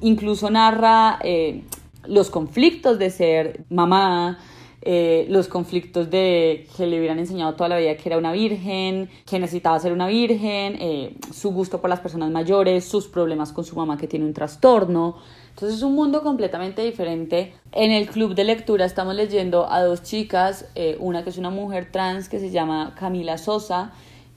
incluso 0.00 0.50
narra 0.50 1.20
eh, 1.22 1.62
los 2.06 2.28
conflictos 2.28 2.98
de 2.98 3.10
ser 3.10 3.64
mamá, 3.70 4.40
eh, 4.86 5.24
los 5.30 5.48
conflictos 5.48 6.10
de 6.10 6.68
que 6.76 6.86
le 6.86 6.98
hubieran 6.98 7.18
enseñado 7.18 7.54
toda 7.54 7.70
la 7.70 7.78
vida 7.78 7.96
que 7.96 8.06
era 8.06 8.18
una 8.18 8.32
virgen, 8.32 9.08
que 9.24 9.38
necesitaba 9.38 9.78
ser 9.78 9.94
una 9.94 10.08
virgen, 10.08 10.76
eh, 10.78 11.16
su 11.32 11.52
gusto 11.52 11.80
por 11.80 11.88
las 11.88 12.00
personas 12.00 12.30
mayores, 12.30 12.84
sus 12.84 13.08
problemas 13.08 13.50
con 13.52 13.64
su 13.64 13.76
mamá 13.76 13.96
que 13.96 14.06
tiene 14.06 14.26
un 14.26 14.34
trastorno. 14.34 15.16
Entonces 15.48 15.78
es 15.78 15.82
un 15.82 15.94
mundo 15.94 16.22
completamente 16.22 16.82
diferente. 16.82 17.54
En 17.72 17.92
el 17.92 18.08
club 18.08 18.34
de 18.34 18.44
lectura 18.44 18.84
estamos 18.84 19.14
leyendo 19.14 19.72
a 19.72 19.82
dos 19.82 20.02
chicas, 20.02 20.66
eh, 20.74 20.98
una 21.00 21.24
que 21.24 21.30
es 21.30 21.38
una 21.38 21.48
mujer 21.48 21.90
trans 21.90 22.28
que 22.28 22.38
se 22.38 22.50
llama 22.50 22.94
Camila 22.94 23.38
Sosa 23.38 23.92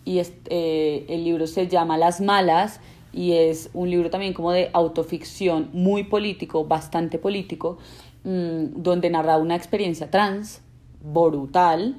y 0.06 0.20
el 0.20 1.24
libro 1.26 1.46
se 1.48 1.68
llama 1.68 1.98
Las 1.98 2.22
Malas 2.22 2.80
y 3.12 3.34
es 3.34 3.70
un 3.74 3.90
libro 3.90 4.10
también 4.10 4.34
como 4.34 4.52
de 4.52 4.70
autoficción 4.74 5.70
muy 5.74 6.04
político, 6.04 6.66
bastante 6.66 7.18
político 7.18 7.80
donde 8.28 9.10
narra 9.10 9.38
una 9.38 9.56
experiencia 9.56 10.12
trans 10.12 10.62
brutal 11.02 11.96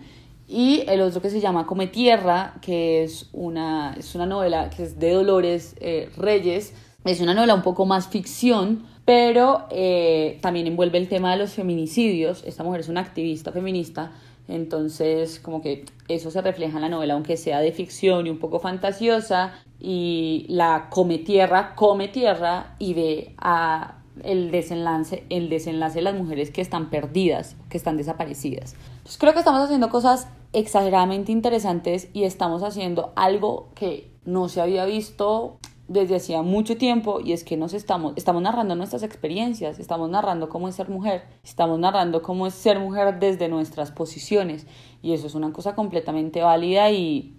y 0.47 0.83
el 0.87 1.01
otro 1.01 1.23
que 1.23 1.31
se 1.31 1.41
llama 1.41 1.67
Come 1.67 1.87
Tierra, 1.87 2.55
que 2.61 3.03
es 3.03 3.29
una, 3.33 3.95
es 3.99 4.15
una 4.15 4.27
novela 4.27 4.71
que 4.71 4.83
es 4.83 4.99
de 4.99 5.13
Dolores 5.13 5.75
eh, 5.81 6.11
Reyes, 6.17 6.75
es 7.05 7.21
una 7.21 7.35
novela 7.35 7.55
un 7.55 7.63
poco 7.63 7.87
más 7.87 8.09
ficción, 8.09 8.85
pero 9.05 9.67
eh, 9.71 10.39
también 10.43 10.67
envuelve 10.67 10.99
el 10.99 11.09
tema 11.09 11.33
de 11.33 11.39
los 11.39 11.53
feminicidios. 11.53 12.45
Esta 12.45 12.63
mujer 12.63 12.81
es 12.81 12.89
una 12.89 13.01
activista 13.01 13.53
feminista, 13.53 14.13
entonces 14.49 15.41
como 15.41 15.63
que 15.63 15.85
eso 16.09 16.31
se 16.31 16.43
refleja 16.43 16.77
en 16.77 16.83
la 16.83 16.89
novela, 16.89 17.15
aunque 17.15 17.37
sea 17.37 17.61
de 17.61 17.73
ficción 17.73 18.27
y 18.27 18.31
un 18.31 18.39
poco 18.39 18.59
fantasiosa, 18.59 19.55
y 19.81 20.47
la 20.49 20.89
come 20.91 21.19
tierra, 21.19 21.75
come 21.75 22.09
tierra 22.09 22.75
y 22.79 22.95
ve 22.95 23.35
a 23.39 23.98
el 24.25 24.51
desenlace, 24.51 25.25
el 25.31 25.49
desenlace 25.49 25.97
de 25.97 26.03
las 26.03 26.15
mujeres 26.15 26.51
que 26.51 26.61
están 26.61 26.91
perdidas, 26.91 27.57
que 27.69 27.77
están 27.77 27.97
desaparecidas. 27.97 28.75
Entonces 28.99 29.19
creo 29.19 29.33
que 29.33 29.41
estamos 29.41 29.63
haciendo 29.63 29.89
cosas 29.91 30.29
exageradamente 30.53 31.33
interesantes 31.33 32.09
y 32.13 32.25
estamos 32.25 32.63
haciendo 32.63 33.13
algo 33.17 33.69
que 33.75 34.11
no 34.25 34.49
se 34.49 34.61
había 34.61 34.85
visto 34.85 35.59
desde 35.89 36.17
hacía 36.17 36.43
mucho 36.43 36.77
tiempo 36.77 37.21
y 37.21 37.33
es 37.33 37.45
que 37.45 37.57
nos 37.57 37.73
estamos, 37.73 38.13
estamos 38.17 38.43
narrando 38.43 38.75
nuestras 38.75 39.03
experiencias, 39.03 39.79
estamos 39.79 40.11
narrando 40.11 40.51
cómo 40.51 40.69
es 40.69 40.75
ser 40.75 40.91
mujer, 40.91 41.23
estamos 41.43 41.79
narrando 41.79 42.23
cómo 42.23 42.47
es 42.47 42.55
ser 42.55 42.79
mujer 42.79 43.19
desde 43.19 43.49
nuestras 43.49 43.91
posiciones 43.91 44.67
y 45.03 45.15
eso 45.15 45.27
es 45.27 45.35
una 45.35 45.51
cosa 45.53 45.75
completamente 45.75 46.43
válida 46.43 46.91
y 46.91 47.35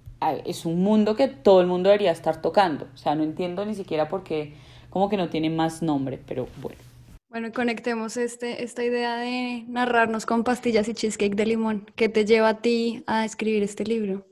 es 0.46 0.66
un 0.66 0.82
mundo 0.82 1.16
que 1.16 1.28
todo 1.28 1.62
el 1.62 1.68
mundo 1.68 1.90
debería 1.90 2.12
estar 2.12 2.42
tocando. 2.42 2.88
O 2.94 2.98
sea, 2.98 3.16
no 3.16 3.24
entiendo 3.24 3.66
ni 3.66 3.76
siquiera 3.76 4.10
por 4.10 4.24
qué 4.24 4.56
como 4.90 5.10
que 5.10 5.18
no 5.18 5.30
tiene 5.30 5.50
más 5.50 5.82
nombre, 5.82 6.20
pero 6.28 6.48
bueno. 6.62 6.80
Bueno, 7.30 7.52
conectemos 7.54 8.18
este, 8.18 8.64
esta 8.64 8.84
idea 8.84 9.18
de 9.18 9.64
narrarnos 9.68 10.26
con 10.26 10.44
pastillas 10.44 10.88
y 10.88 10.96
cheesecake 10.96 11.36
de 11.36 11.46
limón. 11.46 11.86
¿Qué 11.96 12.10
te 12.10 12.26
lleva 12.26 12.50
a 12.50 12.58
ti 12.62 13.04
a 13.06 13.24
escribir 13.24 13.62
este 13.62 13.84
libro? 13.86 14.26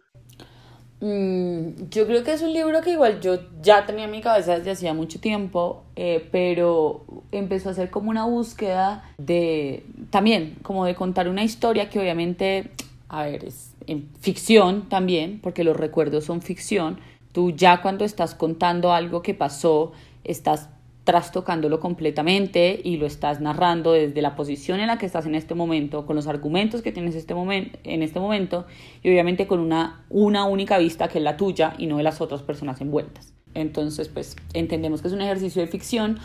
Mm, 0.99 1.89
yo 1.91 2.08
creo 2.08 2.24
que 2.24 2.34
es 2.34 2.41
un 2.41 2.53
libro 2.53 2.82
que 2.82 2.91
igual 2.91 3.22
yo 3.22 3.38
ya 3.62 3.86
tenía 3.86 4.05
en 4.05 4.12
mi 4.12 4.22
cabeza 4.22 4.58
desde 4.58 4.72
hacía 4.72 4.95
mucho 4.95 5.20
tiempo, 5.20 5.84
eh, 5.95 6.28
pero 6.32 7.05
empezó 7.32 7.70
a 7.70 7.76
ser 7.76 7.91
como 7.91 8.10
una 8.10 8.26
búsqueda 8.26 9.03
de, 9.20 9.86
también, 10.10 10.55
como 10.64 10.86
de 10.86 10.95
contar 10.95 11.30
una 11.30 11.43
historia 11.43 11.89
que 11.91 11.99
obviamente, 11.99 12.72
a 13.10 13.26
ver, 13.26 13.45
es 13.45 13.76
en 13.86 14.10
ficción 14.20 14.89
también, 14.89 15.39
porque 15.41 15.64
los 15.64 15.78
recuerdos 15.78 16.26
son 16.26 16.41
ficción. 16.41 16.99
Tú 17.32 17.51
ya 17.51 17.84
cuando 17.84 18.03
estás 18.03 18.34
contando 18.34 18.91
algo 18.91 19.22
que 19.22 19.36
pasó, 19.36 19.91
estás 20.28 20.69
trastocándolo 21.07 21.80
completamente 21.80 22.82
y 22.84 22.97
lo 22.97 23.05
estás 23.05 23.39
narrando 23.39 23.93
desde 23.93 24.21
la 24.21 24.36
posición 24.36 24.82
en 24.82 24.88
la 24.88 24.97
que 24.97 25.05
estás 25.05 25.25
en 25.25 25.36
este 25.36 25.55
momento, 25.55 26.05
con 26.05 26.17
los 26.17 26.28
argumentos 26.28 26.82
que 26.82 26.91
tienes 26.91 27.15
este 27.15 27.34
en 27.34 28.03
este 28.03 28.19
momento 28.19 28.65
y 29.01 29.09
obviamente 29.09 29.47
con 29.47 29.61
una, 29.61 30.03
una 30.09 30.43
única 30.43 30.78
vista 30.78 31.07
que 31.07 31.19
es 31.19 31.23
la 31.23 31.38
tuya 31.38 31.75
y 31.78 31.88
no 31.88 31.95
de 31.95 32.03
las 32.03 32.19
otras 32.19 32.41
personas 32.41 32.82
envueltas. 32.82 33.34
Entonces, 33.53 34.09
pues 34.09 34.36
entendemos 34.53 35.01
que 35.01 35.07
es 35.07 35.13
un 35.13 35.21
ejercicio 35.21 35.61
de 35.61 35.69
ficción, 35.69 36.19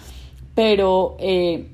pero 0.56 1.16
eh, 1.20 1.68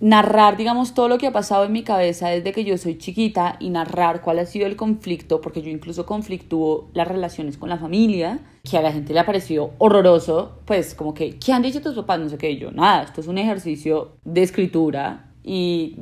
narrar, 0.00 0.56
digamos, 0.56 0.94
todo 0.94 1.08
lo 1.08 1.18
que 1.18 1.26
ha 1.26 1.32
pasado 1.32 1.64
en 1.64 1.72
mi 1.72 1.82
cabeza 1.82 2.28
desde 2.28 2.52
que 2.52 2.64
yo 2.64 2.76
soy 2.78 2.96
chiquita 2.96 3.56
y 3.60 3.68
narrar 3.68 4.22
cuál 4.22 4.38
ha 4.38 4.46
sido 4.46 4.66
el 4.66 4.76
conflicto, 4.76 5.40
porque 5.40 5.62
yo 5.62 5.70
incluso 5.70 6.06
conflictúo 6.06 6.88
las 6.94 7.06
relaciones 7.06 7.58
con 7.58 7.68
la 7.68 7.76
familia, 7.76 8.40
que 8.68 8.78
a 8.78 8.82
la 8.82 8.92
gente 8.92 9.12
le 9.12 9.20
ha 9.20 9.26
parecido 9.26 9.72
horroroso, 9.78 10.58
pues 10.64 10.94
como 10.94 11.12
que, 11.12 11.38
¿qué 11.38 11.52
han 11.52 11.62
dicho 11.62 11.82
tus 11.82 11.94
papás? 11.94 12.18
No 12.18 12.28
sé 12.30 12.38
qué, 12.38 12.56
yo, 12.56 12.72
nada, 12.72 13.02
esto 13.02 13.20
es 13.20 13.26
un 13.26 13.38
ejercicio 13.38 14.12
de 14.24 14.42
escritura 14.42 15.26
y 15.42 15.96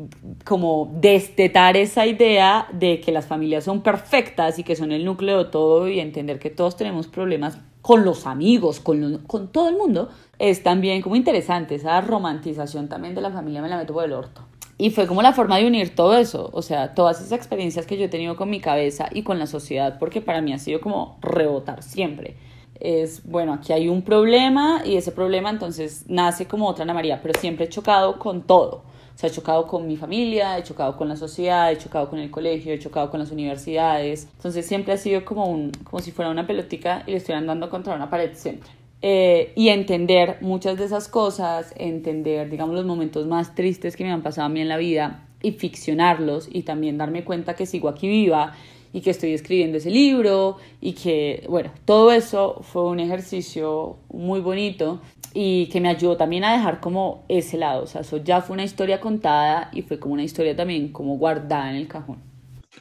como 0.44 0.92
destetar 1.00 1.76
esa 1.76 2.06
idea 2.06 2.66
de 2.72 3.00
que 3.00 3.12
las 3.12 3.26
familias 3.26 3.64
son 3.64 3.82
perfectas 3.82 4.58
y 4.58 4.64
que 4.64 4.76
son 4.76 4.92
el 4.92 5.04
núcleo 5.04 5.44
de 5.44 5.50
todo 5.50 5.88
y 5.88 6.00
entender 6.00 6.38
que 6.38 6.50
todos 6.50 6.76
tenemos 6.76 7.06
problemas 7.06 7.58
con 7.82 8.04
los 8.04 8.26
amigos, 8.26 8.80
con, 8.80 9.22
con 9.26 9.48
todo 9.48 9.68
el 9.68 9.76
mundo, 9.76 10.10
es 10.38 10.62
también 10.62 11.02
como 11.02 11.16
interesante, 11.16 11.74
esa 11.74 12.00
romantización 12.00 12.88
también 12.88 13.14
de 13.14 13.20
la 13.20 13.30
familia 13.30 13.62
me 13.62 13.68
la 13.68 13.76
meto 13.76 13.92
por 13.92 14.04
el 14.04 14.12
orto. 14.12 14.42
Y 14.80 14.90
fue 14.90 15.08
como 15.08 15.22
la 15.22 15.32
forma 15.32 15.56
de 15.58 15.66
unir 15.66 15.96
todo 15.96 16.16
eso, 16.16 16.50
o 16.52 16.62
sea, 16.62 16.94
todas 16.94 17.18
esas 17.18 17.32
experiencias 17.32 17.84
que 17.84 17.96
yo 17.96 18.04
he 18.04 18.08
tenido 18.08 18.36
con 18.36 18.48
mi 18.48 18.60
cabeza 18.60 19.08
y 19.12 19.22
con 19.22 19.40
la 19.40 19.48
sociedad, 19.48 19.98
porque 19.98 20.20
para 20.20 20.40
mí 20.40 20.52
ha 20.52 20.58
sido 20.58 20.80
como 20.80 21.18
rebotar 21.20 21.82
siempre. 21.82 22.36
Es, 22.78 23.24
bueno, 23.24 23.54
aquí 23.54 23.72
hay 23.72 23.88
un 23.88 24.02
problema 24.02 24.82
y 24.84 24.96
ese 24.96 25.10
problema 25.10 25.50
entonces 25.50 26.04
nace 26.06 26.46
como 26.46 26.68
otra 26.68 26.84
Ana 26.84 26.94
María, 26.94 27.20
pero 27.20 27.36
siempre 27.36 27.64
he 27.64 27.68
chocado 27.68 28.20
con 28.20 28.42
todo. 28.42 28.84
O 29.16 29.20
sea, 29.20 29.30
he 29.30 29.32
chocado 29.32 29.66
con 29.66 29.88
mi 29.88 29.96
familia, 29.96 30.56
he 30.56 30.62
chocado 30.62 30.96
con 30.96 31.08
la 31.08 31.16
sociedad, 31.16 31.72
he 31.72 31.76
chocado 31.76 32.08
con 32.08 32.20
el 32.20 32.30
colegio, 32.30 32.72
he 32.72 32.78
chocado 32.78 33.10
con 33.10 33.18
las 33.18 33.32
universidades. 33.32 34.28
Entonces 34.36 34.64
siempre 34.64 34.92
ha 34.92 34.96
sido 34.96 35.24
como, 35.24 35.46
un, 35.46 35.72
como 35.82 36.00
si 36.00 36.12
fuera 36.12 36.30
una 36.30 36.46
pelotica 36.46 37.02
y 37.04 37.10
le 37.10 37.16
estoy 37.16 37.34
andando 37.34 37.68
contra 37.68 37.96
una 37.96 38.08
pared 38.08 38.30
siempre. 38.34 38.77
Eh, 39.00 39.52
y 39.54 39.68
entender 39.68 40.38
muchas 40.40 40.76
de 40.76 40.84
esas 40.84 41.06
cosas, 41.06 41.72
entender, 41.76 42.50
digamos, 42.50 42.74
los 42.74 42.84
momentos 42.84 43.26
más 43.26 43.54
tristes 43.54 43.94
que 43.96 44.02
me 44.02 44.10
han 44.10 44.22
pasado 44.22 44.46
a 44.46 44.48
mí 44.48 44.60
en 44.60 44.68
la 44.68 44.76
vida 44.76 45.24
y 45.40 45.52
ficcionarlos 45.52 46.48
y 46.50 46.62
también 46.62 46.98
darme 46.98 47.22
cuenta 47.22 47.54
que 47.54 47.64
sigo 47.64 47.88
aquí 47.88 48.08
viva 48.08 48.54
y 48.92 49.00
que 49.00 49.10
estoy 49.10 49.34
escribiendo 49.34 49.78
ese 49.78 49.90
libro 49.90 50.56
y 50.80 50.94
que, 50.94 51.44
bueno, 51.48 51.70
todo 51.84 52.10
eso 52.10 52.60
fue 52.62 52.84
un 52.86 52.98
ejercicio 52.98 53.98
muy 54.08 54.40
bonito 54.40 55.00
y 55.32 55.66
que 55.66 55.80
me 55.80 55.88
ayudó 55.88 56.16
también 56.16 56.42
a 56.42 56.52
dejar 56.52 56.80
como 56.80 57.24
ese 57.28 57.58
lado, 57.58 57.84
o 57.84 57.86
sea, 57.86 58.00
eso 58.00 58.16
ya 58.16 58.40
fue 58.40 58.54
una 58.54 58.64
historia 58.64 58.98
contada 58.98 59.70
y 59.72 59.82
fue 59.82 60.00
como 60.00 60.14
una 60.14 60.24
historia 60.24 60.56
también 60.56 60.88
como 60.88 61.16
guardada 61.18 61.70
en 61.70 61.76
el 61.76 61.86
cajón. 61.86 62.16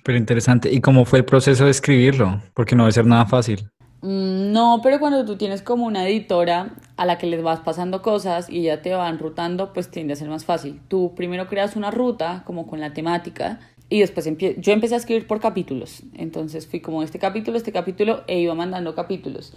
Pero 0.03 0.17
interesante, 0.17 0.71
¿y 0.71 0.79
cómo 0.79 1.05
fue 1.05 1.19
el 1.19 1.25
proceso 1.25 1.65
de 1.65 1.71
escribirlo? 1.71 2.41
Porque 2.53 2.75
no 2.75 2.83
debe 2.83 2.93
ser 2.93 3.05
nada 3.05 3.25
fácil. 3.25 3.69
Mm, 4.01 4.51
no, 4.51 4.79
pero 4.83 4.99
cuando 4.99 5.25
tú 5.25 5.37
tienes 5.37 5.61
como 5.61 5.85
una 5.85 6.07
editora 6.07 6.75
a 6.97 7.05
la 7.05 7.17
que 7.17 7.27
les 7.27 7.41
vas 7.41 7.59
pasando 7.61 8.01
cosas 8.01 8.49
y 8.49 8.63
ya 8.63 8.81
te 8.81 8.93
van 8.93 9.19
rutando, 9.19 9.73
pues 9.73 9.89
tiende 9.89 10.13
a 10.13 10.15
ser 10.15 10.29
más 10.29 10.45
fácil. 10.45 10.79
Tú 10.87 11.13
primero 11.15 11.47
creas 11.47 11.75
una 11.75 11.91
ruta 11.91 12.43
como 12.45 12.67
con 12.67 12.79
la 12.79 12.93
temática 12.93 13.59
y 13.89 13.99
después 14.01 14.29
yo 14.57 14.73
empecé 14.73 14.93
a 14.95 14.97
escribir 14.97 15.27
por 15.27 15.39
capítulos. 15.39 16.03
Entonces 16.13 16.67
fui 16.67 16.79
como 16.79 17.03
este 17.03 17.19
capítulo, 17.19 17.57
este 17.57 17.71
capítulo 17.71 18.23
e 18.27 18.39
iba 18.39 18.53
mandando 18.53 18.93
capítulos. 18.95 19.53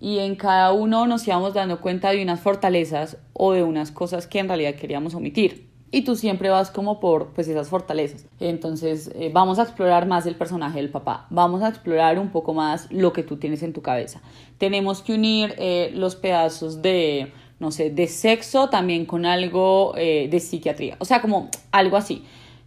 Y 0.00 0.18
en 0.18 0.34
cada 0.36 0.72
uno 0.72 1.06
nos 1.06 1.26
íbamos 1.26 1.54
dando 1.54 1.80
cuenta 1.80 2.10
de 2.10 2.22
unas 2.22 2.40
fortalezas 2.40 3.18
o 3.32 3.52
de 3.52 3.62
unas 3.62 3.90
cosas 3.92 4.26
que 4.26 4.40
en 4.40 4.48
realidad 4.48 4.74
queríamos 4.74 5.14
omitir 5.14 5.73
y 5.94 6.02
tú 6.02 6.16
siempre 6.16 6.50
vas 6.50 6.72
como 6.72 6.98
por 6.98 7.28
pues 7.28 7.46
esas 7.46 7.68
fortalezas. 7.68 8.26
Entonces 8.40 9.12
eh, 9.14 9.30
vamos 9.32 9.60
a 9.60 9.62
explorar 9.62 10.06
más 10.06 10.26
el 10.26 10.34
personaje 10.34 10.78
del 10.80 10.90
papá, 10.90 11.28
vamos 11.30 11.62
a 11.62 11.68
explorar 11.68 12.18
un 12.18 12.30
poco 12.30 12.52
más 12.52 12.90
lo 12.90 13.12
que 13.12 13.22
tú 13.22 13.36
tienes 13.36 13.62
en 13.62 13.72
tu 13.72 13.80
cabeza. 13.80 14.20
Tenemos 14.58 15.02
que 15.02 15.14
unir 15.14 15.54
eh, 15.56 15.92
los 15.94 16.16
pedazos 16.16 16.82
de, 16.82 17.32
no 17.60 17.70
sé, 17.70 17.90
de 17.90 18.08
sexo 18.08 18.68
también 18.70 19.06
con 19.06 19.24
algo 19.24 19.94
eh, 19.96 20.26
de 20.28 20.40
psiquiatría, 20.40 20.96
o 20.98 21.04
sea, 21.04 21.20
como 21.20 21.48
algo 21.70 21.96
así. 21.96 22.24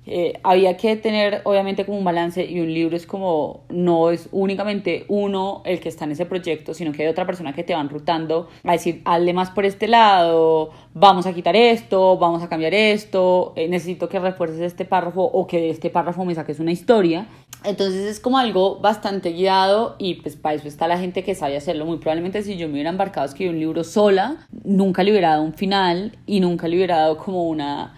Eh, 0.09 0.39
había 0.41 0.77
que 0.77 0.95
tener 0.95 1.41
obviamente 1.43 1.85
como 1.85 1.97
un 1.97 2.05
balance 2.05 2.45
y 2.45 2.61
un 2.61 2.73
libro 2.73 2.95
es 2.95 3.05
como 3.05 3.65
no 3.67 4.09
es 4.09 4.29
únicamente 4.31 5.03
uno 5.09 5.61
el 5.65 5.81
que 5.81 5.89
está 5.89 6.05
en 6.05 6.11
ese 6.11 6.25
proyecto, 6.25 6.73
sino 6.73 6.93
que 6.93 7.03
hay 7.03 7.09
otra 7.09 7.25
persona 7.25 7.51
que 7.51 7.65
te 7.65 7.73
van 7.73 7.89
rutando 7.89 8.47
a 8.63 8.71
decir, 8.71 9.01
hazle 9.03 9.33
más 9.33 9.51
por 9.51 9.65
este 9.65 9.89
lado, 9.89 10.71
vamos 10.93 11.25
a 11.25 11.33
quitar 11.33 11.57
esto, 11.57 12.17
vamos 12.17 12.41
a 12.41 12.47
cambiar 12.47 12.73
esto, 12.73 13.51
eh, 13.57 13.67
necesito 13.67 14.07
que 14.07 14.17
refuerces 14.19 14.61
este 14.61 14.85
párrafo 14.85 15.23
o 15.23 15.45
que 15.45 15.59
de 15.59 15.69
este 15.71 15.89
párrafo 15.89 16.23
me 16.23 16.33
saques 16.33 16.61
una 16.61 16.71
historia. 16.71 17.27
Entonces 17.65 18.05
es 18.05 18.21
como 18.21 18.37
algo 18.37 18.79
bastante 18.79 19.33
guiado 19.33 19.97
y 19.99 20.15
pues 20.15 20.37
para 20.37 20.55
eso 20.55 20.69
está 20.69 20.87
la 20.87 20.99
gente 20.99 21.25
que 21.25 21.35
sabe 21.35 21.57
hacerlo. 21.57 21.85
Muy 21.85 21.97
probablemente 21.97 22.43
si 22.43 22.55
yo 22.55 22.67
me 22.67 22.75
hubiera 22.75 22.91
embarcado 22.91 23.25
a 23.25 23.27
escribir 23.27 23.53
un 23.55 23.59
libro 23.59 23.83
sola, 23.83 24.47
nunca 24.63 25.03
le 25.03 25.11
hubiera 25.11 25.31
dado 25.31 25.43
un 25.43 25.53
final 25.53 26.17
y 26.25 26.39
nunca 26.39 26.69
le 26.69 26.77
hubiera 26.77 26.97
dado 26.99 27.17
como 27.17 27.49
una 27.49 27.93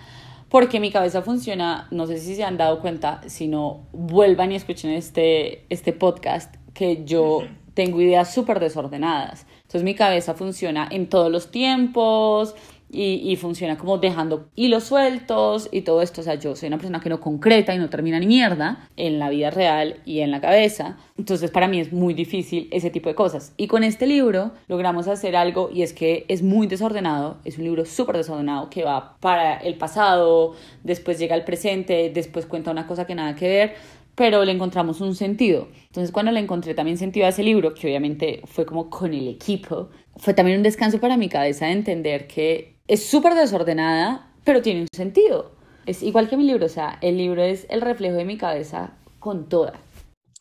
porque 0.49 0.79
mi 0.79 0.91
cabeza 0.91 1.21
funciona, 1.21 1.87
no 1.91 2.07
sé 2.07 2.17
si 2.17 2.35
se 2.35 2.43
han 2.43 2.57
dado 2.57 2.81
cuenta, 2.81 3.21
si 3.27 3.47
no, 3.47 3.87
vuelvan 3.91 4.51
y 4.51 4.55
escuchen 4.55 4.91
este, 4.91 5.65
este 5.69 5.93
podcast, 5.93 6.55
que 6.73 7.05
yo 7.05 7.43
tengo 7.75 8.01
ideas 8.01 8.33
súper 8.33 8.59
desordenadas. 8.59 9.45
Entonces 9.57 9.83
mi 9.83 9.93
cabeza 9.93 10.33
funciona 10.33 10.87
en 10.89 11.07
todos 11.07 11.31
los 11.31 11.51
tiempos, 11.51 12.55
y, 12.91 13.35
funciona 13.35 13.77
como 13.77 13.97
dejando 13.97 14.49
hilos 14.55 14.85
sueltos 14.85 15.69
y 15.71 15.81
todo 15.81 16.01
esto. 16.01 16.21
O 16.21 16.23
sea, 16.23 16.35
yo 16.35 16.55
soy 16.55 16.67
una 16.67 16.77
persona 16.77 16.99
que 16.99 17.09
no 17.09 17.19
concreta 17.19 17.73
y 17.73 17.77
no 17.77 17.89
termina 17.89 18.19
ni 18.19 18.27
mierda 18.27 18.89
en 18.97 19.19
la 19.19 19.29
vida 19.29 19.51
real 19.51 19.97
y 20.05 20.19
en 20.19 20.31
la 20.31 20.41
cabeza. 20.41 20.97
Entonces, 21.17 21.51
para 21.51 21.67
mí 21.67 21.79
es 21.79 21.93
muy 21.93 22.13
difícil 22.13 22.67
ese 22.71 22.89
tipo 22.89 23.09
de 23.09 23.15
cosas. 23.15 23.53
Y 23.57 23.67
con 23.67 23.83
este 23.83 24.07
libro 24.07 24.51
logramos 24.67 25.07
hacer 25.07 25.35
algo 25.35 25.69
y 25.73 25.83
es 25.83 25.93
que 25.93 26.25
es 26.27 26.41
muy 26.41 26.67
desordenado. 26.67 27.37
Es 27.45 27.57
un 27.57 27.65
libro 27.65 27.85
súper 27.85 28.17
desordenado 28.17 28.69
que 28.69 28.83
va 28.83 29.17
para 29.19 29.57
el 29.57 29.75
pasado, 29.75 30.55
después 30.83 31.19
llega 31.19 31.35
al 31.35 31.45
presente, 31.45 32.11
después 32.13 32.45
cuenta 32.45 32.71
una 32.71 32.87
cosa 32.87 33.05
que 33.05 33.15
nada 33.15 33.35
que 33.35 33.47
ver 33.47 33.99
pero 34.19 34.43
le 34.43 34.51
encontramos 34.51 34.99
un 34.99 35.15
sentido. 35.15 35.69
Entonces 35.85 36.11
cuando 36.11 36.33
le 36.33 36.41
encontré 36.41 36.73
también 36.73 36.97
sentido 36.97 37.25
a 37.25 37.29
ese 37.29 37.41
libro, 37.41 37.73
que 37.73 37.87
obviamente 37.87 38.41
fue 38.43 38.65
como 38.65 38.89
con 38.89 39.13
el 39.13 39.29
equipo, 39.29 39.91
fue 40.17 40.33
también 40.33 40.57
un 40.57 40.63
descanso 40.63 40.99
para 40.99 41.15
mi 41.15 41.29
cabeza 41.29 41.67
de 41.67 41.71
entender 41.71 42.27
que 42.27 42.78
es 42.89 43.05
súper 43.05 43.35
desordenada, 43.35 44.31
pero 44.43 44.63
tiene 44.63 44.81
un 44.81 44.87
sentido. 44.91 45.51
Es 45.85 46.01
igual 46.01 46.27
que 46.27 46.37
mi 46.37 46.43
libro, 46.43 46.65
o 46.65 46.69
sea, 46.69 46.97
el 47.01 47.17
libro 47.17 47.43
es 47.43 47.67
el 47.69 47.81
reflejo 47.81 48.15
de 48.15 48.25
mi 48.25 48.35
cabeza 48.35 48.97
con 49.19 49.47
toda. 49.47 49.73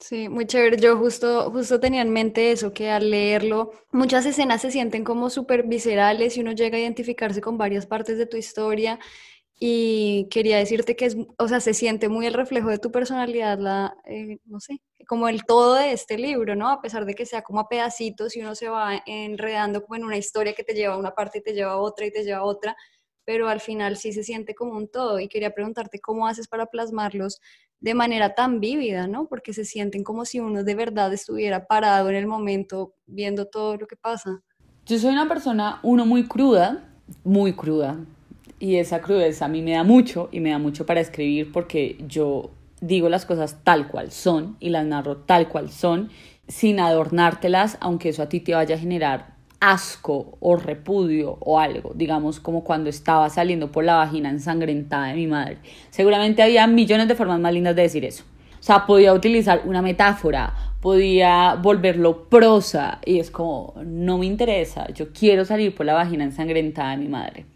Sí, 0.00 0.30
muy 0.30 0.46
chévere. 0.46 0.78
Yo 0.78 0.96
justo, 0.96 1.50
justo 1.50 1.78
tenía 1.78 2.00
en 2.00 2.10
mente 2.10 2.50
eso, 2.50 2.72
que 2.72 2.90
al 2.90 3.10
leerlo, 3.10 3.72
muchas 3.92 4.24
escenas 4.24 4.62
se 4.62 4.70
sienten 4.70 5.04
como 5.04 5.28
súper 5.28 5.64
viscerales 5.64 6.38
y 6.38 6.40
uno 6.40 6.52
llega 6.52 6.78
a 6.78 6.80
identificarse 6.80 7.42
con 7.42 7.58
varias 7.58 7.84
partes 7.84 8.16
de 8.16 8.24
tu 8.24 8.38
historia. 8.38 8.98
Y 9.60 10.28
quería 10.30 10.56
decirte 10.56 10.94
que 10.94 11.06
es, 11.06 11.16
o 11.36 11.48
sea, 11.48 11.60
se 11.60 11.74
siente 11.74 12.08
muy 12.08 12.26
el 12.26 12.34
reflejo 12.34 12.68
de 12.68 12.78
tu 12.78 12.92
personalidad, 12.92 13.58
la, 13.58 13.96
eh, 14.04 14.38
no 14.44 14.60
sé, 14.60 14.80
como 15.08 15.28
el 15.28 15.44
todo 15.44 15.74
de 15.74 15.92
este 15.92 16.16
libro, 16.16 16.54
¿no? 16.54 16.68
A 16.68 16.80
pesar 16.80 17.04
de 17.06 17.14
que 17.14 17.26
sea 17.26 17.42
como 17.42 17.60
a 17.60 17.68
pedacitos 17.68 18.36
y 18.36 18.40
uno 18.40 18.54
se 18.54 18.68
va 18.68 19.02
enredando 19.06 19.82
como 19.82 19.96
en 19.96 20.04
una 20.04 20.16
historia 20.16 20.52
que 20.52 20.62
te 20.62 20.74
lleva 20.74 20.94
a 20.94 20.98
una 20.98 21.10
parte 21.10 21.38
y 21.38 21.42
te 21.42 21.54
lleva 21.54 21.72
a 21.72 21.78
otra 21.78 22.06
y 22.06 22.12
te 22.12 22.22
lleva 22.22 22.38
a 22.38 22.44
otra, 22.44 22.76
pero 23.24 23.48
al 23.48 23.60
final 23.60 23.96
sí 23.96 24.12
se 24.12 24.22
siente 24.22 24.54
como 24.54 24.76
un 24.76 24.88
todo. 24.88 25.18
Y 25.18 25.28
quería 25.28 25.52
preguntarte 25.54 25.98
cómo 25.98 26.28
haces 26.28 26.46
para 26.46 26.66
plasmarlos 26.66 27.40
de 27.80 27.94
manera 27.94 28.34
tan 28.34 28.60
vívida, 28.60 29.06
¿no? 29.06 29.28
Porque 29.28 29.52
se 29.52 29.64
sienten 29.64 30.04
como 30.04 30.24
si 30.24 30.40
uno 30.40 30.62
de 30.62 30.74
verdad 30.74 31.12
estuviera 31.12 31.66
parado 31.66 32.10
en 32.10 32.16
el 32.16 32.26
momento 32.26 32.94
viendo 33.06 33.46
todo 33.46 33.76
lo 33.76 33.86
que 33.86 33.96
pasa. 33.96 34.42
Yo 34.86 34.98
soy 34.98 35.10
una 35.10 35.28
persona, 35.28 35.80
uno, 35.82 36.06
muy 36.06 36.26
cruda, 36.26 36.88
muy 37.24 37.52
cruda. 37.52 37.98
Y 38.60 38.76
esa 38.76 39.00
crudeza 39.00 39.44
a 39.44 39.48
mí 39.48 39.62
me 39.62 39.72
da 39.72 39.84
mucho 39.84 40.28
y 40.32 40.40
me 40.40 40.50
da 40.50 40.58
mucho 40.58 40.84
para 40.84 41.00
escribir 41.00 41.52
porque 41.52 41.96
yo 42.06 42.50
digo 42.80 43.08
las 43.08 43.26
cosas 43.26 43.58
tal 43.64 43.88
cual 43.88 44.10
son 44.10 44.56
y 44.60 44.70
las 44.70 44.84
narro 44.84 45.18
tal 45.18 45.48
cual 45.48 45.70
son, 45.70 46.10
sin 46.48 46.80
adornártelas, 46.80 47.76
aunque 47.80 48.08
eso 48.08 48.22
a 48.22 48.28
ti 48.28 48.40
te 48.40 48.54
vaya 48.54 48.74
a 48.74 48.78
generar 48.78 49.38
asco 49.60 50.38
o 50.40 50.56
repudio 50.56 51.36
o 51.40 51.58
algo, 51.58 51.92
digamos 51.94 52.38
como 52.38 52.62
cuando 52.62 52.90
estaba 52.90 53.28
saliendo 53.28 53.72
por 53.72 53.84
la 53.84 53.96
vagina 53.96 54.30
ensangrentada 54.30 55.08
de 55.08 55.14
mi 55.14 55.26
madre. 55.26 55.58
Seguramente 55.90 56.42
había 56.42 56.66
millones 56.66 57.08
de 57.08 57.14
formas 57.14 57.40
más 57.40 57.52
lindas 57.52 57.74
de 57.74 57.82
decir 57.82 58.04
eso. 58.04 58.24
O 58.58 58.62
sea, 58.62 58.86
podía 58.86 59.12
utilizar 59.12 59.62
una 59.66 59.82
metáfora, 59.82 60.54
podía 60.80 61.54
volverlo 61.54 62.28
prosa 62.28 62.98
y 63.04 63.18
es 63.18 63.30
como, 63.30 63.74
no 63.84 64.18
me 64.18 64.26
interesa, 64.26 64.88
yo 64.92 65.12
quiero 65.12 65.44
salir 65.44 65.74
por 65.74 65.86
la 65.86 65.94
vagina 65.94 66.24
ensangrentada 66.24 66.90
de 66.90 66.96
mi 66.96 67.08
madre. 67.08 67.46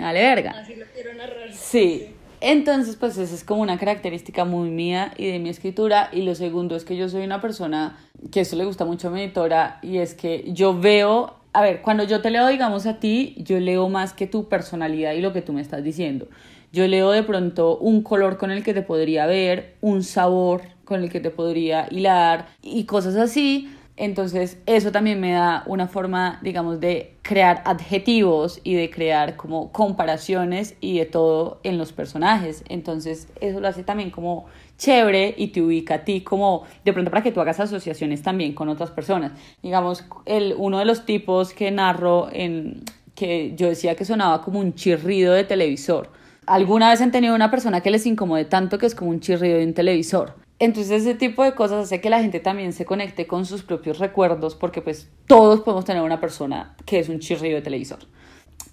Vale 0.00 0.20
verga. 0.20 0.50
Así 0.52 0.74
lo 0.76 0.86
quiero 0.94 1.14
narrar. 1.14 1.52
Sí. 1.52 2.08
Entonces, 2.40 2.96
pues 2.96 3.16
esa 3.18 3.34
es 3.34 3.44
como 3.44 3.62
una 3.62 3.78
característica 3.78 4.44
muy 4.44 4.68
mía 4.68 5.14
y 5.16 5.30
de 5.30 5.38
mi 5.38 5.48
escritura. 5.48 6.08
Y 6.12 6.22
lo 6.22 6.34
segundo 6.34 6.74
es 6.74 6.84
que 6.84 6.96
yo 6.96 7.08
soy 7.08 7.22
una 7.22 7.40
persona 7.40 7.96
que 8.32 8.40
eso 8.40 8.56
le 8.56 8.64
gusta 8.64 8.84
mucho 8.84 9.08
a 9.08 9.10
mi 9.12 9.20
editora 9.20 9.78
y 9.80 9.98
es 9.98 10.14
que 10.14 10.44
yo 10.48 10.78
veo, 10.78 11.36
a 11.52 11.62
ver, 11.62 11.82
cuando 11.82 12.02
yo 12.02 12.20
te 12.20 12.30
leo, 12.30 12.48
digamos 12.48 12.86
a 12.86 12.98
ti, 12.98 13.36
yo 13.38 13.60
leo 13.60 13.88
más 13.88 14.12
que 14.12 14.26
tu 14.26 14.48
personalidad 14.48 15.12
y 15.12 15.20
lo 15.20 15.32
que 15.32 15.40
tú 15.42 15.52
me 15.52 15.60
estás 15.60 15.84
diciendo. 15.84 16.26
Yo 16.72 16.88
leo 16.88 17.10
de 17.12 17.22
pronto 17.22 17.76
un 17.76 18.02
color 18.02 18.38
con 18.38 18.50
el 18.50 18.64
que 18.64 18.74
te 18.74 18.82
podría 18.82 19.26
ver, 19.26 19.76
un 19.80 20.02
sabor 20.02 20.62
con 20.84 21.02
el 21.02 21.10
que 21.10 21.20
te 21.20 21.30
podría 21.30 21.86
hilar 21.90 22.48
y 22.60 22.84
cosas 22.84 23.14
así 23.14 23.70
entonces, 23.96 24.58
eso 24.64 24.90
también 24.90 25.20
me 25.20 25.32
da 25.32 25.64
una 25.66 25.86
forma, 25.86 26.40
digamos, 26.42 26.80
de 26.80 27.18
crear 27.20 27.62
adjetivos 27.66 28.60
y 28.64 28.74
de 28.74 28.90
crear 28.90 29.36
como 29.36 29.70
comparaciones 29.70 30.76
y 30.80 30.98
de 30.98 31.04
todo 31.04 31.60
en 31.62 31.76
los 31.76 31.92
personajes. 31.92 32.64
Entonces, 32.68 33.28
eso 33.40 33.60
lo 33.60 33.68
hace 33.68 33.84
también 33.84 34.10
como 34.10 34.46
chévere 34.78 35.34
y 35.36 35.48
te 35.48 35.60
ubica 35.60 35.96
a 35.96 36.04
ti 36.04 36.22
como 36.22 36.64
de 36.84 36.92
pronto 36.92 37.10
para 37.10 37.22
que 37.22 37.32
tú 37.32 37.40
hagas 37.40 37.60
asociaciones 37.60 38.22
también 38.22 38.54
con 38.54 38.70
otras 38.70 38.90
personas. 38.90 39.32
Digamos, 39.62 40.04
el, 40.24 40.54
uno 40.56 40.78
de 40.78 40.86
los 40.86 41.04
tipos 41.04 41.52
que 41.52 41.70
narro 41.70 42.28
en 42.32 42.82
que 43.14 43.54
yo 43.56 43.68
decía 43.68 43.94
que 43.94 44.06
sonaba 44.06 44.40
como 44.40 44.58
un 44.58 44.74
chirrido 44.74 45.34
de 45.34 45.44
televisor. 45.44 46.10
¿Alguna 46.46 46.90
vez 46.90 47.00
han 47.02 47.12
tenido 47.12 47.34
una 47.34 47.50
persona 47.50 47.82
que 47.82 47.90
les 47.90 48.06
incomode 48.06 48.46
tanto 48.46 48.78
que 48.78 48.86
es 48.86 48.94
como 48.94 49.10
un 49.10 49.20
chirrido 49.20 49.58
de 49.58 49.66
un 49.66 49.74
televisor? 49.74 50.41
Entonces 50.62 51.02
ese 51.02 51.16
tipo 51.16 51.42
de 51.42 51.56
cosas 51.56 51.86
hace 51.86 52.00
que 52.00 52.08
la 52.08 52.20
gente 52.20 52.38
también 52.38 52.72
se 52.72 52.84
conecte 52.84 53.26
con 53.26 53.46
sus 53.46 53.64
propios 53.64 53.98
recuerdos 53.98 54.54
porque 54.54 54.80
pues 54.80 55.10
todos 55.26 55.62
podemos 55.62 55.84
tener 55.84 56.04
una 56.04 56.20
persona 56.20 56.76
que 56.86 57.00
es 57.00 57.08
un 57.08 57.18
chirrido 57.18 57.56
de 57.56 57.62
televisor. 57.62 57.98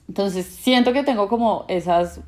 Entonces 0.08 0.46
siento 0.46 0.94
que 0.94 1.02
tengo 1.02 1.28
como 1.28 1.66
esas 1.68 2.22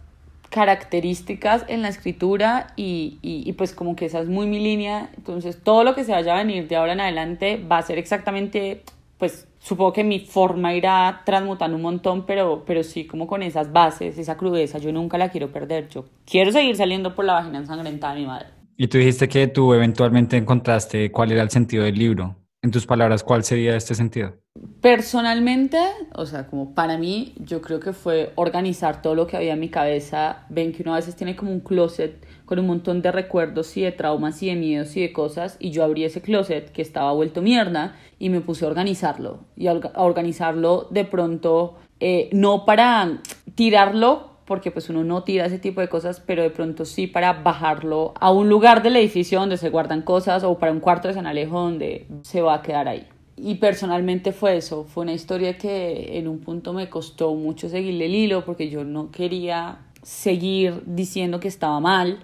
características 0.49 1.64
en 1.68 1.84
la 1.84 1.89
escritura 1.89 2.74
y, 2.76 3.20
y, 3.22 3.53
pues 3.53 3.76
como 3.76 3.95
que 3.95 4.05
esa 4.05 4.22
es 4.22 4.30
muy 4.30 4.47
mi 4.47 4.59
línea. 4.59 5.12
Entonces 5.16 5.62
todo 5.62 5.84
lo 5.84 5.93
que 5.93 6.05
se 6.05 6.12
vaya 6.12 6.34
a 6.34 6.38
venir 6.38 6.68
de 6.68 6.78
ahora 6.78 6.93
en 6.93 7.01
adelante 7.01 7.64
va 7.64 7.78
a 7.78 7.84
ser 7.84 7.99
exactamente, 7.99 8.82
pues 9.20 9.47
supongo 9.59 9.93
que 9.93 10.03
mi 10.03 10.22
forma 10.22 10.74
irá 10.74 11.22
transmutando 11.24 11.78
un 11.78 11.84
montón, 11.84 12.26
pero, 12.26 12.64
pero 12.66 12.82
sí 12.82 13.05
como 13.05 13.28
con 13.28 13.43
esas 13.43 13.72
bases, 13.72 14.18
esa 14.18 14.38
crudeza, 14.38 14.80
yo 14.80 14.91
nunca 14.91 15.20
la 15.20 15.30
quiero 15.30 15.51
perder. 15.51 15.88
Yo 15.88 16.05
quiero 16.26 16.51
seguir 16.51 16.76
saliendo 16.76 17.14
por 17.14 17.26
la 17.26 17.34
vagina 17.34 17.59
ensangrentada 17.59 18.16
de 18.16 18.22
mi 18.22 18.26
madre. 18.26 18.61
Y 18.82 18.88
tú 18.88 18.97
dijiste 18.97 19.29
que 19.29 19.45
tú 19.45 19.75
eventualmente 19.75 20.38
encontraste 20.38 21.11
cuál 21.11 21.32
era 21.32 21.43
el 21.43 21.51
sentido 21.51 21.84
del 21.84 21.99
libro. 21.99 22.38
En 22.63 22.71
tus 22.71 22.88
palabras, 22.88 23.23
¿cuál 23.23 23.43
sería 23.43 23.75
este 23.75 23.93
sentido? 23.93 24.34
Personalmente, 24.82 25.77
o 26.15 26.25
sea, 26.25 26.47
como 26.47 26.73
para 26.73 26.97
mí, 26.97 27.36
yo 27.38 27.61
creo 27.61 27.79
que 27.79 27.93
fue 27.93 28.32
organizar 28.34 29.03
todo 29.03 29.13
lo 29.13 29.27
que 29.27 29.38
había 29.38 29.53
en 29.53 29.59
mi 29.59 29.69
cabeza. 29.69 30.47
Ven 30.49 30.73
que 30.73 30.82
uno 30.82 30.93
a 30.93 30.95
veces 30.95 31.15
tiene 31.15 31.36
como 31.36 31.51
un 31.51 31.59
closet 31.59 32.25
con 32.45 32.57
un 32.57 32.65
montón 32.65 33.03
de 33.03 33.11
recuerdos 33.11 33.77
y 33.77 33.82
de 33.82 33.91
traumas 33.91 34.41
y 34.41 34.47
de 34.47 34.55
miedos 34.55 34.97
y 34.97 35.01
de 35.01 35.13
cosas. 35.13 35.57
Y 35.59 35.69
yo 35.69 35.84
abrí 35.84 36.03
ese 36.03 36.23
closet 36.23 36.71
que 36.71 36.82
estaba 36.82 37.13
vuelto 37.13 37.43
mierda 37.43 37.95
y 38.17 38.29
me 38.29 38.41
puse 38.41 38.65
a 38.65 38.69
organizarlo. 38.69 39.45
Y 39.55 39.67
a 39.67 39.73
organizarlo 39.73 40.88
de 40.89 41.05
pronto, 41.05 41.77
eh, 41.99 42.32
no 42.34 42.65
para 42.65 43.21
tirarlo 43.53 44.30
porque 44.45 44.71
pues 44.71 44.89
uno 44.89 45.03
no 45.03 45.23
tira 45.23 45.45
ese 45.45 45.59
tipo 45.59 45.81
de 45.81 45.87
cosas, 45.87 46.19
pero 46.19 46.43
de 46.43 46.49
pronto 46.49 46.85
sí 46.85 47.07
para 47.07 47.33
bajarlo 47.33 48.13
a 48.19 48.31
un 48.31 48.49
lugar 48.49 48.83
del 48.83 48.95
edificio 48.95 49.39
donde 49.39 49.57
se 49.57 49.69
guardan 49.69 50.01
cosas 50.01 50.43
o 50.43 50.57
para 50.57 50.71
un 50.71 50.79
cuarto 50.79 51.07
de 51.07 51.13
San 51.13 51.25
Alejo 51.27 51.59
donde 51.59 52.07
se 52.23 52.41
va 52.41 52.55
a 52.55 52.61
quedar 52.61 52.87
ahí. 52.87 53.07
Y 53.37 53.55
personalmente 53.55 54.33
fue 54.33 54.57
eso, 54.57 54.83
fue 54.83 55.03
una 55.03 55.13
historia 55.13 55.57
que 55.57 56.17
en 56.17 56.27
un 56.27 56.39
punto 56.39 56.73
me 56.73 56.89
costó 56.89 57.33
mucho 57.33 57.69
seguirle 57.69 58.05
el 58.05 58.15
hilo 58.15 58.45
porque 58.45 58.69
yo 58.69 58.83
no 58.83 59.09
quería 59.09 59.79
seguir 60.03 60.83
diciendo 60.85 61.39
que 61.39 61.47
estaba 61.47 61.79
mal, 61.79 62.19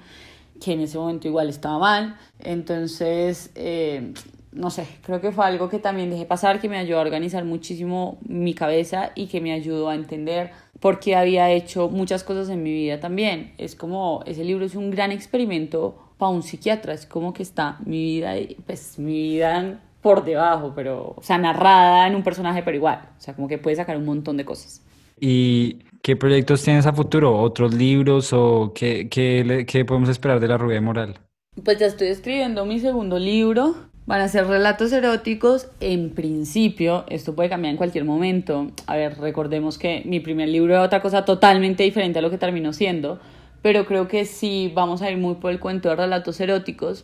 que 0.64 0.74
en 0.74 0.82
ese 0.82 0.98
momento 0.98 1.28
igual 1.28 1.50
estaba 1.50 1.80
mal. 1.80 2.18
Entonces, 2.40 3.52
eh, 3.56 4.14
no 4.52 4.70
sé, 4.70 4.88
creo 5.02 5.22
que 5.22 5.32
fue 5.32 5.46
algo 5.46 5.70
que 5.70 5.80
también 5.80 6.10
dejé 6.10 6.26
pasar, 6.26 6.60
que 6.60 6.70
me 6.70 6.78
ayudó 6.78 7.00
a 7.00 7.02
organizar 7.02 7.46
muchísimo 7.46 8.18
mi 8.28 8.54
cabeza 8.54 9.12
y 9.16 9.28
que 9.28 9.42
me 9.42 9.52
ayudó 9.52 9.90
a 9.90 9.96
entender 9.96 10.52
por 10.80 11.00
qué 11.00 11.16
había 11.16 11.52
hecho 11.52 11.90
muchas 11.90 12.24
cosas 12.24 12.50
en 12.50 12.64
mi 12.64 12.72
vida 12.72 13.00
también. 13.00 13.54
Es 13.58 13.76
como, 13.76 14.24
ese 14.26 14.44
libro 14.44 14.66
es 14.66 14.76
un 14.76 14.92
gran 14.92 15.12
experimento 15.12 15.96
para 16.18 16.32
un 16.32 16.44
psiquiatra, 16.44 16.94
es 16.94 17.06
como 17.06 17.34
que 17.34 17.44
está 17.44 17.78
mi 17.86 18.04
vida, 18.04 18.34
pues 18.66 18.98
mi 18.98 19.14
vida 19.14 19.80
por 20.02 20.24
debajo, 20.24 20.74
pero, 20.76 21.14
o 21.16 21.22
sea, 21.22 21.38
narrada 21.38 22.08
en 22.08 22.16
un 22.16 22.24
personaje, 22.24 22.64
pero 22.64 22.78
igual, 22.78 23.10
o 23.18 23.22
sea, 23.22 23.36
como 23.36 23.48
que 23.48 23.58
puede 23.58 23.76
sacar 23.76 23.98
un 23.98 24.06
montón 24.06 24.38
de 24.38 24.46
cosas. 24.46 24.82
¿Y 25.20 25.80
qué 26.02 26.16
proyectos 26.16 26.64
tienes 26.64 26.86
a 26.86 26.94
futuro? 26.94 27.38
¿Otros 27.38 27.74
libros 27.74 28.32
o 28.34 28.72
qué, 28.74 29.10
qué, 29.10 29.66
qué 29.68 29.86
podemos 29.86 30.10
esperar 30.10 30.40
de 30.40 30.48
la 30.48 30.58
rubia 30.58 30.82
moral? 30.82 31.20
Pues 31.64 31.80
ya 31.80 31.88
estoy 31.88 32.08
escribiendo 32.10 32.66
mi 32.66 32.80
segundo 32.80 33.18
libro, 33.18 33.76
Van 34.08 34.22
a 34.22 34.30
ser 34.30 34.48
relatos 34.48 34.94
eróticos 34.94 35.68
en 35.82 36.12
principio, 36.12 37.04
esto 37.10 37.36
puede 37.36 37.50
cambiar 37.50 37.72
en 37.72 37.78
cualquier 37.78 38.06
momento. 38.06 38.72
A 38.86 38.96
ver, 38.96 39.20
recordemos 39.20 39.78
que 39.78 40.02
mi 40.06 40.22
primer 40.22 40.48
libro 40.48 40.74
era 40.74 40.82
otra 40.82 41.02
cosa 41.02 41.26
totalmente 41.26 41.84
diferente 41.84 42.20
a 42.20 42.22
lo 42.22 42.30
que 42.30 42.38
terminó 42.38 42.72
siendo, 42.72 43.20
pero 43.62 43.86
creo 43.86 44.08
que 44.08 44.24
sí 44.24 44.72
vamos 44.74 45.02
a 45.02 45.12
ir 45.12 45.18
muy 45.18 45.36
por 45.36 45.52
el 45.52 45.60
cuento 45.60 45.90
de 45.90 45.98
relatos 45.98 46.40
eróticos. 46.40 47.04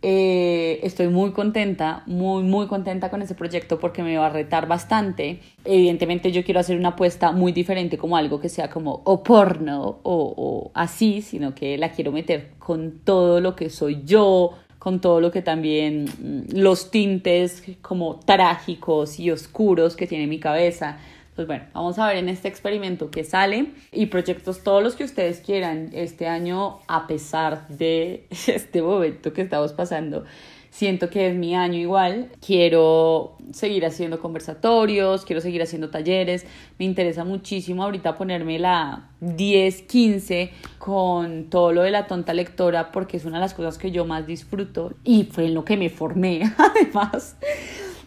Eh, 0.00 0.80
estoy 0.84 1.08
muy 1.08 1.32
contenta, 1.32 2.02
muy, 2.06 2.42
muy 2.44 2.66
contenta 2.66 3.10
con 3.10 3.20
ese 3.20 3.34
proyecto 3.34 3.78
porque 3.78 4.02
me 4.02 4.16
va 4.16 4.28
a 4.28 4.30
retar 4.30 4.66
bastante. 4.66 5.40
Evidentemente 5.66 6.32
yo 6.32 6.44
quiero 6.44 6.60
hacer 6.60 6.78
una 6.78 6.90
apuesta 6.90 7.30
muy 7.30 7.52
diferente 7.52 7.98
como 7.98 8.16
algo 8.16 8.40
que 8.40 8.48
sea 8.48 8.70
como 8.70 9.02
o 9.04 9.22
porno 9.22 10.00
o, 10.02 10.34
o 10.34 10.70
así, 10.72 11.20
sino 11.20 11.54
que 11.54 11.76
la 11.76 11.92
quiero 11.92 12.10
meter 12.10 12.52
con 12.58 13.00
todo 13.04 13.42
lo 13.42 13.54
que 13.54 13.68
soy 13.68 14.00
yo, 14.06 14.54
con 14.78 15.00
todo 15.00 15.20
lo 15.20 15.30
que 15.30 15.42
también 15.42 16.04
mm, 16.04 16.56
los 16.56 16.90
tintes 16.90 17.62
como 17.82 18.20
trágicos 18.20 19.18
y 19.18 19.30
oscuros 19.30 19.96
que 19.96 20.06
tiene 20.06 20.26
mi 20.26 20.38
cabeza. 20.38 20.98
Pues 21.34 21.46
bueno, 21.46 21.64
vamos 21.72 21.98
a 21.98 22.08
ver 22.08 22.16
en 22.16 22.28
este 22.28 22.48
experimento 22.48 23.10
qué 23.10 23.22
sale 23.22 23.66
y 23.92 24.06
proyectos 24.06 24.64
todos 24.64 24.82
los 24.82 24.96
que 24.96 25.04
ustedes 25.04 25.38
quieran 25.38 25.90
este 25.92 26.26
año 26.26 26.80
a 26.88 27.06
pesar 27.06 27.68
de 27.68 28.26
este 28.48 28.82
momento 28.82 29.32
que 29.32 29.42
estamos 29.42 29.72
pasando 29.72 30.24
siento 30.70 31.10
que 31.10 31.28
es 31.28 31.34
mi 31.34 31.54
año 31.54 31.78
igual. 31.78 32.30
Quiero 32.44 33.36
seguir 33.52 33.86
haciendo 33.86 34.20
conversatorios, 34.20 35.24
quiero 35.24 35.40
seguir 35.40 35.62
haciendo 35.62 35.90
talleres. 35.90 36.46
Me 36.78 36.84
interesa 36.84 37.24
muchísimo 37.24 37.82
ahorita 37.84 38.16
ponerme 38.16 38.58
la 38.58 39.10
10, 39.20 39.82
15 39.82 40.50
con 40.78 41.50
todo 41.50 41.72
lo 41.72 41.82
de 41.82 41.90
la 41.90 42.06
tonta 42.06 42.34
lectora 42.34 42.92
porque 42.92 43.16
es 43.16 43.24
una 43.24 43.36
de 43.36 43.42
las 43.42 43.54
cosas 43.54 43.78
que 43.78 43.90
yo 43.90 44.04
más 44.04 44.26
disfruto 44.26 44.94
y 45.04 45.24
fue 45.24 45.46
en 45.46 45.54
lo 45.54 45.64
que 45.64 45.76
me 45.76 45.90
formé 45.90 46.42
además 46.58 47.36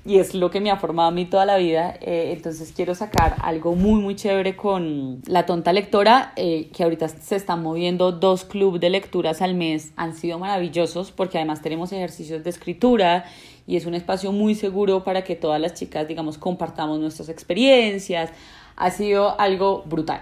y 0.03 0.17
es 0.17 0.33
lo 0.33 0.49
que 0.49 0.59
me 0.61 0.71
ha 0.71 0.77
formado 0.77 1.09
a 1.09 1.11
mí 1.11 1.25
toda 1.25 1.45
la 1.45 1.57
vida. 1.57 1.95
Eh, 2.01 2.33
entonces 2.35 2.73
quiero 2.75 2.95
sacar 2.95 3.35
algo 3.41 3.75
muy, 3.75 4.01
muy 4.01 4.15
chévere 4.15 4.55
con 4.55 5.21
La 5.27 5.45
Tonta 5.45 5.73
Lectora, 5.73 6.33
eh, 6.35 6.69
que 6.73 6.83
ahorita 6.83 7.07
se 7.07 7.35
están 7.35 7.61
moviendo 7.61 8.11
dos 8.11 8.43
clubes 8.43 8.81
de 8.81 8.89
lecturas 8.89 9.41
al 9.41 9.53
mes. 9.53 9.93
Han 9.97 10.15
sido 10.15 10.39
maravillosos 10.39 11.11
porque 11.11 11.37
además 11.37 11.61
tenemos 11.61 11.91
ejercicios 11.91 12.43
de 12.43 12.49
escritura 12.49 13.25
y 13.67 13.75
es 13.75 13.85
un 13.85 13.93
espacio 13.93 14.31
muy 14.31 14.55
seguro 14.55 15.03
para 15.03 15.23
que 15.23 15.35
todas 15.35 15.61
las 15.61 15.75
chicas, 15.75 16.07
digamos, 16.07 16.39
compartamos 16.39 16.99
nuestras 16.99 17.29
experiencias. 17.29 18.31
Ha 18.77 18.89
sido 18.89 19.39
algo 19.39 19.83
brutal. 19.85 20.21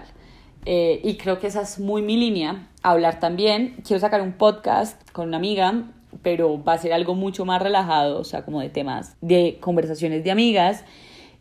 Eh, 0.66 1.00
y 1.02 1.14
creo 1.16 1.38
que 1.38 1.46
esa 1.46 1.62
es 1.62 1.78
muy 1.78 2.02
mi 2.02 2.18
línea. 2.18 2.68
Hablar 2.82 3.18
también. 3.18 3.76
Quiero 3.86 3.98
sacar 3.98 4.20
un 4.20 4.32
podcast 4.34 5.10
con 5.12 5.28
una 5.28 5.38
amiga 5.38 5.84
pero 6.22 6.62
va 6.62 6.74
a 6.74 6.78
ser 6.78 6.92
algo 6.92 7.14
mucho 7.14 7.44
más 7.44 7.62
relajado, 7.62 8.20
o 8.20 8.24
sea, 8.24 8.44
como 8.44 8.60
de 8.60 8.68
temas 8.68 9.16
de 9.20 9.58
conversaciones 9.60 10.24
de 10.24 10.30
amigas. 10.30 10.84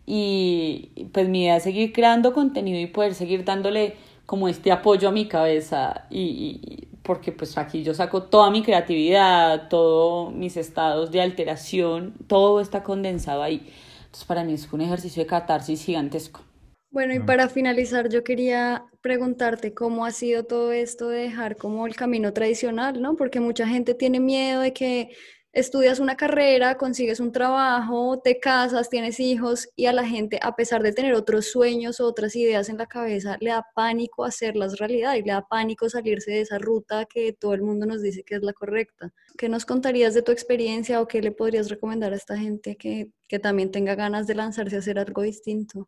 Y 0.05 1.07
pues 1.13 1.29
mi 1.29 1.43
idea 1.43 1.57
es 1.57 1.63
seguir 1.63 1.93
creando 1.93 2.33
contenido 2.33 2.79
y 2.79 2.87
poder 2.87 3.13
seguir 3.13 3.45
dándole 3.45 3.95
como 4.25 4.47
este 4.47 4.71
apoyo 4.71 5.09
a 5.09 5.11
mi 5.11 5.27
cabeza 5.27 6.05
y, 6.09 6.87
porque 7.01 7.31
pues 7.31 7.57
aquí 7.57 7.81
yo 7.81 7.95
saco 7.95 8.23
toda 8.23 8.51
mi 8.51 8.61
creatividad, 8.61 9.69
todos 9.69 10.31
mis 10.33 10.57
estados 10.57 11.09
de 11.09 11.21
alteración, 11.21 12.13
todo 12.27 12.61
está 12.61 12.83
condensado 12.83 13.41
ahí. 13.41 13.67
Entonces 14.05 14.25
para 14.25 14.43
mí 14.43 14.53
es 14.53 14.71
un 14.71 14.81
ejercicio 14.81 15.23
de 15.23 15.27
catarsis 15.27 15.83
gigantesco. 15.83 16.41
Bueno, 16.91 17.13
y 17.13 17.19
para 17.19 17.49
finalizar, 17.49 18.09
yo 18.09 18.23
quería 18.23 18.85
preguntarte 19.01 19.73
cómo 19.75 20.05
ha 20.05 20.11
sido 20.11 20.45
todo 20.45 20.71
esto 20.71 21.09
de 21.09 21.19
dejar 21.21 21.55
como 21.55 21.85
el 21.85 21.95
camino 21.95 22.33
tradicional, 22.33 22.99
¿no? 23.01 23.15
Porque 23.15 23.39
mucha 23.39 23.67
gente 23.67 23.93
tiene 23.93 24.19
miedo 24.19 24.61
de 24.61 24.73
que 24.73 25.09
estudias 25.51 25.99
una 25.99 26.15
carrera, 26.15 26.75
consigues 26.75 27.19
un 27.19 27.31
trabajo, 27.31 28.19
te 28.23 28.39
casas, 28.39 28.89
tienes 28.89 29.19
hijos 29.19 29.69
y 29.75 29.87
a 29.87 29.93
la 29.93 30.05
gente, 30.05 30.39
a 30.41 30.55
pesar 30.55 30.83
de 30.83 30.93
tener 30.93 31.13
otros 31.13 31.47
sueños 31.47 31.99
o 31.99 32.05
otras 32.05 32.35
ideas 32.35 32.69
en 32.69 32.77
la 32.77 32.85
cabeza, 32.85 33.37
le 33.39 33.49
da 33.49 33.65
pánico 33.73 34.23
hacerlas 34.23 34.77
realidad 34.77 35.15
y 35.15 35.23
le 35.23 35.31
da 35.31 35.47
pánico 35.47 35.89
salirse 35.89 36.31
de 36.31 36.41
esa 36.41 36.59
ruta 36.59 37.05
que 37.05 37.33
todo 37.33 37.53
el 37.53 37.63
mundo 37.63 37.85
nos 37.85 38.01
dice 38.01 38.23
que 38.23 38.35
es 38.35 38.43
la 38.43 38.53
correcta. 38.53 39.11
¿Qué 39.37 39.49
nos 39.49 39.65
contarías 39.65 40.13
de 40.13 40.21
tu 40.21 40.31
experiencia 40.31 41.01
o 41.01 41.07
qué 41.07 41.21
le 41.21 41.31
podrías 41.31 41.69
recomendar 41.69 42.13
a 42.13 42.17
esta 42.17 42.37
gente 42.37 42.75
que, 42.75 43.09
que 43.27 43.39
también 43.39 43.71
tenga 43.71 43.95
ganas 43.95 44.27
de 44.27 44.35
lanzarse 44.35 44.75
a 44.75 44.79
hacer 44.79 44.99
algo 44.99 45.23
distinto? 45.23 45.87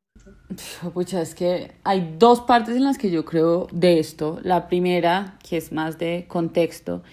Pucha, 0.93 1.21
es 1.21 1.35
que 1.35 1.71
hay 1.83 2.15
dos 2.17 2.41
partes 2.41 2.75
en 2.75 2.83
las 2.83 2.97
que 2.97 3.11
yo 3.11 3.25
creo 3.25 3.67
de 3.71 3.99
esto. 3.99 4.39
La 4.43 4.67
primera, 4.67 5.37
que 5.47 5.57
es 5.57 5.71
más 5.71 5.97
de 5.97 6.25
contexto, 6.27 7.03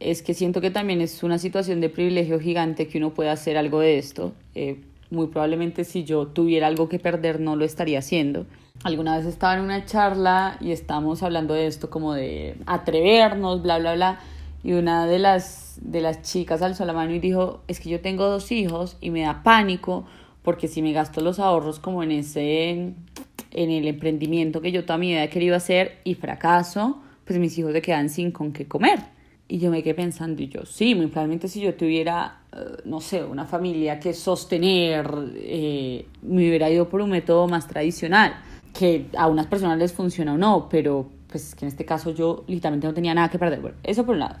es 0.00 0.22
que 0.22 0.34
siento 0.34 0.60
que 0.60 0.70
también 0.70 1.00
es 1.00 1.22
una 1.22 1.38
situación 1.38 1.80
de 1.80 1.88
privilegio 1.88 2.38
gigante 2.38 2.86
que 2.86 2.98
uno 2.98 3.14
pueda 3.14 3.32
hacer 3.32 3.56
algo 3.56 3.80
de 3.80 3.98
esto. 3.98 4.32
Eh, 4.54 4.80
muy 5.10 5.28
probablemente 5.28 5.84
si 5.84 6.04
yo 6.04 6.26
tuviera 6.26 6.66
algo 6.66 6.88
que 6.88 6.98
perder 6.98 7.40
no 7.40 7.56
lo 7.56 7.64
estaría 7.64 8.00
haciendo. 8.00 8.46
Alguna 8.84 9.16
vez 9.16 9.26
estaba 9.26 9.54
en 9.54 9.60
una 9.60 9.84
charla 9.86 10.58
y 10.60 10.72
estábamos 10.72 11.22
hablando 11.22 11.54
de 11.54 11.66
esto 11.66 11.88
como 11.88 12.12
de 12.12 12.56
atrevernos, 12.66 13.62
bla, 13.62 13.78
bla, 13.78 13.94
bla. 13.94 14.20
Y 14.62 14.72
una 14.72 15.06
de 15.06 15.18
las, 15.18 15.78
de 15.80 16.00
las 16.00 16.22
chicas 16.22 16.60
alzó 16.60 16.84
la 16.84 16.92
mano 16.92 17.14
y 17.14 17.18
dijo, 17.18 17.62
es 17.68 17.80
que 17.80 17.88
yo 17.88 18.00
tengo 18.00 18.28
dos 18.28 18.52
hijos 18.52 18.96
y 19.00 19.10
me 19.10 19.22
da 19.22 19.42
pánico 19.42 20.06
porque 20.42 20.68
si 20.68 20.82
me 20.82 20.92
gasto 20.92 21.20
los 21.20 21.38
ahorros 21.38 21.78
como 21.78 22.02
en 22.02 22.12
ese, 22.12 22.70
en 22.70 23.70
el 23.70 23.88
emprendimiento 23.88 24.60
que 24.60 24.72
yo 24.72 24.84
toda 24.84 24.98
mi 24.98 25.08
vida 25.08 25.24
he 25.24 25.30
querido 25.30 25.56
hacer 25.56 25.98
y 26.04 26.14
fracaso, 26.14 27.00
pues 27.24 27.38
mis 27.38 27.56
hijos 27.58 27.72
se 27.72 27.82
quedan 27.82 28.10
sin 28.10 28.30
con 28.30 28.52
qué 28.52 28.66
comer. 28.66 29.15
Y 29.48 29.58
yo 29.58 29.70
me 29.70 29.82
quedé 29.82 29.94
pensando, 29.94 30.42
y 30.42 30.48
yo, 30.48 30.66
sí, 30.66 30.94
muy 30.94 31.06
probablemente 31.06 31.46
si 31.46 31.60
yo 31.60 31.74
tuviera, 31.74 32.40
eh, 32.52 32.82
no 32.84 33.00
sé, 33.00 33.22
una 33.22 33.44
familia 33.44 34.00
que 34.00 34.12
sostener, 34.12 35.08
eh, 35.36 36.06
me 36.22 36.48
hubiera 36.48 36.68
ido 36.68 36.88
por 36.88 37.00
un 37.00 37.10
método 37.10 37.46
más 37.46 37.68
tradicional, 37.68 38.34
que 38.76 39.06
a 39.16 39.28
unas 39.28 39.46
personas 39.46 39.78
les 39.78 39.92
funciona 39.92 40.34
o 40.34 40.36
no, 40.36 40.68
pero 40.68 41.08
pues 41.28 41.54
que 41.54 41.64
en 41.64 41.68
este 41.68 41.84
caso 41.84 42.10
yo 42.10 42.44
literalmente 42.46 42.86
no 42.86 42.94
tenía 42.94 43.14
nada 43.14 43.28
que 43.28 43.38
perder. 43.38 43.60
Bueno, 43.60 43.76
eso 43.82 44.04
por 44.04 44.14
un 44.14 44.20
lado. 44.20 44.36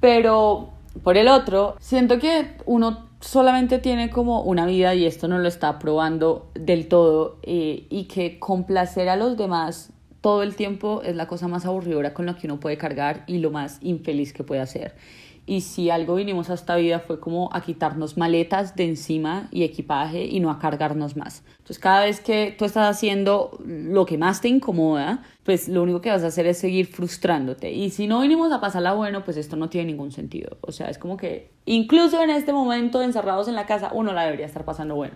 Pero 0.00 0.70
por 1.02 1.16
el 1.16 1.28
otro, 1.28 1.76
siento 1.80 2.18
que 2.18 2.56
uno 2.64 3.06
solamente 3.20 3.78
tiene 3.78 4.10
como 4.10 4.42
una 4.42 4.66
vida 4.66 4.94
y 4.94 5.06
esto 5.06 5.28
no 5.28 5.38
lo 5.38 5.48
está 5.48 5.78
probando 5.78 6.50
del 6.54 6.88
todo 6.88 7.38
eh, 7.42 7.86
y 7.90 8.04
que 8.04 8.38
complacer 8.38 9.08
a 9.08 9.16
los 9.16 9.36
demás 9.36 9.92
todo 10.20 10.42
el 10.42 10.54
tiempo 10.56 11.02
es 11.02 11.14
la 11.16 11.26
cosa 11.26 11.48
más 11.48 11.66
aburridora 11.66 12.14
con 12.14 12.26
la 12.26 12.36
que 12.36 12.46
uno 12.46 12.60
puede 12.60 12.76
cargar 12.76 13.24
y 13.26 13.38
lo 13.38 13.50
más 13.50 13.78
infeliz 13.82 14.32
que 14.32 14.44
puede 14.44 14.60
hacer. 14.60 14.94
Y 15.48 15.60
si 15.60 15.90
algo 15.90 16.16
vinimos 16.16 16.50
a 16.50 16.54
esta 16.54 16.74
vida 16.74 16.98
fue 16.98 17.20
como 17.20 17.48
a 17.52 17.60
quitarnos 17.60 18.16
maletas 18.16 18.74
de 18.74 18.84
encima 18.84 19.48
y 19.52 19.62
equipaje 19.62 20.24
y 20.24 20.40
no 20.40 20.50
a 20.50 20.58
cargarnos 20.58 21.16
más. 21.16 21.44
Entonces 21.58 21.78
cada 21.78 22.04
vez 22.04 22.20
que 22.20 22.52
tú 22.58 22.64
estás 22.64 22.90
haciendo 22.90 23.56
lo 23.64 24.06
que 24.06 24.18
más 24.18 24.40
te 24.40 24.48
incomoda, 24.48 25.22
pues 25.44 25.68
lo 25.68 25.84
único 25.84 26.00
que 26.00 26.10
vas 26.10 26.24
a 26.24 26.26
hacer 26.26 26.46
es 26.48 26.58
seguir 26.58 26.86
frustrándote. 26.86 27.70
Y 27.70 27.90
si 27.90 28.08
no 28.08 28.22
vinimos 28.22 28.50
a 28.50 28.60
pasarla 28.60 28.94
bueno, 28.94 29.24
pues 29.24 29.36
esto 29.36 29.54
no 29.54 29.68
tiene 29.68 29.92
ningún 29.92 30.10
sentido. 30.10 30.58
O 30.62 30.72
sea, 30.72 30.88
es 30.88 30.98
como 30.98 31.16
que 31.16 31.52
incluso 31.64 32.20
en 32.20 32.30
este 32.30 32.52
momento 32.52 33.00
encerrados 33.00 33.46
en 33.46 33.54
la 33.54 33.66
casa, 33.66 33.90
uno 33.94 34.12
la 34.12 34.24
debería 34.24 34.46
estar 34.46 34.64
pasando 34.64 34.96
bueno 34.96 35.14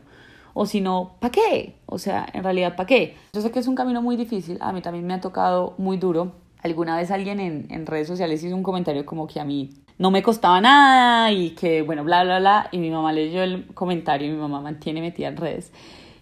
o 0.54 0.66
si 0.66 0.80
no, 0.80 1.16
¿para 1.20 1.32
qué? 1.32 1.76
O 1.86 1.98
sea, 1.98 2.26
en 2.32 2.44
realidad, 2.44 2.76
¿para 2.76 2.86
qué? 2.86 3.16
Yo 3.32 3.40
sé 3.40 3.50
que 3.50 3.58
es 3.58 3.66
un 3.66 3.74
camino 3.74 4.02
muy 4.02 4.16
difícil, 4.16 4.58
a 4.60 4.72
mí 4.72 4.82
también 4.82 5.06
me 5.06 5.14
ha 5.14 5.20
tocado 5.20 5.74
muy 5.78 5.96
duro. 5.96 6.32
Alguna 6.62 6.96
vez 6.96 7.10
alguien 7.10 7.40
en, 7.40 7.66
en 7.70 7.86
redes 7.86 8.06
sociales 8.06 8.42
hizo 8.44 8.54
un 8.54 8.62
comentario 8.62 9.06
como 9.06 9.26
que 9.26 9.40
a 9.40 9.44
mí 9.44 9.70
no 9.98 10.10
me 10.10 10.22
costaba 10.22 10.60
nada 10.60 11.30
y 11.32 11.50
que, 11.50 11.82
bueno, 11.82 12.04
bla, 12.04 12.24
bla, 12.24 12.38
bla, 12.38 12.68
y 12.72 12.78
mi 12.78 12.90
mamá 12.90 13.12
leyó 13.12 13.42
el 13.42 13.66
comentario 13.74 14.28
y 14.28 14.30
mi 14.30 14.38
mamá 14.38 14.60
mantiene 14.60 15.00
metida 15.00 15.28
en 15.28 15.36
redes 15.36 15.72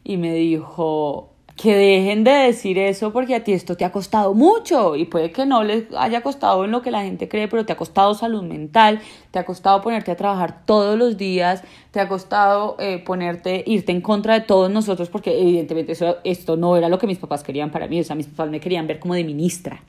y 0.05 0.17
me 0.17 0.33
dijo, 0.35 1.35
que 1.61 1.75
dejen 1.75 2.23
de 2.23 2.31
decir 2.31 2.79
eso 2.79 3.13
porque 3.13 3.35
a 3.35 3.43
ti 3.43 3.53
esto 3.53 3.77
te 3.77 3.85
ha 3.85 3.91
costado 3.91 4.33
mucho 4.33 4.95
y 4.95 5.07
puede 5.07 5.33
que 5.33 5.45
no 5.45 5.65
les 5.65 5.93
haya 5.99 6.21
costado 6.23 6.65
en 6.65 6.71
lo 6.71 6.83
que 6.83 6.93
la 6.93 7.03
gente 7.03 7.29
cree, 7.29 7.49
pero 7.49 7.67
te 7.67 7.73
ha 7.73 7.77
costado 7.77 8.15
salud 8.15 8.45
mental, 8.45 9.01
te 9.33 9.41
ha 9.41 9.45
costado 9.45 9.83
ponerte 9.83 10.13
a 10.13 10.17
trabajar 10.17 10.65
todos 10.65 10.97
los 10.97 11.17
días, 11.17 11.65
te 11.91 11.99
ha 11.99 12.09
costado 12.09 12.77
eh, 12.79 13.03
ponerte, 13.05 13.65
irte 13.67 13.91
en 13.91 14.01
contra 14.01 14.35
de 14.35 14.43
todos 14.43 14.71
nosotros 14.71 15.09
porque 15.09 15.39
evidentemente 15.39 15.95
esto 16.23 16.57
no 16.57 16.77
era 16.77 16.89
lo 16.89 16.99
que 16.99 17.09
mis 17.09 17.19
papás 17.19 17.43
querían 17.43 17.71
para 17.73 17.89
mí, 17.89 18.01
o 18.01 18.05
sea, 18.05 18.15
mis 18.15 18.29
papás 18.29 18.51
me 18.51 18.61
querían 18.61 18.87
ver 18.87 19.01
como 19.01 19.15
de 19.15 19.25
ministra 19.25 19.83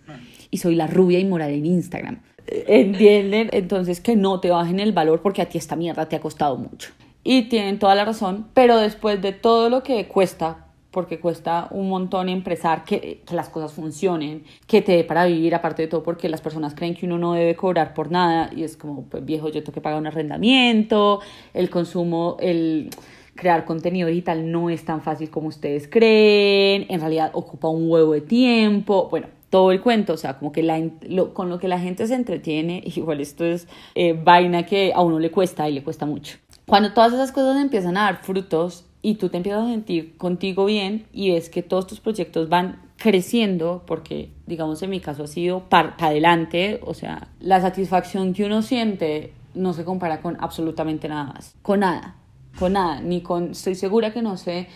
y 0.49 0.57
soy 0.57 0.73
la 0.73 0.87
rubia 0.87 1.19
inmoral 1.19 1.51
en 1.51 1.67
Instagram. 1.67 2.19
¿Entienden? 2.47 3.49
Entonces 3.53 4.01
que 4.01 4.15
no 4.15 4.39
te 4.39 4.49
bajen 4.49 4.79
el 4.79 4.91
valor 4.91 5.21
porque 5.21 5.43
a 5.43 5.45
ti 5.47 5.59
esta 5.59 5.75
mierda 5.75 6.09
te 6.09 6.15
ha 6.15 6.19
costado 6.19 6.57
mucho. 6.57 6.89
Y 7.23 7.43
tienen 7.43 7.77
toda 7.77 7.93
la 7.93 8.05
razón, 8.05 8.47
pero 8.55 8.77
después 8.77 9.21
de 9.21 9.33
todo 9.33 9.69
lo 9.69 9.83
que 9.83 10.07
cuesta 10.07 10.65
porque 10.91 11.19
cuesta 11.19 11.67
un 11.71 11.89
montón 11.89 12.29
empezar 12.29 12.83
que, 12.83 13.21
que, 13.25 13.35
las 13.35 13.49
cosas 13.49 13.73
funcionen, 13.73 14.43
que 14.65 14.81
te 14.81 14.93
dé 14.93 15.03
para 15.03 15.25
vivir, 15.25 15.53
aparte 15.53 15.83
de 15.83 15.87
todo 15.87 16.03
porque 16.03 16.29
las 16.29 16.41
personas 16.41 16.73
creen 16.73 16.95
que 16.95 17.05
uno 17.05 17.17
no 17.17 17.33
debe 17.33 17.55
cobrar 17.55 17.93
por 17.93 18.11
nada 18.11 18.49
y 18.55 18.63
es 18.63 18.75
como, 18.75 19.03
pues 19.03 19.23
viejo, 19.23 19.49
yo 19.49 19.61
tengo 19.61 19.73
que 19.73 19.81
pagar 19.81 19.99
un 19.99 20.07
arrendamiento, 20.07 21.19
el 21.53 21.69
consumo, 21.69 22.37
el 22.39 22.89
crear 23.35 23.65
contenido 23.65 24.09
digital 24.09 24.51
no 24.51 24.69
es 24.69 24.83
tan 24.83 25.01
fácil 25.01 25.29
como 25.29 25.47
ustedes 25.47 25.87
creen, 25.87 26.85
en 26.89 26.99
realidad 26.99 27.31
ocupa 27.33 27.69
un 27.69 27.89
huevo 27.89 28.13
de 28.13 28.21
tiempo, 28.21 29.07
bueno, 29.09 29.27
todo 29.49 29.71
el 29.71 29.81
cuento, 29.81 30.13
o 30.13 30.17
sea, 30.17 30.37
como 30.37 30.51
que 30.51 30.63
la, 30.63 30.81
lo, 31.07 31.33
con 31.33 31.49
lo 31.49 31.59
que 31.59 31.67
la 31.67 31.79
gente 31.79 32.05
se 32.07 32.15
entretiene, 32.15 32.81
igual 32.95 33.21
esto 33.21 33.45
es 33.45 33.67
eh, 33.95 34.13
vaina 34.13 34.65
que 34.65 34.91
a 34.93 35.01
uno 35.01 35.19
le 35.19 35.31
cuesta 35.31 35.69
y 35.69 35.73
le 35.73 35.83
cuesta 35.83 36.05
mucho. 36.05 36.37
Cuando 36.67 36.93
todas 36.93 37.13
esas 37.13 37.31
cosas 37.31 37.59
empiezan 37.59 37.97
a 37.97 38.03
dar 38.03 38.23
frutos, 38.23 38.85
y 39.01 39.15
tú 39.15 39.29
te 39.29 39.37
empiezas 39.37 39.63
a 39.63 39.69
sentir 39.69 40.17
contigo 40.17 40.65
bien 40.65 41.05
y 41.13 41.31
ves 41.31 41.49
que 41.49 41.63
todos 41.63 41.87
tus 41.87 41.99
proyectos 41.99 42.49
van 42.49 42.81
creciendo, 42.97 43.83
porque 43.85 44.29
digamos 44.45 44.81
en 44.81 44.89
mi 44.89 44.99
caso 44.99 45.23
ha 45.23 45.27
sido 45.27 45.69
para 45.69 45.95
adelante, 45.99 46.79
o 46.83 46.93
sea, 46.93 47.29
la 47.39 47.61
satisfacción 47.61 48.33
que 48.33 48.45
uno 48.45 48.61
siente 48.61 49.33
no 49.55 49.73
se 49.73 49.85
compara 49.85 50.21
con 50.21 50.37
absolutamente 50.39 51.07
nada 51.07 51.25
más, 51.25 51.55
con 51.61 51.79
nada, 51.79 52.15
con 52.57 52.73
nada, 52.73 52.99
ni 53.01 53.21
con, 53.21 53.51
estoy 53.51 53.75
segura 53.75 54.11
que 54.11 54.21
no 54.21 54.35
se, 54.35 54.67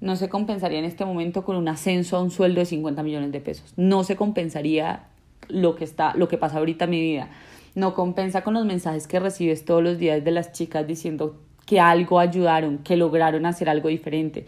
no 0.00 0.16
se 0.16 0.28
compensaría 0.28 0.80
en 0.80 0.84
este 0.84 1.04
momento 1.04 1.44
con 1.44 1.56
un 1.56 1.68
ascenso 1.68 2.16
a 2.16 2.22
un 2.22 2.32
sueldo 2.32 2.60
de 2.60 2.66
50 2.66 3.02
millones 3.04 3.30
de 3.30 3.40
pesos, 3.40 3.72
no 3.76 4.02
se 4.02 4.16
compensaría 4.16 5.04
lo 5.48 5.76
que 5.76 5.84
está, 5.84 6.14
lo 6.16 6.26
que 6.26 6.36
pasa 6.36 6.58
ahorita 6.58 6.86
en 6.86 6.90
mi 6.90 7.00
vida, 7.00 7.30
no 7.76 7.94
compensa 7.94 8.42
con 8.42 8.54
los 8.54 8.64
mensajes 8.64 9.06
que 9.06 9.20
recibes 9.20 9.64
todos 9.64 9.84
los 9.84 9.98
días 9.98 10.24
de 10.24 10.32
las 10.32 10.50
chicas 10.50 10.84
diciendo 10.84 11.36
que 11.68 11.80
algo 11.80 12.18
ayudaron, 12.18 12.78
que 12.78 12.96
lograron 12.96 13.44
hacer 13.44 13.68
algo 13.68 13.90
diferente, 13.90 14.46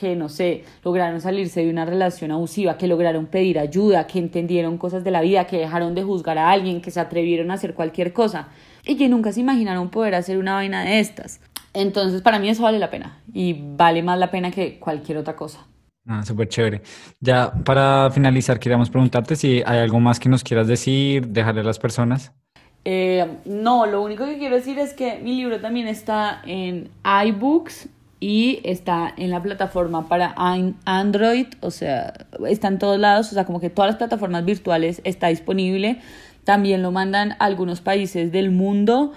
que 0.00 0.16
no 0.16 0.30
sé, 0.30 0.64
lograron 0.82 1.20
salirse 1.20 1.62
de 1.62 1.68
una 1.68 1.84
relación 1.84 2.30
abusiva, 2.30 2.78
que 2.78 2.86
lograron 2.86 3.26
pedir 3.26 3.58
ayuda, 3.58 4.06
que 4.06 4.18
entendieron 4.18 4.78
cosas 4.78 5.04
de 5.04 5.10
la 5.10 5.20
vida, 5.20 5.46
que 5.46 5.58
dejaron 5.58 5.94
de 5.94 6.02
juzgar 6.02 6.38
a 6.38 6.50
alguien, 6.50 6.80
que 6.80 6.90
se 6.90 6.98
atrevieron 6.98 7.50
a 7.50 7.54
hacer 7.54 7.74
cualquier 7.74 8.14
cosa 8.14 8.48
y 8.86 8.96
que 8.96 9.10
nunca 9.10 9.32
se 9.32 9.40
imaginaron 9.40 9.90
poder 9.90 10.14
hacer 10.14 10.38
una 10.38 10.54
vaina 10.54 10.82
de 10.82 11.00
estas. 11.00 11.42
Entonces, 11.74 12.22
para 12.22 12.38
mí 12.38 12.48
eso 12.48 12.62
vale 12.62 12.78
la 12.78 12.88
pena 12.88 13.20
y 13.34 13.54
vale 13.76 14.02
más 14.02 14.18
la 14.18 14.30
pena 14.30 14.50
que 14.50 14.78
cualquier 14.78 15.18
otra 15.18 15.36
cosa. 15.36 15.66
Ah, 16.06 16.24
súper 16.24 16.48
chévere. 16.48 16.80
Ya 17.20 17.52
para 17.52 18.10
finalizar, 18.12 18.58
queríamos 18.58 18.88
preguntarte 18.88 19.36
si 19.36 19.62
hay 19.66 19.78
algo 19.78 20.00
más 20.00 20.18
que 20.18 20.30
nos 20.30 20.42
quieras 20.42 20.68
decir, 20.68 21.28
dejarle 21.28 21.60
a 21.60 21.64
las 21.64 21.78
personas. 21.78 22.32
Eh, 22.84 23.26
no, 23.44 23.86
lo 23.86 24.02
único 24.02 24.24
que 24.24 24.38
quiero 24.38 24.56
decir 24.56 24.78
es 24.78 24.92
que 24.94 25.18
mi 25.18 25.36
libro 25.36 25.60
también 25.60 25.86
está 25.86 26.42
en 26.44 26.90
iBooks 27.26 27.88
y 28.18 28.60
está 28.64 29.12
en 29.16 29.30
la 29.30 29.42
plataforma 29.42 30.08
para 30.08 30.34
Android, 30.36 31.46
o 31.60 31.70
sea, 31.70 32.12
está 32.48 32.68
en 32.68 32.78
todos 32.78 32.98
lados, 32.98 33.30
o 33.32 33.34
sea, 33.34 33.44
como 33.44 33.60
que 33.60 33.68
todas 33.68 33.90
las 33.90 33.98
plataformas 33.98 34.44
virtuales 34.44 35.00
está 35.04 35.28
disponible. 35.28 35.98
También 36.44 36.82
lo 36.82 36.92
mandan 36.92 37.32
a 37.32 37.44
algunos 37.46 37.80
países 37.80 38.30
del 38.32 38.50
mundo 38.50 39.12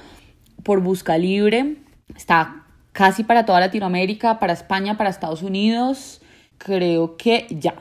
por 0.63 0.81
busca 0.81 1.17
libre. 1.17 1.77
Está 2.15 2.65
casi 2.91 3.23
para 3.23 3.45
toda 3.45 3.59
Latinoamérica, 3.59 4.39
para 4.39 4.53
España, 4.53 4.97
para 4.97 5.09
Estados 5.09 5.43
Unidos. 5.43 6.21
Creo 6.57 7.17
que 7.17 7.45
ya. 7.49 7.75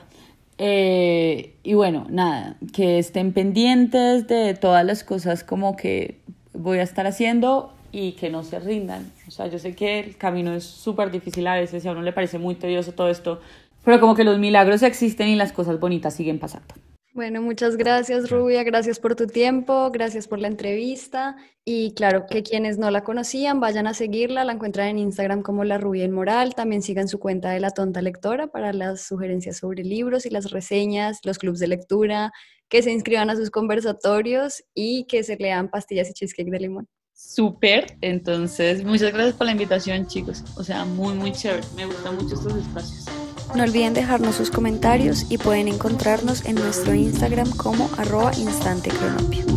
Eh, 0.57 1.55
y 1.63 1.73
bueno, 1.73 2.07
nada, 2.09 2.55
que 2.73 2.97
estén 2.99 3.33
pendientes 3.33 4.27
de 4.27 4.53
todas 4.53 4.85
las 4.85 5.03
cosas 5.03 5.43
como 5.43 5.75
que 5.75 6.19
voy 6.53 6.77
a 6.79 6.83
estar 6.83 7.05
haciendo 7.07 7.73
y 7.91 8.13
que 8.13 8.29
no 8.29 8.43
se 8.43 8.59
rindan. 8.59 9.11
O 9.27 9.31
sea, 9.31 9.47
yo 9.47 9.59
sé 9.59 9.75
que 9.75 9.99
el 9.99 10.17
camino 10.17 10.53
es 10.53 10.63
súper 10.63 11.11
difícil 11.11 11.45
a 11.47 11.55
veces 11.55 11.83
y 11.83 11.87
a 11.87 11.91
uno 11.91 12.01
le 12.01 12.13
parece 12.13 12.39
muy 12.39 12.55
tedioso 12.55 12.93
todo 12.93 13.09
esto, 13.09 13.41
pero 13.83 13.99
como 13.99 14.15
que 14.15 14.23
los 14.23 14.39
milagros 14.39 14.81
existen 14.83 15.27
y 15.29 15.35
las 15.35 15.51
cosas 15.51 15.79
bonitas 15.79 16.13
siguen 16.13 16.39
pasando. 16.39 16.73
Bueno, 17.15 17.41
muchas 17.41 17.77
gracias 17.77 18.29
Rubia, 18.29 18.61
gracias 18.65 18.99
por 18.99 19.15
tu 19.15 19.25
tiempo, 19.25 19.89
gracias 19.89 20.27
por 20.27 20.37
la 20.37 20.49
entrevista. 20.49 21.37
Y 21.63 21.93
claro 21.93 22.25
que 22.29 22.43
quienes 22.43 22.77
no 22.77 22.91
la 22.91 23.05
conocían 23.05 23.61
vayan 23.61 23.87
a 23.87 23.93
seguirla, 23.93 24.43
la 24.43 24.51
encuentran 24.51 24.89
en 24.89 24.97
Instagram 24.97 25.41
como 25.41 25.63
La 25.63 25.77
Rubia 25.77 26.03
Inmoral, 26.03 26.55
también 26.55 26.81
sigan 26.81 27.07
su 27.07 27.17
cuenta 27.17 27.51
de 27.51 27.61
La 27.61 27.69
Tonta 27.69 28.01
Lectora 28.01 28.47
para 28.47 28.73
las 28.73 29.07
sugerencias 29.07 29.55
sobre 29.59 29.85
libros 29.85 30.25
y 30.25 30.29
las 30.29 30.51
reseñas, 30.51 31.21
los 31.23 31.37
clubs 31.37 31.59
de 31.59 31.67
lectura, 31.67 32.33
que 32.67 32.83
se 32.83 32.91
inscriban 32.91 33.29
a 33.29 33.37
sus 33.37 33.49
conversatorios 33.49 34.65
y 34.73 35.05
que 35.05 35.23
se 35.23 35.37
lean 35.37 35.69
pastillas 35.69 36.09
y 36.09 36.13
cheesecake 36.15 36.51
de 36.51 36.59
limón. 36.59 36.89
Súper, 37.13 37.95
entonces 38.01 38.83
muchas 38.83 39.13
gracias 39.13 39.35
por 39.35 39.45
la 39.45 39.53
invitación 39.53 40.05
chicos, 40.05 40.43
o 40.57 40.65
sea, 40.65 40.83
muy 40.83 41.13
muy 41.13 41.31
chévere, 41.31 41.65
me 41.77 41.85
gustan 41.85 42.15
mucho 42.17 42.35
estos 42.35 42.57
espacios. 42.57 43.24
No 43.53 43.63
olviden 43.63 43.93
dejarnos 43.93 44.35
sus 44.35 44.49
comentarios 44.49 45.25
y 45.29 45.37
pueden 45.37 45.67
encontrarnos 45.67 46.45
en 46.45 46.55
nuestro 46.55 46.93
Instagram 46.93 47.49
como 47.51 47.89
arroba 47.97 48.31
instantecronopio. 48.35 49.54